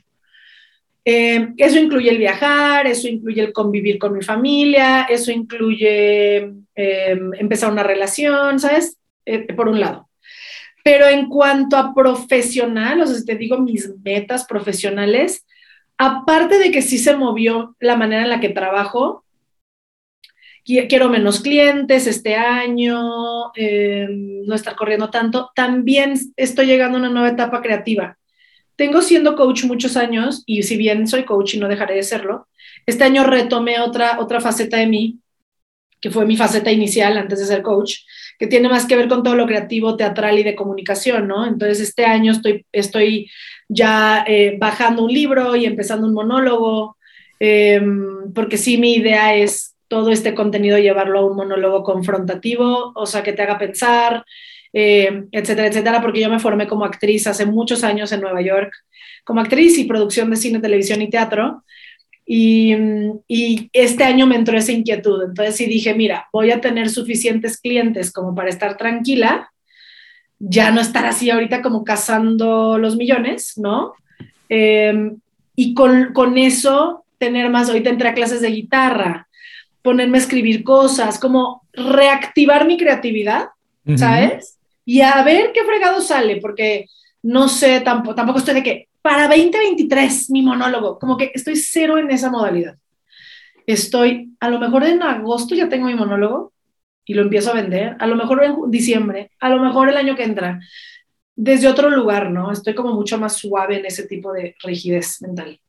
Eh, 1.03 1.49
eso 1.57 1.79
incluye 1.79 2.09
el 2.09 2.17
viajar, 2.17 2.85
eso 2.87 3.07
incluye 3.07 3.41
el 3.41 3.53
convivir 3.53 3.97
con 3.97 4.13
mi 4.13 4.23
familia, 4.23 5.03
eso 5.03 5.31
incluye 5.31 6.37
eh, 6.75 7.19
empezar 7.39 7.71
una 7.71 7.83
relación, 7.83 8.59
¿sabes? 8.59 8.97
Eh, 9.25 9.53
por 9.53 9.67
un 9.67 9.79
lado. 9.79 10.09
Pero 10.83 11.07
en 11.07 11.27
cuanto 11.27 11.77
a 11.77 11.93
profesional, 11.93 13.01
o 13.01 13.05
sea, 13.05 13.15
si 13.15 13.25
te 13.25 13.35
digo 13.35 13.59
mis 13.59 13.91
metas 14.03 14.45
profesionales, 14.45 15.45
aparte 15.97 16.57
de 16.57 16.71
que 16.71 16.81
sí 16.81 16.97
se 16.97 17.15
movió 17.15 17.75
la 17.79 17.95
manera 17.95 18.23
en 18.23 18.29
la 18.29 18.39
que 18.39 18.49
trabajo, 18.49 19.23
quiero 20.63 21.09
menos 21.09 21.41
clientes 21.41 22.07
este 22.07 22.35
año, 22.35 23.51
eh, 23.55 24.07
no 24.09 24.53
estar 24.53 24.75
corriendo 24.75 25.09
tanto. 25.09 25.51
También 25.55 26.13
estoy 26.35 26.67
llegando 26.67 26.97
a 26.97 27.01
una 27.01 27.09
nueva 27.09 27.29
etapa 27.29 27.61
creativa. 27.61 28.17
Tengo 28.75 29.01
siendo 29.01 29.35
coach 29.35 29.65
muchos 29.65 29.97
años 29.97 30.43
y 30.45 30.63
si 30.63 30.77
bien 30.77 31.07
soy 31.07 31.23
coach 31.23 31.55
y 31.55 31.59
no 31.59 31.67
dejaré 31.67 31.95
de 31.95 32.03
serlo, 32.03 32.47
este 32.85 33.03
año 33.03 33.23
retomé 33.23 33.79
otra, 33.79 34.19
otra 34.19 34.41
faceta 34.41 34.77
de 34.77 34.87
mí, 34.87 35.19
que 35.99 36.09
fue 36.09 36.25
mi 36.25 36.35
faceta 36.35 36.71
inicial 36.71 37.17
antes 37.17 37.39
de 37.39 37.45
ser 37.45 37.61
coach, 37.61 37.99
que 38.39 38.47
tiene 38.47 38.69
más 38.69 38.85
que 38.85 38.95
ver 38.95 39.07
con 39.07 39.21
todo 39.21 39.35
lo 39.35 39.45
creativo, 39.45 39.95
teatral 39.95 40.39
y 40.39 40.43
de 40.43 40.55
comunicación, 40.55 41.27
¿no? 41.27 41.45
Entonces 41.45 41.79
este 41.79 42.05
año 42.05 42.31
estoy, 42.31 42.65
estoy 42.71 43.29
ya 43.69 44.25
eh, 44.27 44.57
bajando 44.59 45.03
un 45.03 45.13
libro 45.13 45.55
y 45.55 45.65
empezando 45.65 46.07
un 46.07 46.13
monólogo, 46.15 46.97
em, 47.39 48.33
porque 48.33 48.57
sí, 48.57 48.77
mi 48.79 48.95
idea 48.95 49.35
es 49.35 49.75
todo 49.91 50.09
este 50.09 50.33
contenido 50.33 50.79
llevarlo 50.79 51.19
a 51.19 51.25
un 51.25 51.35
monólogo 51.35 51.83
confrontativo, 51.83 52.93
o 52.95 53.05
sea, 53.05 53.23
que 53.23 53.33
te 53.33 53.41
haga 53.41 53.57
pensar, 53.57 54.23
eh, 54.71 55.25
etcétera, 55.33 55.67
etcétera, 55.67 56.01
porque 56.01 56.21
yo 56.21 56.29
me 56.29 56.39
formé 56.39 56.65
como 56.65 56.85
actriz 56.85 57.27
hace 57.27 57.45
muchos 57.45 57.83
años 57.83 58.09
en 58.13 58.21
Nueva 58.21 58.39
York, 58.41 58.71
como 59.25 59.41
actriz 59.41 59.77
y 59.77 59.83
producción 59.83 60.29
de 60.29 60.37
cine, 60.37 60.59
televisión 60.59 61.01
y 61.01 61.09
teatro. 61.09 61.65
Y, 62.25 62.73
y, 63.27 63.69
este 63.73 64.05
año 64.05 64.25
me 64.27 64.37
entró 64.37 64.57
esa 64.57 64.71
inquietud. 64.71 65.23
Entonces 65.25 65.57
sí 65.57 65.65
dije, 65.65 65.93
mira, 65.93 66.29
voy 66.31 66.51
a 66.51 66.61
tener 66.61 66.89
suficientes 66.89 67.59
clientes 67.59 68.13
como 68.13 68.33
para 68.33 68.47
estar 68.47 68.77
tranquila, 68.77 69.51
ya 70.39 70.71
no 70.71 70.79
estar 70.79 71.05
así 71.05 71.29
ahorita 71.29 71.61
como 71.61 71.83
cazando 71.83 72.77
los 72.77 72.95
millones, 72.95 73.57
¿no? 73.57 73.91
Eh, 74.47 75.11
y 75.57 75.73
con, 75.73 76.13
con, 76.13 76.37
eso 76.37 77.03
tener 77.17 77.49
más, 77.49 77.67
ahorita 77.67 77.89
entré 77.89 78.07
a 78.07 78.13
clases 78.13 78.39
de 78.39 78.51
guitarra, 78.51 79.27
ponerme 79.81 80.17
a 80.17 80.21
escribir 80.21 80.63
cosas, 80.63 81.19
como 81.19 81.67
reactivar 81.73 82.65
mi 82.65 82.77
creatividad, 82.77 83.49
¿sabes? 83.95 84.57
Y 84.85 85.01
a 85.01 85.23
ver 85.23 85.51
qué 85.53 85.63
fregado 85.63 86.01
sale, 86.01 86.37
porque 86.37 86.87
no 87.23 87.47
sé, 87.47 87.81
tampoco, 87.81 88.15
tampoco 88.15 88.39
estoy 88.39 88.55
de 88.55 88.63
que 88.63 88.87
para 89.01 89.27
2023 89.27 90.29
mi 90.29 90.41
monólogo, 90.41 90.99
como 90.99 91.17
que 91.17 91.31
estoy 91.33 91.55
cero 91.55 91.97
en 91.97 92.11
esa 92.11 92.29
modalidad. 92.29 92.75
Estoy, 93.65 94.33
a 94.39 94.49
lo 94.49 94.59
mejor 94.59 94.83
en 94.83 95.01
agosto 95.01 95.55
ya 95.55 95.69
tengo 95.69 95.87
mi 95.87 95.95
monólogo 95.95 96.53
y 97.05 97.13
lo 97.13 97.23
empiezo 97.23 97.51
a 97.51 97.55
vender, 97.55 97.95
a 97.99 98.07
lo 98.07 98.15
mejor 98.15 98.43
en 98.43 98.55
diciembre, 98.69 99.31
a 99.39 99.49
lo 99.49 99.59
mejor 99.59 99.89
el 99.89 99.97
año 99.97 100.15
que 100.15 100.23
entra, 100.23 100.59
desde 101.35 101.67
otro 101.67 101.89
lugar, 101.89 102.29
¿no? 102.29 102.51
Estoy 102.51 102.75
como 102.75 102.93
mucho 102.93 103.17
más 103.17 103.37
suave 103.37 103.79
en 103.79 103.85
ese 103.85 104.07
tipo 104.07 104.31
de 104.33 104.55
rigidez 104.63 105.21
mental. 105.21 105.59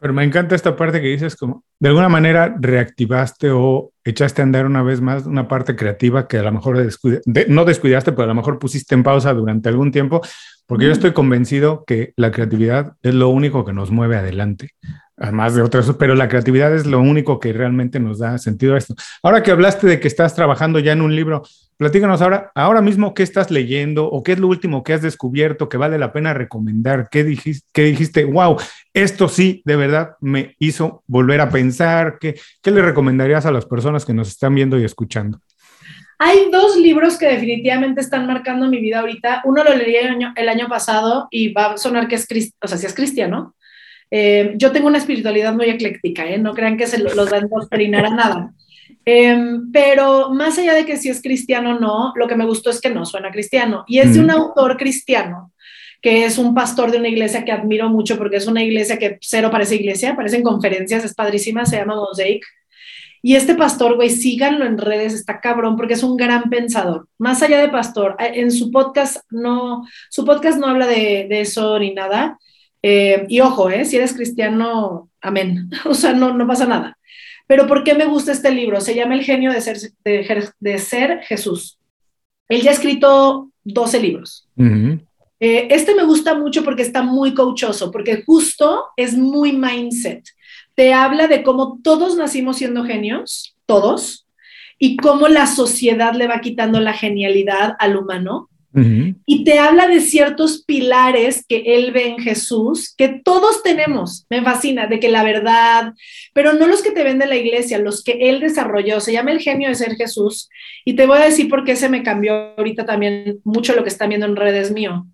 Pero 0.00 0.14
me 0.14 0.24
encanta 0.24 0.54
esta 0.54 0.76
parte 0.76 1.00
que 1.00 1.08
dices, 1.08 1.36
como 1.36 1.64
de 1.78 1.88
alguna 1.88 2.08
manera 2.08 2.56
reactivaste 2.58 3.50
o 3.50 3.92
echaste 4.04 4.42
a 4.42 4.44
andar 4.44 4.66
una 4.66 4.82
vez 4.82 5.00
más 5.00 5.26
una 5.26 5.46
parte 5.46 5.76
creativa 5.76 6.26
que 6.26 6.38
a 6.38 6.42
lo 6.42 6.52
mejor 6.52 6.76
no 7.48 7.64
descuidaste, 7.64 8.12
pero 8.12 8.24
a 8.24 8.28
lo 8.28 8.34
mejor 8.34 8.58
pusiste 8.58 8.94
en 8.94 9.02
pausa 9.02 9.34
durante 9.34 9.68
algún 9.68 9.92
tiempo, 9.92 10.22
porque 10.66 10.86
yo 10.86 10.92
estoy 10.92 11.12
convencido 11.12 11.84
que 11.86 12.14
la 12.16 12.30
creatividad 12.30 12.94
es 13.02 13.14
lo 13.14 13.28
único 13.28 13.64
que 13.64 13.72
nos 13.72 13.90
mueve 13.90 14.16
adelante 14.16 14.70
además 15.20 15.54
de 15.54 15.62
otras, 15.62 15.92
pero 15.98 16.14
la 16.14 16.28
creatividad 16.28 16.74
es 16.74 16.86
lo 16.86 16.98
único 16.98 17.38
que 17.38 17.52
realmente 17.52 18.00
nos 18.00 18.18
da 18.18 18.38
sentido 18.38 18.74
a 18.74 18.78
esto. 18.78 18.94
Ahora 19.22 19.42
que 19.42 19.50
hablaste 19.50 19.86
de 19.86 20.00
que 20.00 20.08
estás 20.08 20.34
trabajando 20.34 20.78
ya 20.78 20.92
en 20.92 21.02
un 21.02 21.14
libro, 21.14 21.42
platícanos 21.80 22.20
ahora, 22.20 22.52
ahora 22.54 22.82
mismo 22.82 23.14
qué 23.14 23.22
estás 23.22 23.50
leyendo 23.50 24.04
o 24.04 24.22
qué 24.22 24.32
es 24.32 24.38
lo 24.38 24.48
último 24.48 24.84
que 24.84 24.92
has 24.92 25.00
descubierto 25.00 25.70
que 25.70 25.78
vale 25.78 25.96
la 25.96 26.12
pena 26.12 26.34
recomendar, 26.34 27.08
qué 27.10 27.24
dijiste, 27.24 27.66
qué 27.72 27.84
dijiste 27.84 28.26
wow, 28.26 28.58
esto 28.92 29.28
sí 29.28 29.62
de 29.64 29.76
verdad 29.76 30.10
me 30.20 30.54
hizo 30.58 31.02
volver 31.06 31.40
a 31.40 31.48
pensar, 31.48 32.18
qué, 32.20 32.38
qué 32.60 32.70
le 32.70 32.82
recomendarías 32.82 33.46
a 33.46 33.50
las 33.50 33.64
personas 33.64 34.04
que 34.04 34.12
nos 34.12 34.28
están 34.28 34.54
viendo 34.54 34.78
y 34.78 34.84
escuchando. 34.84 35.40
Hay 36.18 36.50
dos 36.52 36.76
libros 36.76 37.16
que 37.16 37.28
definitivamente 37.28 38.02
están 38.02 38.26
marcando 38.26 38.68
mi 38.68 38.78
vida 38.78 39.00
ahorita. 39.00 39.40
Uno 39.46 39.64
lo 39.64 39.74
leí 39.74 39.96
el 39.96 40.08
año, 40.08 40.34
el 40.36 40.50
año 40.50 40.68
pasado 40.68 41.28
y 41.30 41.54
va 41.54 41.72
a 41.72 41.76
sonar 41.78 42.08
que 42.08 42.16
es, 42.16 42.28
o 42.60 42.68
sea, 42.68 42.76
si 42.76 42.84
es 42.84 42.94
cristiano, 42.94 43.54
eh, 44.10 44.52
yo 44.56 44.70
tengo 44.70 44.86
una 44.86 44.98
espiritualidad 44.98 45.54
muy 45.54 45.70
ecléctica, 45.70 46.26
¿eh? 46.26 46.36
no 46.36 46.52
crean 46.52 46.76
que 46.76 46.86
se 46.86 46.98
los 46.98 47.16
doctrinar 47.50 48.04
a 48.04 48.10
nada. 48.10 48.52
Em, 49.04 49.70
pero 49.72 50.30
más 50.30 50.58
allá 50.58 50.74
de 50.74 50.84
que 50.84 50.96
si 50.96 51.08
es 51.08 51.22
cristiano 51.22 51.76
o 51.76 51.80
no, 51.80 52.12
lo 52.16 52.28
que 52.28 52.36
me 52.36 52.46
gustó 52.46 52.70
es 52.70 52.80
que 52.80 52.90
no 52.90 53.04
suena 53.06 53.30
cristiano. 53.30 53.84
Y 53.86 53.98
es 53.98 54.14
de 54.14 54.20
un 54.20 54.30
autor 54.30 54.76
cristiano, 54.76 55.52
que 56.02 56.24
es 56.24 56.38
un 56.38 56.54
pastor 56.54 56.90
de 56.90 56.98
una 56.98 57.08
iglesia 57.08 57.44
que 57.44 57.52
admiro 57.52 57.88
mucho 57.88 58.16
porque 58.18 58.36
es 58.36 58.46
una 58.46 58.62
iglesia 58.62 58.98
que 58.98 59.18
cero 59.20 59.50
parece 59.50 59.76
iglesia, 59.76 60.16
parecen 60.16 60.42
conferencias, 60.42 61.04
es 61.04 61.14
padrísima, 61.14 61.66
se 61.66 61.76
llama 61.76 61.96
Mosaic. 61.96 62.44
Y 63.22 63.36
este 63.36 63.54
pastor, 63.54 63.96
güey, 63.96 64.08
síganlo 64.08 64.64
en 64.64 64.78
redes, 64.78 65.12
está 65.12 65.40
cabrón, 65.40 65.76
porque 65.76 65.94
es 65.94 66.02
un 66.02 66.16
gran 66.16 66.48
pensador. 66.48 67.06
Más 67.18 67.42
allá 67.42 67.60
de 67.60 67.68
pastor, 67.68 68.16
en 68.18 68.50
su 68.50 68.70
podcast 68.70 69.18
no, 69.30 69.86
su 70.08 70.24
podcast 70.24 70.58
no 70.58 70.68
habla 70.68 70.86
de, 70.86 71.26
de 71.28 71.40
eso 71.42 71.78
ni 71.78 71.92
nada, 71.92 72.38
eh, 72.82 73.26
y 73.28 73.40
ojo, 73.40 73.70
eh, 73.70 73.84
si 73.84 73.96
eres 73.96 74.14
cristiano, 74.14 75.10
amén. 75.20 75.70
O 75.84 75.94
sea, 75.94 76.12
no, 76.12 76.32
no 76.34 76.46
pasa 76.46 76.66
nada. 76.66 76.96
Pero 77.50 77.66
¿por 77.66 77.82
qué 77.82 77.96
me 77.96 78.04
gusta 78.04 78.30
este 78.30 78.52
libro? 78.52 78.80
Se 78.80 78.94
llama 78.94 79.16
El 79.16 79.24
genio 79.24 79.50
de 79.50 79.60
ser, 79.60 79.76
de, 80.04 80.78
ser 80.78 81.18
Jesús. 81.24 81.80
Él 82.48 82.62
ya 82.62 82.70
ha 82.70 82.74
escrito 82.74 83.50
12 83.64 83.98
libros. 83.98 84.48
Eh, 84.56 85.66
este 85.68 85.96
me 85.96 86.04
gusta 86.04 86.36
mucho 86.36 86.62
porque 86.62 86.82
está 86.82 87.02
muy 87.02 87.34
coachoso, 87.34 87.90
porque 87.90 88.22
justo 88.24 88.84
es 88.96 89.16
muy 89.16 89.50
mindset. 89.50 90.24
Te 90.76 90.94
habla 90.94 91.26
de 91.26 91.42
cómo 91.42 91.80
todos 91.82 92.16
nacimos 92.16 92.58
siendo 92.58 92.84
genios, 92.84 93.56
todos, 93.66 94.28
y 94.78 94.96
cómo 94.96 95.26
la 95.26 95.48
sociedad 95.48 96.14
le 96.14 96.28
va 96.28 96.40
quitando 96.40 96.78
la 96.78 96.92
genialidad 96.92 97.74
al 97.80 97.96
humano 97.96 98.48
y 98.72 99.44
te 99.44 99.58
habla 99.58 99.88
de 99.88 100.00
ciertos 100.00 100.62
pilares 100.64 101.44
que 101.48 101.62
él 101.66 101.90
ve 101.92 102.08
en 102.08 102.18
Jesús, 102.18 102.94
que 102.96 103.20
todos 103.24 103.62
tenemos, 103.62 104.26
me 104.30 104.42
fascina, 104.42 104.86
de 104.86 105.00
que 105.00 105.08
la 105.08 105.24
verdad, 105.24 105.94
pero 106.32 106.52
no 106.52 106.68
los 106.68 106.82
que 106.82 106.92
te 106.92 107.02
vende 107.02 107.26
la 107.26 107.36
iglesia, 107.36 107.78
los 107.78 108.04
que 108.04 108.12
él 108.30 108.38
desarrolló, 108.38 109.00
se 109.00 109.12
llama 109.12 109.32
el 109.32 109.40
genio 109.40 109.68
de 109.68 109.74
ser 109.74 109.96
Jesús. 109.96 110.48
Y 110.84 110.94
te 110.94 111.06
voy 111.06 111.18
a 111.18 111.24
decir 111.24 111.48
por 111.48 111.64
qué 111.64 111.74
se 111.74 111.88
me 111.88 112.02
cambió 112.02 112.54
ahorita 112.56 112.86
también 112.86 113.40
mucho 113.44 113.74
lo 113.74 113.82
que 113.82 113.88
están 113.88 114.08
viendo 114.08 114.26
en 114.26 114.36
redes 114.36 114.70
mío. 114.70 115.06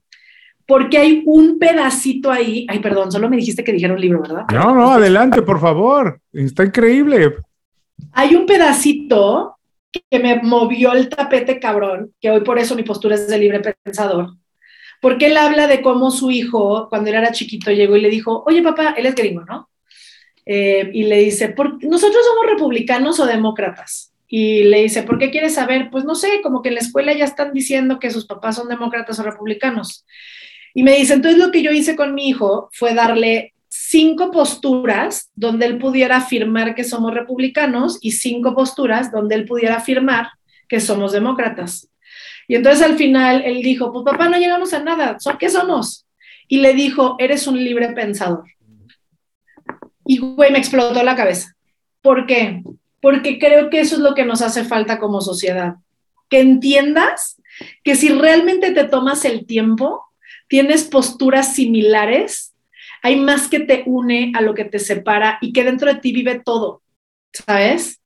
Porque 0.66 0.98
hay 0.98 1.22
un 1.24 1.58
pedacito 1.58 2.30
ahí, 2.30 2.66
ay, 2.68 2.80
perdón, 2.80 3.10
solo 3.10 3.30
me 3.30 3.36
dijiste 3.36 3.64
que 3.64 3.72
dijera 3.72 3.94
un 3.94 4.00
libro, 4.00 4.20
¿verdad? 4.20 4.46
No, 4.52 4.74
no, 4.74 4.90
adelante, 4.90 5.40
por 5.42 5.60
favor, 5.60 6.20
está 6.32 6.64
increíble. 6.64 7.36
Hay 8.12 8.34
un 8.34 8.44
pedacito 8.46 9.55
que 10.10 10.18
me 10.18 10.42
movió 10.42 10.92
el 10.92 11.08
tapete 11.08 11.60
cabrón, 11.60 12.12
que 12.20 12.30
hoy 12.30 12.40
por 12.40 12.58
eso 12.58 12.74
mi 12.74 12.82
postura 12.82 13.14
es 13.14 13.28
de 13.28 13.38
libre 13.38 13.60
pensador, 13.84 14.36
porque 15.00 15.26
él 15.26 15.36
habla 15.36 15.66
de 15.66 15.82
cómo 15.82 16.10
su 16.10 16.30
hijo, 16.30 16.88
cuando 16.88 17.10
él 17.10 17.16
era 17.16 17.32
chiquito, 17.32 17.70
llegó 17.70 17.96
y 17.96 18.00
le 18.00 18.10
dijo, 18.10 18.44
oye 18.46 18.62
papá, 18.62 18.94
él 18.96 19.06
es 19.06 19.14
gringo, 19.14 19.44
¿no? 19.44 19.68
Eh, 20.44 20.90
y 20.94 21.04
le 21.04 21.18
dice, 21.18 21.54
¿nosotros 21.82 22.24
somos 22.24 22.46
republicanos 22.46 23.18
o 23.18 23.26
demócratas? 23.26 24.12
Y 24.28 24.64
le 24.64 24.82
dice, 24.82 25.02
¿por 25.02 25.18
qué 25.18 25.30
quieres 25.30 25.54
saber? 25.54 25.88
Pues 25.90 26.04
no 26.04 26.14
sé, 26.14 26.40
como 26.42 26.62
que 26.62 26.68
en 26.68 26.76
la 26.76 26.80
escuela 26.80 27.12
ya 27.12 27.24
están 27.24 27.52
diciendo 27.52 27.98
que 27.98 28.10
sus 28.10 28.26
papás 28.26 28.56
son 28.56 28.68
demócratas 28.68 29.18
o 29.18 29.22
republicanos. 29.22 30.04
Y 30.74 30.82
me 30.82 30.96
dice, 30.96 31.14
entonces 31.14 31.40
lo 31.40 31.50
que 31.50 31.62
yo 31.62 31.70
hice 31.70 31.96
con 31.96 32.14
mi 32.14 32.28
hijo 32.28 32.68
fue 32.72 32.94
darle 32.94 33.54
cinco 33.78 34.30
posturas 34.30 35.30
donde 35.34 35.66
él 35.66 35.78
pudiera 35.78 36.16
afirmar 36.16 36.74
que 36.74 36.82
somos 36.82 37.12
republicanos 37.12 37.98
y 38.00 38.12
cinco 38.12 38.54
posturas 38.54 39.12
donde 39.12 39.34
él 39.34 39.44
pudiera 39.44 39.76
afirmar 39.76 40.30
que 40.68 40.80
somos 40.80 41.12
demócratas. 41.12 41.88
Y 42.48 42.54
entonces 42.54 42.82
al 42.82 42.96
final 42.96 43.42
él 43.44 43.62
dijo, 43.62 43.92
pues 43.92 44.04
papá, 44.04 44.28
no 44.28 44.38
llegamos 44.38 44.72
a 44.72 44.82
nada, 44.82 45.18
¿qué 45.38 45.50
somos? 45.50 46.06
Y 46.48 46.58
le 46.58 46.72
dijo, 46.72 47.16
eres 47.18 47.46
un 47.46 47.62
libre 47.62 47.90
pensador. 47.92 48.44
Y 50.06 50.18
güey, 50.18 50.50
me 50.52 50.58
explotó 50.58 51.02
la 51.02 51.16
cabeza. 51.16 51.54
¿Por 52.00 52.26
qué? 52.26 52.62
Porque 53.00 53.38
creo 53.38 53.68
que 53.68 53.80
eso 53.80 53.96
es 53.96 54.00
lo 54.00 54.14
que 54.14 54.24
nos 54.24 54.40
hace 54.40 54.64
falta 54.64 54.98
como 54.98 55.20
sociedad. 55.20 55.74
Que 56.30 56.40
entiendas 56.40 57.40
que 57.84 57.94
si 57.94 58.08
realmente 58.08 58.70
te 58.70 58.84
tomas 58.84 59.24
el 59.24 59.46
tiempo, 59.46 60.02
tienes 60.48 60.84
posturas 60.84 61.54
similares, 61.54 62.54
hay 63.02 63.16
más 63.16 63.48
que 63.48 63.60
te 63.60 63.82
une 63.86 64.32
a 64.34 64.40
lo 64.40 64.54
que 64.54 64.64
te 64.64 64.78
separa 64.78 65.38
y 65.40 65.52
que 65.52 65.64
dentro 65.64 65.92
de 65.92 66.00
ti 66.00 66.12
vive 66.12 66.40
todo, 66.44 66.82
¿sabes? 67.32 68.00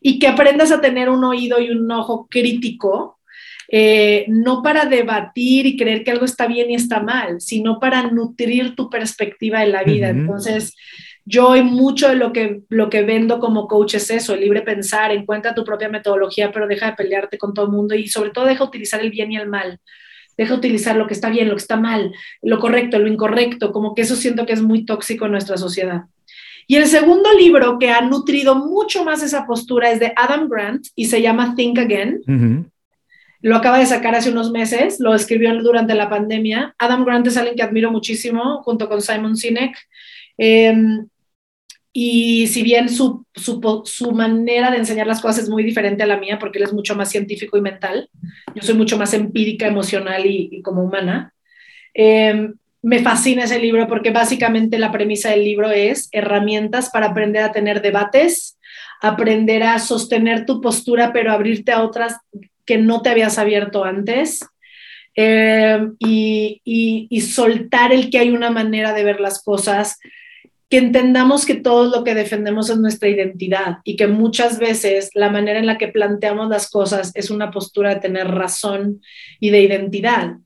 Y 0.00 0.18
que 0.18 0.28
aprendas 0.28 0.72
a 0.72 0.80
tener 0.80 1.08
un 1.08 1.24
oído 1.24 1.60
y 1.60 1.70
un 1.70 1.90
ojo 1.90 2.26
crítico, 2.30 3.18
eh, 3.68 4.24
no 4.28 4.62
para 4.62 4.86
debatir 4.86 5.66
y 5.66 5.76
creer 5.76 6.02
que 6.02 6.10
algo 6.10 6.24
está 6.24 6.46
bien 6.46 6.70
y 6.70 6.74
está 6.74 7.00
mal, 7.00 7.40
sino 7.40 7.78
para 7.78 8.02
nutrir 8.10 8.74
tu 8.74 8.90
perspectiva 8.90 9.60
de 9.60 9.68
la 9.68 9.84
vida. 9.84 10.08
Entonces, 10.08 10.74
yo 11.24 11.50
hoy 11.50 11.62
mucho 11.62 12.08
de 12.08 12.16
lo 12.16 12.32
que, 12.32 12.62
lo 12.68 12.90
que 12.90 13.02
vendo 13.02 13.38
como 13.38 13.68
coach 13.68 13.94
es 13.94 14.10
eso, 14.10 14.34
el 14.34 14.40
libre 14.40 14.62
pensar, 14.62 15.12
encuentra 15.12 15.54
tu 15.54 15.64
propia 15.64 15.88
metodología, 15.88 16.50
pero 16.50 16.66
deja 16.66 16.86
de 16.86 16.96
pelearte 16.96 17.38
con 17.38 17.54
todo 17.54 17.66
el 17.66 17.72
mundo 17.72 17.94
y 17.94 18.08
sobre 18.08 18.30
todo 18.30 18.46
deja 18.46 18.64
utilizar 18.64 19.00
el 19.00 19.10
bien 19.10 19.30
y 19.30 19.36
el 19.36 19.48
mal. 19.48 19.78
Deja 20.40 20.54
utilizar 20.54 20.96
lo 20.96 21.06
que 21.06 21.12
está 21.12 21.28
bien, 21.28 21.50
lo 21.50 21.54
que 21.54 21.60
está 21.60 21.76
mal, 21.76 22.14
lo 22.40 22.60
correcto, 22.60 22.98
lo 22.98 23.08
incorrecto, 23.08 23.72
como 23.72 23.94
que 23.94 24.00
eso 24.00 24.16
siento 24.16 24.46
que 24.46 24.54
es 24.54 24.62
muy 24.62 24.86
tóxico 24.86 25.26
en 25.26 25.32
nuestra 25.32 25.58
sociedad. 25.58 26.04
Y 26.66 26.76
el 26.76 26.86
segundo 26.86 27.28
libro 27.34 27.78
que 27.78 27.90
ha 27.90 28.00
nutrido 28.00 28.54
mucho 28.54 29.04
más 29.04 29.22
esa 29.22 29.44
postura 29.44 29.90
es 29.90 30.00
de 30.00 30.14
Adam 30.16 30.48
Grant 30.48 30.86
y 30.94 31.04
se 31.04 31.20
llama 31.20 31.54
Think 31.54 31.78
Again. 31.78 32.70
Lo 33.42 33.56
acaba 33.56 33.80
de 33.80 33.84
sacar 33.84 34.14
hace 34.14 34.30
unos 34.30 34.50
meses, 34.50 34.98
lo 34.98 35.14
escribió 35.14 35.54
durante 35.62 35.94
la 35.94 36.08
pandemia. 36.08 36.74
Adam 36.78 37.04
Grant 37.04 37.26
es 37.26 37.36
alguien 37.36 37.56
que 37.56 37.62
admiro 37.62 37.90
muchísimo, 37.90 38.62
junto 38.62 38.88
con 38.88 39.02
Simon 39.02 39.36
Sinek. 39.36 39.76
Em, 40.38 41.06
y 41.92 42.46
si 42.46 42.62
bien 42.62 42.88
su, 42.88 43.26
su, 43.34 44.12
manera 44.12 44.70
de 44.70 44.76
enseñar 44.76 45.08
las 45.08 45.20
cosas 45.20 45.44
es 45.44 45.48
muy 45.48 45.64
diferente 45.64 46.04
a 46.04 46.06
la 46.06 46.18
mía, 46.18 46.38
porque 46.38 46.58
él 46.58 46.64
es 46.64 46.72
mucho 46.72 46.94
más 46.94 47.10
científico 47.10 47.58
y 47.58 47.62
mental, 47.62 48.08
yo 48.54 48.62
soy 48.62 48.74
mucho 48.74 48.96
más 48.96 49.12
empírica, 49.12 49.66
emocional 49.66 50.24
y, 50.24 50.62
como 50.62 50.84
humana, 50.84 51.34
em, 51.94 52.54
me 52.82 53.00
fascina 53.00 53.44
ese 53.44 53.58
libro 53.58 53.88
porque 53.88 54.10
básicamente 54.10 54.78
la 54.78 54.92
premisa 54.92 55.30
del 55.30 55.44
libro 55.44 55.70
es 55.70 56.08
herramientas 56.12 56.90
para 56.90 57.08
aprender 57.08 57.42
a 57.42 57.52
tener 57.52 57.82
debates, 57.82 58.58
aprender 59.02 59.64
a 59.64 59.78
sostener 59.80 60.46
tu 60.46 60.60
postura, 60.60 61.12
pero 61.12 61.32
abrirte 61.32 61.72
a 61.72 61.82
otras 61.82 62.16
que 62.64 62.78
no 62.78 63.02
te 63.02 63.10
habías 63.10 63.36
abierto 63.36 63.84
antes. 63.84 64.40
Em, 65.16 65.96
y, 65.98 66.60
y 66.64 67.20
soltar 67.22 67.92
el 67.92 68.10
que 68.10 68.18
hay 68.18 68.30
una 68.30 68.50
manera 68.50 68.92
de 68.92 69.02
ver 69.02 69.20
las 69.20 69.42
cosas 69.42 69.98
que 70.70 70.78
entendamos 70.78 71.44
que 71.44 71.56
todo 71.56 71.90
lo 71.90 72.04
que 72.04 72.14
defendemos 72.14 72.70
es 72.70 72.78
nuestra 72.78 73.08
identidad 73.08 73.78
y 73.82 73.96
que 73.96 74.06
muchas 74.06 74.60
veces 74.60 75.10
la 75.14 75.28
manera 75.28 75.58
en 75.58 75.66
la 75.66 75.78
que 75.78 75.88
planteamos 75.88 76.48
las 76.48 76.70
cosas 76.70 77.10
es 77.14 77.30
una 77.30 77.50
postura 77.50 77.92
de 77.92 78.00
tener 78.00 78.28
razón 78.28 79.02
y 79.40 79.50
de 79.50 79.62
identidad 79.62 80.36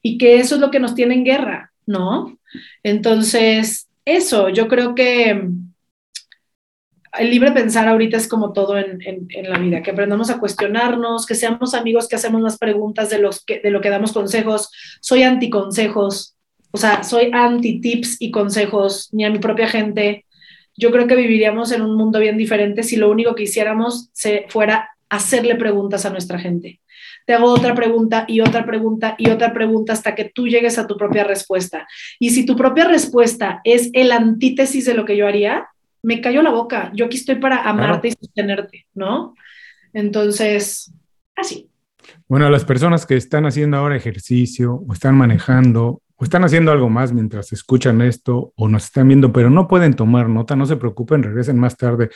y 0.00 0.16
que 0.16 0.38
eso 0.38 0.54
es 0.54 0.60
lo 0.62 0.70
que 0.70 0.80
nos 0.80 0.94
tiene 0.94 1.14
en 1.14 1.24
guerra, 1.24 1.72
¿no? 1.86 2.38
Entonces, 2.82 3.88
eso, 4.06 4.48
yo 4.48 4.68
creo 4.68 4.94
que 4.94 5.48
el 7.18 7.30
libre 7.30 7.52
pensar 7.52 7.86
ahorita 7.86 8.16
es 8.16 8.26
como 8.26 8.52
todo 8.52 8.78
en, 8.78 8.98
la 9.44 9.58
vida, 9.58 9.82
que 9.82 9.90
aprendamos 9.90 10.30
a 10.30 10.38
cuestionarnos, 10.40 11.26
que 11.26 11.34
seamos 11.34 11.74
amigos, 11.74 12.08
que 12.08 12.16
hacemos 12.16 12.40
las 12.40 12.58
preguntas 12.58 13.10
de, 13.10 13.18
de 13.62 13.70
lo 13.70 13.80
que 13.80 13.90
damos 13.90 14.12
consejos. 14.12 14.70
Soy 15.00 15.22
anticonsejos, 15.22 16.33
o 16.74 16.76
sea, 16.76 17.04
soy 17.04 17.30
anti 17.32 17.80
tips 17.80 18.16
y 18.18 18.32
consejos 18.32 19.08
ni 19.12 19.24
a 19.24 19.30
mi 19.30 19.38
propia 19.38 19.68
gente. 19.68 20.26
Yo 20.76 20.90
creo 20.90 21.06
que 21.06 21.14
viviríamos 21.14 21.70
en 21.70 21.82
un 21.82 21.96
mundo 21.96 22.18
bien 22.18 22.36
diferente 22.36 22.82
si 22.82 22.96
lo 22.96 23.12
único 23.12 23.36
que 23.36 23.44
hiciéramos 23.44 24.10
se 24.12 24.46
fuera 24.48 24.88
hacerle 25.08 25.54
preguntas 25.54 26.04
a 26.04 26.10
nuestra 26.10 26.36
gente. 26.36 26.80
Te 27.26 27.34
hago 27.34 27.46
otra 27.46 27.76
pregunta 27.76 28.24
y 28.26 28.40
otra 28.40 28.66
pregunta 28.66 29.14
y 29.18 29.30
otra 29.30 29.52
pregunta 29.52 29.92
hasta 29.92 30.16
que 30.16 30.24
tú 30.24 30.48
llegues 30.48 30.76
a 30.76 30.88
tu 30.88 30.96
propia 30.96 31.22
respuesta. 31.22 31.86
Y 32.18 32.30
si 32.30 32.44
tu 32.44 32.56
propia 32.56 32.88
respuesta 32.88 33.60
es 33.62 33.90
el 33.92 34.10
antítesis 34.10 34.84
de 34.84 34.94
lo 34.94 35.04
que 35.04 35.16
yo 35.16 35.28
haría, 35.28 35.68
me 36.02 36.20
cayó 36.20 36.42
la 36.42 36.50
boca. 36.50 36.90
Yo 36.92 37.06
aquí 37.06 37.18
estoy 37.18 37.36
para 37.36 37.62
amarte 37.62 38.08
y 38.08 38.12
sostenerte, 38.20 38.86
¿no? 38.94 39.36
Entonces, 39.92 40.92
así. 41.36 41.68
Bueno, 42.26 42.50
las 42.50 42.64
personas 42.64 43.06
que 43.06 43.14
están 43.14 43.46
haciendo 43.46 43.76
ahora 43.76 43.96
ejercicio 43.96 44.82
o 44.88 44.92
están 44.92 45.16
manejando 45.16 46.02
o 46.24 46.26
están 46.26 46.42
haciendo 46.42 46.72
algo 46.72 46.88
más 46.88 47.12
mientras 47.12 47.52
escuchan 47.52 48.00
esto 48.00 48.54
o 48.56 48.66
nos 48.66 48.84
están 48.84 49.08
viendo, 49.08 49.30
pero 49.30 49.50
no 49.50 49.68
pueden 49.68 49.92
tomar 49.92 50.30
nota, 50.30 50.56
no 50.56 50.64
se 50.64 50.76
preocupen, 50.76 51.22
regresen 51.22 51.58
más 51.58 51.76
tarde 51.76 52.08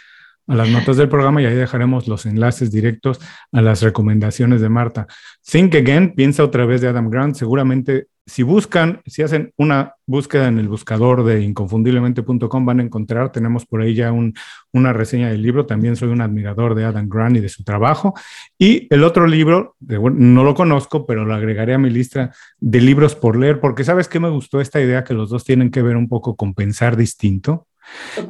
a 0.47 0.55
las 0.55 0.71
notas 0.71 0.97
del 0.97 1.11
programa 1.11 1.43
y 1.43 1.45
ahí 1.45 1.55
dejaremos 1.55 2.09
los 2.09 2.25
enlaces 2.25 2.71
directos 2.71 3.21
a 3.53 3.61
las 3.61 3.83
recomendaciones 3.83 4.63
de 4.63 4.71
Marta. 4.71 5.07
Think 5.45 5.75
Again, 5.75 6.15
piensa 6.15 6.43
otra 6.43 6.65
vez 6.65 6.81
de 6.81 6.89
Adam 6.89 7.11
Grant, 7.11 7.35
seguramente 7.35 8.07
si 8.29 8.43
buscan, 8.43 9.01
si 9.07 9.23
hacen 9.23 9.53
una 9.57 9.95
búsqueda 10.07 10.49
en 10.49 10.59
el 10.59 10.69
buscador 10.69 11.25
de 11.25 11.43
inconfundiblemente.com 11.43 12.67
van 12.67 12.81
a 12.81 12.83
encontrar, 12.83 13.33
tenemos 13.33 13.65
por 13.65 13.81
ahí 13.81 13.95
ya 13.95 14.13
una 14.13 14.93
reseña 14.93 15.31
del 15.31 15.41
libro, 15.41 15.65
también 15.65 15.97
soy 15.97 16.11
un 16.11 16.21
admirador 16.21 16.75
de 16.75 16.85
Adam 16.85 17.09
Grant 17.09 17.39
y 17.39 17.41
de 17.41 17.49
su 17.49 17.65
trabajo. 17.65 18.13
Y 18.59 18.87
el 18.95 19.03
otro 19.03 19.27
libro, 19.27 19.77
no 19.81 20.45
lo 20.45 20.55
conozco, 20.55 21.07
pero 21.07 21.25
lo 21.25 21.35
agregaré 21.35 21.73
a 21.73 21.79
mi 21.79 21.89
lista 21.89 22.31
de 22.61 22.81
libros 22.83 23.15
por 23.15 23.37
leer, 23.37 23.61
porque 23.61 23.83
sabes 23.83 24.09
que 24.09 24.21
me 24.21 24.29
gustó 24.29 24.61
esta 24.61 24.81
idea 24.81 25.05
que 25.05 25.15
los 25.15 25.31
dos 25.31 25.45
tienen 25.45 25.71
que 25.71 25.81
ver 25.81 25.97
un 25.97 26.09
poco 26.09 26.37
con 26.37 26.53
pensar 26.53 26.97
distinto. 26.99 27.67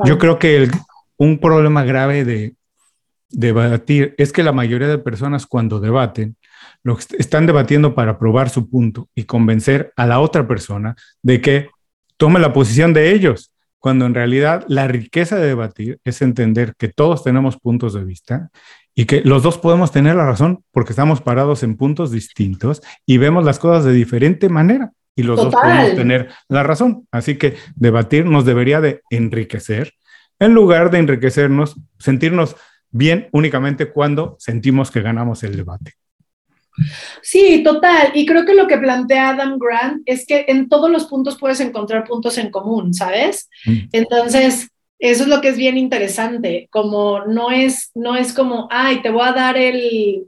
Yo 0.05 0.17
creo 0.19 0.39
que 0.39 0.71
un 1.17 1.39
problema 1.39 1.83
grave 1.83 2.25
de 2.25 2.55
debatir 3.31 4.15
es 4.17 4.33
que 4.33 4.45
la 4.45 4.53
mayoría 4.53 4.87
de 4.89 4.99
personas 4.99 5.47
cuando 5.47 5.81
debaten, 5.81 6.37
lo 6.83 6.99
están 7.19 7.47
debatiendo 7.47 7.95
para 7.95 8.19
probar 8.19 8.51
su 8.51 8.69
punto 8.69 9.09
y 9.15 9.25
convencer 9.25 9.93
a 9.97 10.07
la 10.07 10.21
otra 10.21 10.47
persona 10.47 10.97
de 11.23 11.41
que 11.41 11.69
tome 12.17 12.41
la 12.41 12.53
posición 12.53 12.93
de 12.93 13.13
ellos, 13.13 13.53
cuando 13.79 14.07
en 14.07 14.15
realidad 14.15 14.65
la 14.69 14.89
riqueza 14.89 15.37
de 15.37 15.47
debatir 15.47 16.01
es 16.05 16.21
entender 16.23 16.75
que 16.77 16.89
todos 16.89 17.23
tenemos 17.23 17.59
puntos 17.59 17.95
de 17.95 18.05
vista 18.05 18.51
y 18.95 19.05
que 19.05 19.21
los 19.21 19.43
dos 19.43 19.59
podemos 19.59 19.93
tener 19.93 20.17
la 20.17 20.27
razón 20.27 20.65
porque 20.73 20.93
estamos 20.93 21.21
parados 21.21 21.63
en 21.63 21.77
puntos 21.77 22.11
distintos 22.11 22.83
y 23.07 23.19
vemos 23.19 23.45
las 23.45 23.59
cosas 23.59 23.85
de 23.85 23.93
diferente 23.93 24.49
manera 24.49 24.91
y 25.15 25.23
los 25.23 25.37
dos 25.37 25.55
podemos 25.55 25.95
tener 25.95 26.31
la 26.49 26.63
razón. 26.63 27.07
Así 27.13 27.37
que 27.37 27.57
debatir 27.77 28.27
nos 28.27 28.45
debería 28.45 28.81
de 28.81 29.03
enriquecer 29.11 29.93
en 30.41 30.55
lugar 30.55 30.91
de 30.91 30.99
enriquecernos, 30.99 31.77
sentirnos 31.99 32.57
bien 32.91 33.29
únicamente 33.33 33.91
cuando 33.91 34.37
sentimos 34.39 34.91
que 34.91 35.03
ganamos 35.03 35.43
el 35.43 35.57
debate. 35.57 35.95
Sí, 37.23 37.63
total. 37.63 38.13
Y 38.15 38.27
creo 38.27 38.45
que 38.45 38.55
lo 38.55 38.67
que 38.67 38.79
plantea 38.79 39.31
Adam 39.31 39.59
Grant 39.59 40.03
es 40.07 40.27
que 40.27 40.45
en 40.49 40.69
todos 40.69 40.91
los 40.91 41.07
puntos 41.07 41.39
puedes 41.39 41.61
encontrar 41.61 42.05
puntos 42.05 42.39
en 42.39 42.51
común, 42.51 42.95
¿sabes? 42.95 43.49
Mm. 43.65 43.79
Entonces, 43.93 44.69
eso 44.99 45.23
es 45.23 45.29
lo 45.29 45.41
que 45.41 45.49
es 45.49 45.57
bien 45.57 45.77
interesante, 45.77 46.69
como 46.71 47.25
no 47.25 47.51
es, 47.51 47.91
no 47.95 48.17
es 48.17 48.33
como, 48.33 48.69
ay, 48.71 49.01
te 49.01 49.11
voy 49.11 49.29
a 49.29 49.33
dar 49.33 49.57
el, 49.57 50.25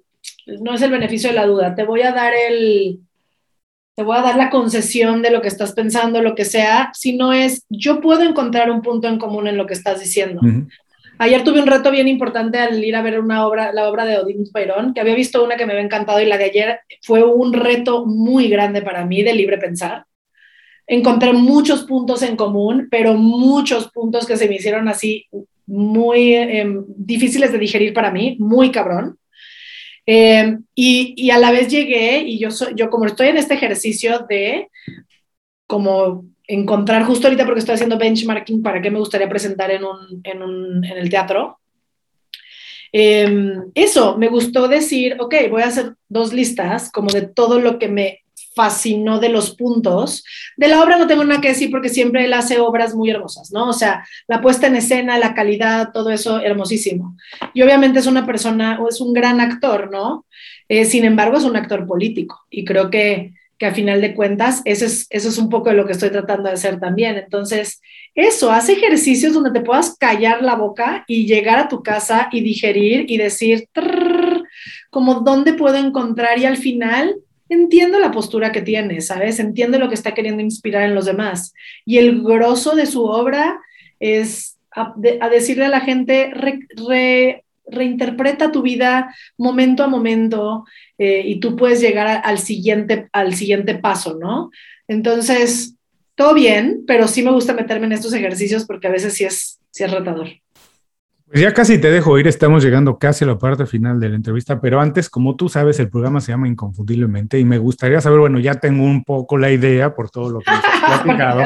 no 0.61 0.75
es 0.75 0.83
el 0.83 0.91
beneficio 0.93 1.31
de 1.31 1.37
la 1.37 1.47
duda, 1.47 1.75
te 1.75 1.85
voy 1.85 2.03
a 2.03 2.13
dar 2.13 2.33
el, 2.35 3.01
te 3.97 4.05
voy 4.05 4.17
a 4.17 4.23
dar 4.23 4.37
la 4.37 4.49
concesión 4.49 5.23
de 5.23 5.31
lo 5.31 5.43
que 5.43 5.49
estás 5.49 5.73
pensando, 5.73 6.23
lo 6.23 6.35
que 6.35 6.45
sea, 6.45 6.91
sino 6.95 7.33
es, 7.33 7.65
yo 7.69 8.01
puedo 8.01 8.23
encontrar 8.23 8.71
un 8.71 8.81
punto 8.81 9.09
en 9.09 9.19
común 9.19 9.49
en 9.49 9.57
lo 9.57 9.67
que 9.67 9.75
estás 9.75 10.01
diciendo. 10.01 10.41
Ayer 11.23 11.45
tuve 11.45 11.61
un 11.61 11.67
reto 11.67 11.91
bien 11.91 12.09
importante 12.09 12.59
al 12.59 12.83
ir 12.83 12.97
a 12.97 13.03
ver 13.03 13.21
una 13.21 13.47
obra, 13.47 13.75
la 13.75 13.91
obra 13.91 14.07
de 14.07 14.17
Odín 14.17 14.43
Perón, 14.55 14.95
que 14.95 15.03
había 15.03 15.15
visto 15.15 15.45
una 15.45 15.59
que 15.59 15.67
me 15.67 15.73
había 15.73 15.85
encantado 15.85 16.19
y 16.19 16.25
la 16.25 16.39
de 16.39 16.45
ayer 16.45 16.81
fue 17.03 17.23
un 17.23 17.53
reto 17.53 18.07
muy 18.07 18.49
grande 18.49 18.81
para 18.81 19.05
mí 19.05 19.23
de 19.23 19.35
libre 19.35 19.59
pensar. 19.59 20.07
Encontré 20.87 21.35
muchos 21.35 21.85
puntos 21.85 22.23
en 22.23 22.37
común, 22.37 22.89
pero 22.91 23.13
muchos 23.13 23.91
puntos 23.91 24.27
que 24.27 24.39
se 24.39 24.49
me 24.49 24.55
hicieron 24.55 24.89
así 24.89 25.27
muy 25.67 26.33
em, 26.33 26.87
difíciles 26.89 27.53
de 27.53 27.59
digerir 27.59 27.93
para 27.93 28.11
mí, 28.11 28.39
muy 28.41 28.71
cabrón. 28.71 29.19
Eh, 30.07 30.57
y, 30.75 31.13
y, 31.19 31.31
a 31.31 31.39
la 31.39 31.51
vez 31.51 31.69
llegué 31.69 32.23
y 32.23 32.39
yo, 32.39 32.49
yo 32.75 32.89
como 32.89 33.05
estoy 33.05 33.29
en 33.29 33.37
este 33.37 33.53
ejercicio 33.53 34.21
de 34.27 34.69
como 35.67 36.25
encontrar 36.51 37.05
justo 37.05 37.27
ahorita 37.27 37.45
porque 37.45 37.61
estoy 37.61 37.77
haciendo 37.77 37.99
benchmarking 37.99 38.63
para 38.63 38.83
qué 38.83 38.91
me 38.91 38.99
gustaría 38.99 39.29
presentar 39.29 39.71
en, 39.71 39.85
un, 39.85 40.21
en, 40.25 40.43
un, 40.43 40.85
en 40.85 40.99
el 40.99 41.09
teatro. 41.09 41.59
Eh, 42.93 43.55
eso, 43.75 44.19
me 44.19 44.29
gustó 44.29 44.67
decir, 44.67 45.17
ok, 45.21 45.35
voy 45.49 45.63
a 45.63 45.69
hacer 45.69 45.95
dos 46.09 46.33
listas 46.33 46.91
como 46.91 47.11
de 47.11 47.23
todo 47.23 47.61
lo 47.61 47.79
que 47.79 47.89
me 47.89 48.25
fascinó 48.55 49.21
de 49.21 49.29
los 49.29 49.55
puntos. 49.55 50.25
De 50.57 50.67
la 50.67 50.83
obra 50.83 50.99
no 50.99 51.07
tengo 51.07 51.25
nada 51.25 51.41
que 51.41 51.49
decir 51.49 51.71
porque 51.71 51.89
siempre 51.89 52.25
él 52.25 52.33
hace 52.33 52.59
obras 52.59 52.95
muy 52.95 53.11
hermosas, 53.11 53.53
¿no? 53.53 53.69
O 53.69 53.73
sea, 53.73 54.05
la 54.27 54.41
puesta 54.41 54.67
en 54.67 54.77
escena, 54.77 55.19
la 55.19 55.35
calidad, 55.35 55.93
todo 55.93 56.11
eso 56.11 56.41
hermosísimo. 56.41 57.17
Y 57.55 57.63
obviamente 57.63 58.01
es 58.01 58.07
una 58.07 58.27
persona 58.27 58.81
o 58.81 58.89
es 58.89 59.01
un 59.01 59.13
gran 59.13 59.41
actor, 59.41 59.91
¿no? 59.93 60.27
Eh, 60.69 60.85
sin 60.85 61.05
embargo, 61.05 61.37
es 61.37 61.45
un 61.45 61.57
actor 61.57 61.87
político 61.87 62.41
y 62.51 62.65
creo 62.65 62.91
que 62.91 63.35
que 63.61 63.67
a 63.67 63.75
final 63.75 64.01
de 64.01 64.15
cuentas, 64.15 64.63
eso 64.65 64.87
es, 64.87 65.07
eso 65.11 65.29
es 65.29 65.37
un 65.37 65.51
poco 65.51 65.69
de 65.69 65.77
lo 65.77 65.85
que 65.85 65.93
estoy 65.93 66.09
tratando 66.09 66.45
de 66.45 66.55
hacer 66.55 66.81
también. 66.81 67.19
Entonces, 67.19 67.83
eso, 68.15 68.51
haz 68.51 68.71
ejercicios 68.71 69.35
donde 69.35 69.51
te 69.51 69.61
puedas 69.61 69.99
callar 69.99 70.43
la 70.43 70.55
boca 70.55 71.05
y 71.07 71.27
llegar 71.27 71.59
a 71.59 71.69
tu 71.69 71.83
casa 71.83 72.31
y 72.33 72.41
digerir 72.41 73.05
y 73.11 73.19
decir, 73.19 73.69
como 74.89 75.21
dónde 75.21 75.53
puedo 75.53 75.77
encontrar 75.77 76.39
y 76.39 76.47
al 76.47 76.57
final 76.57 77.17
entiendo 77.51 77.99
la 77.99 78.13
postura 78.13 78.51
que 78.51 78.63
tiene, 78.63 79.03
¿sabes? 79.03 79.39
Entiendo 79.39 79.79
lo 79.79 79.91
que 79.91 79.95
está 79.95 80.15
queriendo 80.15 80.43
inspirar 80.43 80.85
en 80.85 80.95
los 80.95 81.05
demás. 81.05 81.53
Y 81.85 81.99
el 81.99 82.23
grosso 82.23 82.75
de 82.75 82.87
su 82.87 83.05
obra 83.05 83.61
es 83.99 84.57
a, 84.71 84.95
decirle 85.29 85.67
a 85.67 85.69
la 85.69 85.81
gente, 85.81 86.33
reinterpreta 87.71 88.53
tu 88.53 88.63
vida 88.63 89.15
momento 89.39 89.83
a 89.83 89.89
momento 89.89 90.65
eh, 90.99 91.23
y 91.25 91.41
tú 91.41 91.57
puedes 91.57 91.81
llegar 91.81 92.23
al, 92.25 92.39
siguiente, 92.39 93.09
al 93.13 93.35
siguiente 93.35 93.75
paso, 93.77 94.19
¿no? 94.21 94.51
Entonces, 94.89 95.77
todo 96.15 96.35
bien, 96.35 96.85
pero 96.87 97.09
sí 97.09 97.23
me 97.23 97.33
gusta 97.33 97.55
meterme 97.55 97.87
en 97.87 97.93
estos 97.93 98.13
ejercicios 98.13 98.65
porque 98.67 98.89
a 98.89 98.91
veces 98.91 99.15
sí 99.15 99.25
es, 99.25 99.61
sí 99.71 99.85
es 99.85 99.91
retador. 99.91 100.29
Pues 101.31 101.43
ya 101.43 101.55
casi 101.55 101.79
te 101.79 101.93
dejo 101.93 102.19
ir, 102.19 102.27
estamos 102.27 102.65
llegando 102.65 102.99
casi 102.99 103.23
a 103.23 103.29
la 103.29 103.39
parte 103.39 103.65
final 103.65 104.01
de 104.01 104.09
la 104.09 104.17
entrevista, 104.17 104.61
pero 104.61 104.81
antes, 104.81 105.09
como 105.09 105.37
tú 105.37 105.49
sabes, 105.49 105.79
el 105.79 105.89
programa 105.89 106.21
se 106.21 106.33
llama 106.33 106.49
Inconfundiblemente 106.49 107.39
y 107.39 107.45
me 107.45 107.59
gustaría 107.59 108.01
saber, 108.01 108.19
bueno, 108.19 108.41
ya 108.41 108.57
tengo 108.57 108.83
un 108.83 109.05
poco 109.05 109.39
la 109.39 109.53
idea 109.53 109.95
por 109.95 110.11
todo 110.11 110.29
lo 110.29 110.41
que 110.41 110.51
has 110.51 110.61
platicado, 111.05 111.45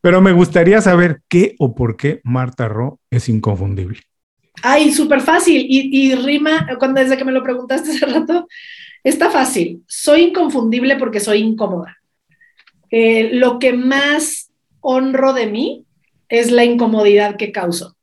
pero 0.00 0.20
me 0.20 0.30
gustaría 0.30 0.80
saber 0.80 1.22
qué 1.28 1.56
o 1.58 1.74
por 1.74 1.96
qué 1.96 2.20
Marta 2.22 2.68
Ro 2.68 3.00
es 3.10 3.28
inconfundible. 3.28 3.98
Ay, 4.62 4.92
súper 4.92 5.20
fácil. 5.20 5.66
Y, 5.68 6.14
rima, 6.14 6.66
cuando 6.78 7.00
desde 7.00 7.16
que 7.16 7.24
me 7.24 7.32
lo 7.32 7.42
preguntaste 7.42 7.90
hace 7.90 8.06
rato, 8.06 8.48
está 9.04 9.30
fácil. 9.30 9.82
Soy 9.86 10.22
inconfundible 10.22 10.96
porque 10.96 11.20
soy 11.20 11.38
incómoda. 11.38 11.98
Eh, 12.90 13.30
lo 13.34 13.58
que 13.58 13.72
más 13.72 14.50
honro 14.80 15.32
de 15.32 15.46
mí 15.46 15.84
es 16.28 16.50
la 16.50 16.64
incomodidad 16.64 17.36
que 17.36 17.52
causo. 17.52 17.96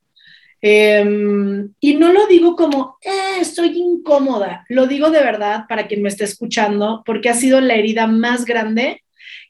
Em, 0.65 1.73
y 1.81 1.95
no 1.95 2.13
lo 2.13 2.25
digo 2.27 2.55
como, 2.55 2.97
eh, 3.01 3.43
soy 3.43 3.77
incómoda, 3.77 4.65
lo 4.69 4.87
digo 4.87 5.09
de 5.09 5.19
verdad 5.19 5.65
para 5.67 5.87
quien 5.87 6.01
me 6.01 6.07
esté 6.07 6.23
escuchando, 6.23 7.03
porque 7.05 7.29
ha 7.29 7.33
sido 7.33 7.59
la 7.59 7.75
herida 7.75 8.07
más 8.07 8.45
grande 8.45 9.03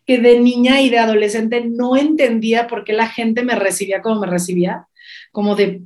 que 0.08 0.18
de 0.18 0.39
niña 0.39 0.82
y 0.82 0.89
de 0.89 0.97
adolescente 0.97 1.64
no 1.70 1.95
entendía 1.95 2.66
por 2.66 2.84
qué 2.84 2.93
la 2.93 3.08
gente 3.08 3.43
me 3.43 3.54
recibía 3.54 4.01
como 4.01 4.22
me 4.22 4.28
recibía, 4.28 4.88
como 5.32 5.56
de, 5.56 5.84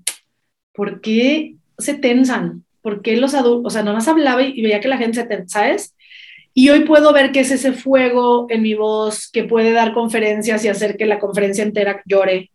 ¿por 0.77 1.01
qué 1.01 1.55
se 1.79 1.95
tensan? 1.95 2.63
¿Por 2.83 3.01
qué 3.01 3.17
los 3.17 3.33
adultos, 3.33 3.65
o 3.65 3.73
sea, 3.73 3.81
nada 3.81 3.95
más 3.95 4.07
hablaba 4.07 4.43
y, 4.43 4.61
veía 4.61 4.79
que 4.79 4.87
la 4.87 4.97
gente 4.97 5.19
se 5.19 5.27
tensa, 5.27 5.59
¿sabes? 5.59 5.95
Y 6.53 6.69
hoy 6.69 6.81
puedo 6.81 7.11
ver 7.11 7.31
que 7.31 7.41
es 7.41 7.51
ese 7.51 7.73
fuego 7.73 8.45
en 8.49 8.61
mi 8.61 8.75
voz 8.75 9.29
que 9.29 9.43
puede 9.43 9.71
dar 9.71 9.93
conferencias 9.93 10.63
y 10.63 10.69
hacer 10.69 10.95
que 10.95 11.07
la 11.07 11.19
conferencia 11.19 11.63
entera 11.63 12.01
llore. 12.05 12.51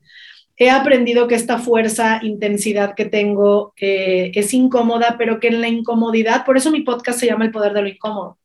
He 0.57 0.71
aprendido 0.71 1.27
que 1.27 1.35
esta 1.35 1.59
fuerza, 1.59 2.21
intensidad 2.23 2.95
que 2.95 3.07
tengo 3.07 3.75
eh, 3.77 4.31
es 4.35 4.55
incómoda, 4.55 5.17
pero 5.19 5.41
que 5.41 5.49
en 5.49 5.61
la 5.61 5.69
incomodidad, 5.69 6.45
por 6.45 6.57
eso 6.57 6.71
mi 6.71 6.83
podcast 6.83 7.19
se 7.19 7.27
llama 7.27 7.45
El 7.45 7.51
Poder 7.51 7.73
de 7.73 7.83
lo 7.83 7.89
Incómodo, 7.89 8.39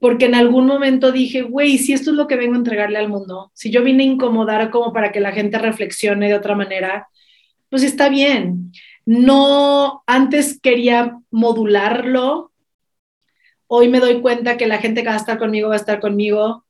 porque 0.00 0.26
en 0.26 0.36
algún 0.36 0.66
momento 0.66 1.10
dije, 1.10 1.42
güey, 1.42 1.78
si 1.78 1.92
esto 1.92 2.10
es 2.10 2.16
lo 2.16 2.28
que 2.28 2.36
vengo 2.36 2.54
a 2.54 2.58
entregarle 2.58 2.98
al 2.98 3.08
mundo, 3.08 3.50
si 3.54 3.70
yo 3.70 3.82
vine 3.82 4.04
a 4.04 4.06
incomodar 4.06 4.70
como 4.70 4.92
para 4.92 5.10
que 5.10 5.20
la 5.20 5.32
gente 5.32 5.58
reflexione 5.58 6.28
de 6.28 6.34
otra 6.34 6.54
manera, 6.54 7.08
pues 7.74 7.82
está 7.82 8.08
bien. 8.08 8.70
No, 9.04 10.04
antes 10.06 10.60
quería 10.60 11.18
modularlo. 11.32 12.52
Hoy 13.66 13.88
me 13.88 13.98
doy 13.98 14.20
cuenta 14.20 14.56
que 14.56 14.68
la 14.68 14.78
gente 14.78 15.02
que 15.02 15.08
va 15.08 15.14
a 15.14 15.16
estar 15.16 15.38
conmigo 15.38 15.70
va 15.70 15.74
a 15.74 15.78
estar 15.78 15.98
conmigo. 15.98 16.64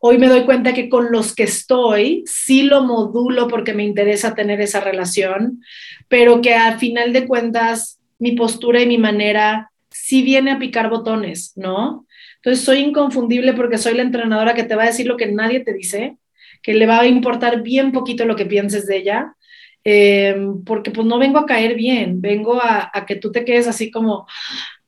Hoy 0.00 0.18
me 0.18 0.26
doy 0.26 0.42
cuenta 0.46 0.74
que 0.74 0.88
con 0.88 1.12
los 1.12 1.32
que 1.36 1.44
estoy 1.44 2.24
sí 2.26 2.64
lo 2.64 2.82
modulo 2.82 3.46
porque 3.46 3.72
me 3.72 3.84
interesa 3.84 4.34
tener 4.34 4.60
esa 4.60 4.80
relación, 4.80 5.62
pero 6.08 6.40
que 6.40 6.54
al 6.54 6.80
final 6.80 7.12
de 7.12 7.28
cuentas 7.28 8.00
mi 8.18 8.32
postura 8.32 8.82
y 8.82 8.88
mi 8.88 8.98
manera 8.98 9.70
sí 9.90 10.22
viene 10.22 10.50
a 10.50 10.58
picar 10.58 10.90
botones, 10.90 11.52
¿no? 11.54 12.04
Entonces 12.42 12.64
soy 12.64 12.78
inconfundible 12.78 13.52
porque 13.52 13.78
soy 13.78 13.94
la 13.94 14.02
entrenadora 14.02 14.54
que 14.54 14.64
te 14.64 14.74
va 14.74 14.82
a 14.82 14.86
decir 14.86 15.06
lo 15.06 15.16
que 15.16 15.30
nadie 15.30 15.60
te 15.60 15.72
dice, 15.72 16.16
que 16.64 16.74
le 16.74 16.86
va 16.86 16.98
a 16.98 17.06
importar 17.06 17.62
bien 17.62 17.92
poquito 17.92 18.24
lo 18.24 18.34
que 18.34 18.44
pienses 18.44 18.88
de 18.88 18.96
ella 18.96 19.36
eh, 19.84 20.36
porque 20.66 20.90
pues 20.90 21.06
no 21.06 21.18
vengo 21.18 21.38
a 21.38 21.46
caer 21.46 21.74
bien, 21.74 22.20
vengo 22.20 22.60
a, 22.62 22.90
que 23.06 23.16
tú 23.16 23.32
te 23.32 23.44
quedes 23.44 23.66
así 23.66 23.90
como, 23.90 24.26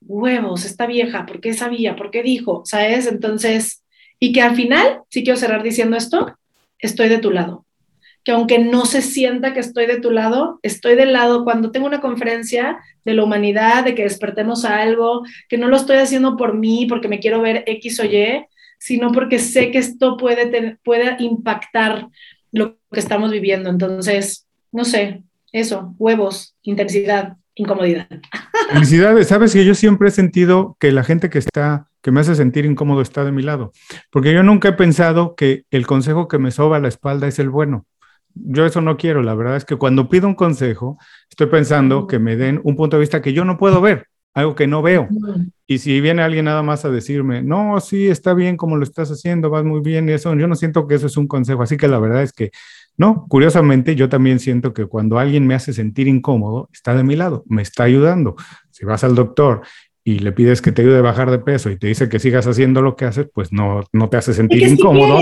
huevos, 0.00 0.64
esta 0.64 0.86
vieja, 0.86 1.26
¿por 1.26 1.40
qué 1.40 1.54
sabía? 1.54 1.96
¿Por 1.96 2.10
qué 2.10 2.22
dijo? 2.22 2.62
¿Sabes? 2.64 3.06
Entonces, 3.06 3.84
y 4.18 4.32
que 4.32 4.42
al 4.42 4.56
final, 4.56 5.00
sí 5.08 5.22
quiero 5.22 5.38
cerrar 5.38 5.62
diciendo 5.62 5.96
esto, 5.96 6.36
estoy 6.78 7.08
de 7.08 7.18
tu 7.18 7.30
lado. 7.30 7.64
Que 8.24 8.32
aunque 8.32 8.58
no 8.58 8.84
se 8.84 9.00
sienta 9.00 9.54
que 9.54 9.60
estoy 9.60 9.86
de 9.86 10.00
tu 10.00 10.10
lado, 10.10 10.60
estoy 10.62 10.94
del 10.94 11.14
lado 11.14 11.44
cuando 11.44 11.70
tengo 11.70 11.86
una 11.86 12.02
conferencia 12.02 12.78
de 13.04 13.14
la 13.14 13.24
humanidad, 13.24 13.84
de 13.84 13.94
que 13.94 14.02
despertemos 14.02 14.64
a 14.64 14.78
algo, 14.80 15.22
que 15.48 15.56
no 15.56 15.68
lo 15.68 15.76
estoy 15.76 15.96
haciendo 15.96 16.36
por 16.36 16.54
mí, 16.54 16.86
porque 16.86 17.08
me 17.08 17.20
quiero 17.20 17.40
ver 17.40 17.64
X 17.66 18.00
o 18.00 18.04
Y, 18.04 18.44
sino 18.78 19.12
porque 19.12 19.38
sé 19.38 19.70
que 19.70 19.78
esto 19.78 20.16
puede, 20.16 20.78
puede 20.82 21.16
impactar 21.20 22.08
lo 22.52 22.76
que 22.92 23.00
estamos 23.00 23.30
viviendo. 23.30 23.70
Entonces, 23.70 24.46
no 24.72 24.84
sé, 24.84 25.24
eso, 25.52 25.94
huevos, 25.98 26.56
intensidad, 26.62 27.36
incomodidad. 27.54 28.08
Felicidades, 28.72 29.28
sabes 29.28 29.52
que 29.52 29.64
yo 29.64 29.74
siempre 29.74 30.08
he 30.08 30.12
sentido 30.12 30.76
que 30.78 30.92
la 30.92 31.04
gente 31.04 31.30
que 31.30 31.38
está, 31.38 31.88
que 32.02 32.10
me 32.10 32.20
hace 32.20 32.34
sentir 32.34 32.64
incómodo 32.64 33.00
está 33.00 33.24
de 33.24 33.32
mi 33.32 33.42
lado, 33.42 33.72
porque 34.10 34.32
yo 34.32 34.42
nunca 34.42 34.68
he 34.68 34.72
pensado 34.72 35.34
que 35.34 35.64
el 35.70 35.86
consejo 35.86 36.28
que 36.28 36.38
me 36.38 36.50
soba 36.50 36.78
la 36.78 36.88
espalda 36.88 37.26
es 37.26 37.38
el 37.38 37.50
bueno. 37.50 37.86
Yo 38.34 38.64
eso 38.64 38.80
no 38.80 38.96
quiero, 38.96 39.22
la 39.22 39.34
verdad 39.34 39.56
es 39.56 39.64
que 39.64 39.76
cuando 39.76 40.08
pido 40.08 40.28
un 40.28 40.36
consejo, 40.36 40.98
estoy 41.28 41.48
pensando 41.48 42.06
que 42.06 42.20
me 42.20 42.36
den 42.36 42.60
un 42.62 42.76
punto 42.76 42.96
de 42.96 43.00
vista 43.00 43.20
que 43.20 43.32
yo 43.32 43.44
no 43.44 43.58
puedo 43.58 43.80
ver, 43.80 44.06
algo 44.34 44.54
que 44.54 44.66
no 44.66 44.82
veo. 44.82 45.08
Y 45.66 45.78
si 45.78 46.00
viene 46.00 46.22
alguien 46.22 46.46
nada 46.46 46.62
más 46.62 46.84
a 46.84 46.90
decirme, 46.90 47.42
no, 47.42 47.78
sí, 47.80 48.08
está 48.08 48.34
bien 48.34 48.56
como 48.56 48.76
lo 48.76 48.84
estás 48.84 49.10
haciendo, 49.10 49.50
vas 49.50 49.64
muy 49.64 49.80
bien 49.80 50.08
y 50.08 50.12
eso, 50.12 50.34
yo 50.34 50.46
no 50.46 50.56
siento 50.56 50.86
que 50.86 50.96
eso 50.96 51.06
es 51.06 51.16
un 51.16 51.26
consejo. 51.26 51.62
Así 51.62 51.76
que 51.76 51.88
la 51.88 51.98
verdad 51.98 52.22
es 52.22 52.32
que 52.32 52.50
no, 52.96 53.26
curiosamente 53.28 53.96
yo 53.96 54.08
también 54.08 54.40
siento 54.40 54.74
que 54.74 54.86
cuando 54.86 55.18
alguien 55.18 55.46
me 55.46 55.54
hace 55.54 55.72
sentir 55.72 56.08
incómodo, 56.08 56.68
está 56.72 56.94
de 56.94 57.02
mi 57.02 57.16
lado, 57.16 57.44
me 57.46 57.62
está 57.62 57.84
ayudando. 57.84 58.36
Si 58.70 58.84
vas 58.84 59.04
al 59.04 59.14
doctor 59.14 59.62
y 60.04 60.18
le 60.18 60.32
pides 60.32 60.60
que 60.60 60.72
te 60.72 60.82
ayude 60.82 60.98
a 60.98 61.02
bajar 61.02 61.30
de 61.30 61.38
peso 61.38 61.70
y 61.70 61.78
te 61.78 61.86
dice 61.86 62.08
que 62.08 62.18
sigas 62.18 62.46
haciendo 62.46 62.82
lo 62.82 62.96
que 62.96 63.04
haces, 63.04 63.28
pues 63.32 63.52
no, 63.52 63.84
no 63.92 64.08
te 64.08 64.16
hace 64.16 64.34
sentir 64.34 64.62
incómodo, 64.64 65.18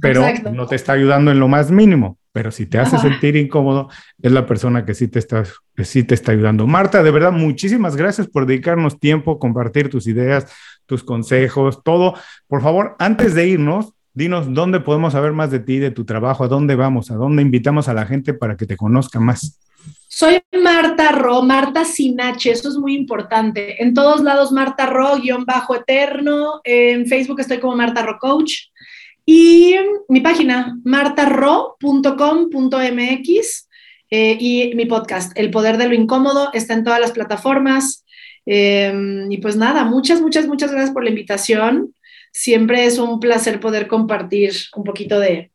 pero 0.00 0.22
no 0.52 0.66
te 0.66 0.76
está 0.76 0.92
ayudando 0.92 1.30
en 1.30 1.38
lo 1.38 1.48
más 1.48 1.70
mínimo. 1.70 2.18
Pero 2.34 2.50
si 2.50 2.66
te 2.66 2.80
hace 2.80 2.98
sentir 2.98 3.36
incómodo, 3.36 3.88
es 4.20 4.32
la 4.32 4.44
persona 4.44 4.84
que 4.84 4.94
sí 4.94 5.06
te, 5.06 5.20
está, 5.20 5.44
que 5.76 5.84
sí 5.84 6.02
te 6.02 6.14
está 6.14 6.32
ayudando. 6.32 6.66
Marta, 6.66 7.04
de 7.04 7.12
verdad, 7.12 7.30
muchísimas 7.30 7.94
gracias 7.94 8.26
por 8.26 8.44
dedicarnos 8.44 8.98
tiempo, 8.98 9.38
compartir 9.38 9.88
tus 9.88 10.08
ideas, 10.08 10.52
tus 10.84 11.04
consejos, 11.04 11.84
todo. 11.84 12.14
Por 12.48 12.60
favor, 12.60 12.96
antes 12.98 13.34
de 13.34 13.46
irnos, 13.46 13.94
Dinos 14.16 14.46
dónde 14.54 14.78
podemos 14.78 15.12
saber 15.12 15.32
más 15.32 15.50
de 15.50 15.58
ti, 15.58 15.80
de 15.80 15.90
tu 15.90 16.04
trabajo, 16.04 16.44
a 16.44 16.48
dónde 16.48 16.76
vamos, 16.76 17.10
a 17.10 17.16
dónde 17.16 17.42
invitamos 17.42 17.88
a 17.88 17.94
la 17.94 18.06
gente 18.06 18.32
para 18.32 18.56
que 18.56 18.64
te 18.64 18.76
conozca 18.76 19.18
más. 19.18 19.58
Soy 20.06 20.40
Marta 20.62 21.10
Ro, 21.10 21.42
Marta 21.42 21.84
Sinache, 21.84 22.52
eso 22.52 22.68
es 22.68 22.76
muy 22.76 22.94
importante. 22.94 23.82
En 23.82 23.92
todos 23.92 24.22
lados, 24.22 24.52
Marta 24.52 24.86
Ro, 24.86 25.16
guion 25.20 25.44
bajo 25.44 25.74
eterno. 25.74 26.60
En 26.62 27.06
Facebook 27.06 27.40
estoy 27.40 27.58
como 27.58 27.74
Marta 27.74 28.06
Ro 28.06 28.18
Coach. 28.20 28.68
Y 29.26 29.74
mi 30.08 30.20
página, 30.20 30.78
martarro.com.mx. 30.84 33.68
Eh, 34.10 34.36
y 34.38 34.74
mi 34.74 34.84
podcast, 34.86 35.36
El 35.36 35.50
Poder 35.50 35.76
de 35.76 35.88
lo 35.88 35.94
Incómodo, 35.94 36.50
está 36.52 36.74
en 36.74 36.84
todas 36.84 37.00
las 37.00 37.12
plataformas. 37.12 38.04
Em, 38.46 39.32
y 39.32 39.38
pues 39.38 39.56
nada, 39.56 39.84
muchas, 39.84 40.20
muchas, 40.20 40.46
muchas 40.46 40.70
gracias 40.70 40.92
por 40.92 41.02
la 41.02 41.10
invitación 41.10 41.94
siempre 42.34 42.84
es 42.84 42.98
un 42.98 43.20
placer 43.20 43.60
poder 43.60 43.86
compartir 43.86 44.52
un 44.74 44.84
poquito 44.84 45.20
de, 45.20 45.52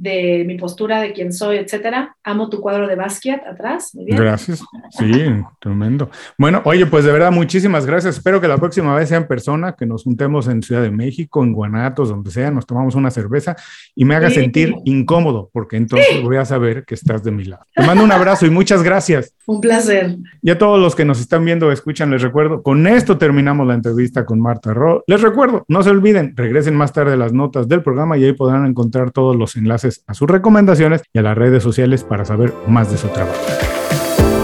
de 0.00 0.44
mi 0.46 0.56
postura, 0.56 1.00
de 1.00 1.12
quién 1.12 1.32
soy, 1.32 1.58
etcétera. 1.58 2.16
Amo 2.24 2.48
tu 2.48 2.60
cuadro 2.60 2.86
de 2.86 2.96
Basquiat 2.96 3.46
atrás. 3.46 3.94
Muy 3.94 4.06
bien. 4.06 4.16
Gracias. 4.16 4.64
Sí, 4.90 5.26
tremendo. 5.60 6.10
Bueno, 6.38 6.62
oye, 6.64 6.86
pues 6.86 7.04
de 7.04 7.12
verdad, 7.12 7.30
muchísimas 7.30 7.84
gracias. 7.84 8.16
Espero 8.16 8.40
que 8.40 8.48
la 8.48 8.56
próxima 8.56 8.94
vez 8.94 9.10
sea 9.10 9.18
en 9.18 9.26
persona, 9.26 9.74
que 9.76 9.84
nos 9.84 10.04
juntemos 10.04 10.48
en 10.48 10.62
Ciudad 10.62 10.80
de 10.82 10.90
México, 10.90 11.44
en 11.44 11.52
Guanatos, 11.52 12.08
donde 12.08 12.30
sea, 12.30 12.50
nos 12.50 12.64
tomamos 12.64 12.94
una 12.94 13.10
cerveza 13.10 13.56
y 13.94 14.06
me 14.06 14.14
haga 14.14 14.30
sentir 14.30 14.74
incómodo, 14.84 15.50
porque 15.52 15.76
entonces 15.76 16.22
voy 16.22 16.36
a 16.36 16.46
saber 16.46 16.84
que 16.86 16.94
estás 16.94 17.22
de 17.22 17.30
mi 17.30 17.44
lado. 17.44 17.64
Te 17.74 17.84
mando 17.84 18.02
un 18.02 18.12
abrazo 18.12 18.46
y 18.46 18.50
muchas 18.50 18.82
gracias. 18.82 19.34
Un 19.44 19.60
placer. 19.60 20.16
Y 20.40 20.50
a 20.50 20.56
todos 20.56 20.80
los 20.80 20.96
que 20.96 21.04
nos 21.04 21.20
están 21.20 21.44
viendo 21.44 21.66
o 21.66 21.72
escuchan, 21.72 22.10
les 22.10 22.22
recuerdo, 22.22 22.62
con 22.62 22.86
esto 22.86 23.18
terminamos 23.18 23.66
la 23.66 23.74
entrevista 23.74 24.24
con 24.24 24.40
Marta 24.40 24.72
Ro. 24.72 25.04
Les 25.06 25.20
recuerdo, 25.20 25.66
no 25.68 25.82
se 25.82 25.90
olviden, 25.90 26.34
regresen 26.36 26.74
más 26.74 26.94
tarde 26.94 27.18
las 27.18 27.34
notas 27.34 27.68
del 27.68 27.82
programa 27.82 28.16
y 28.16 28.24
ahí 28.24 28.32
podrán 28.32 28.64
encontrar 28.64 29.10
todos 29.10 29.36
los 29.36 29.56
enlaces 29.56 29.89
a 30.06 30.14
sus 30.14 30.28
recomendaciones 30.28 31.02
y 31.12 31.18
a 31.18 31.22
las 31.22 31.36
redes 31.36 31.62
sociales 31.62 32.04
para 32.04 32.24
saber 32.24 32.52
más 32.66 32.90
de 32.90 32.98
su 32.98 33.08
trabajo. 33.08 33.79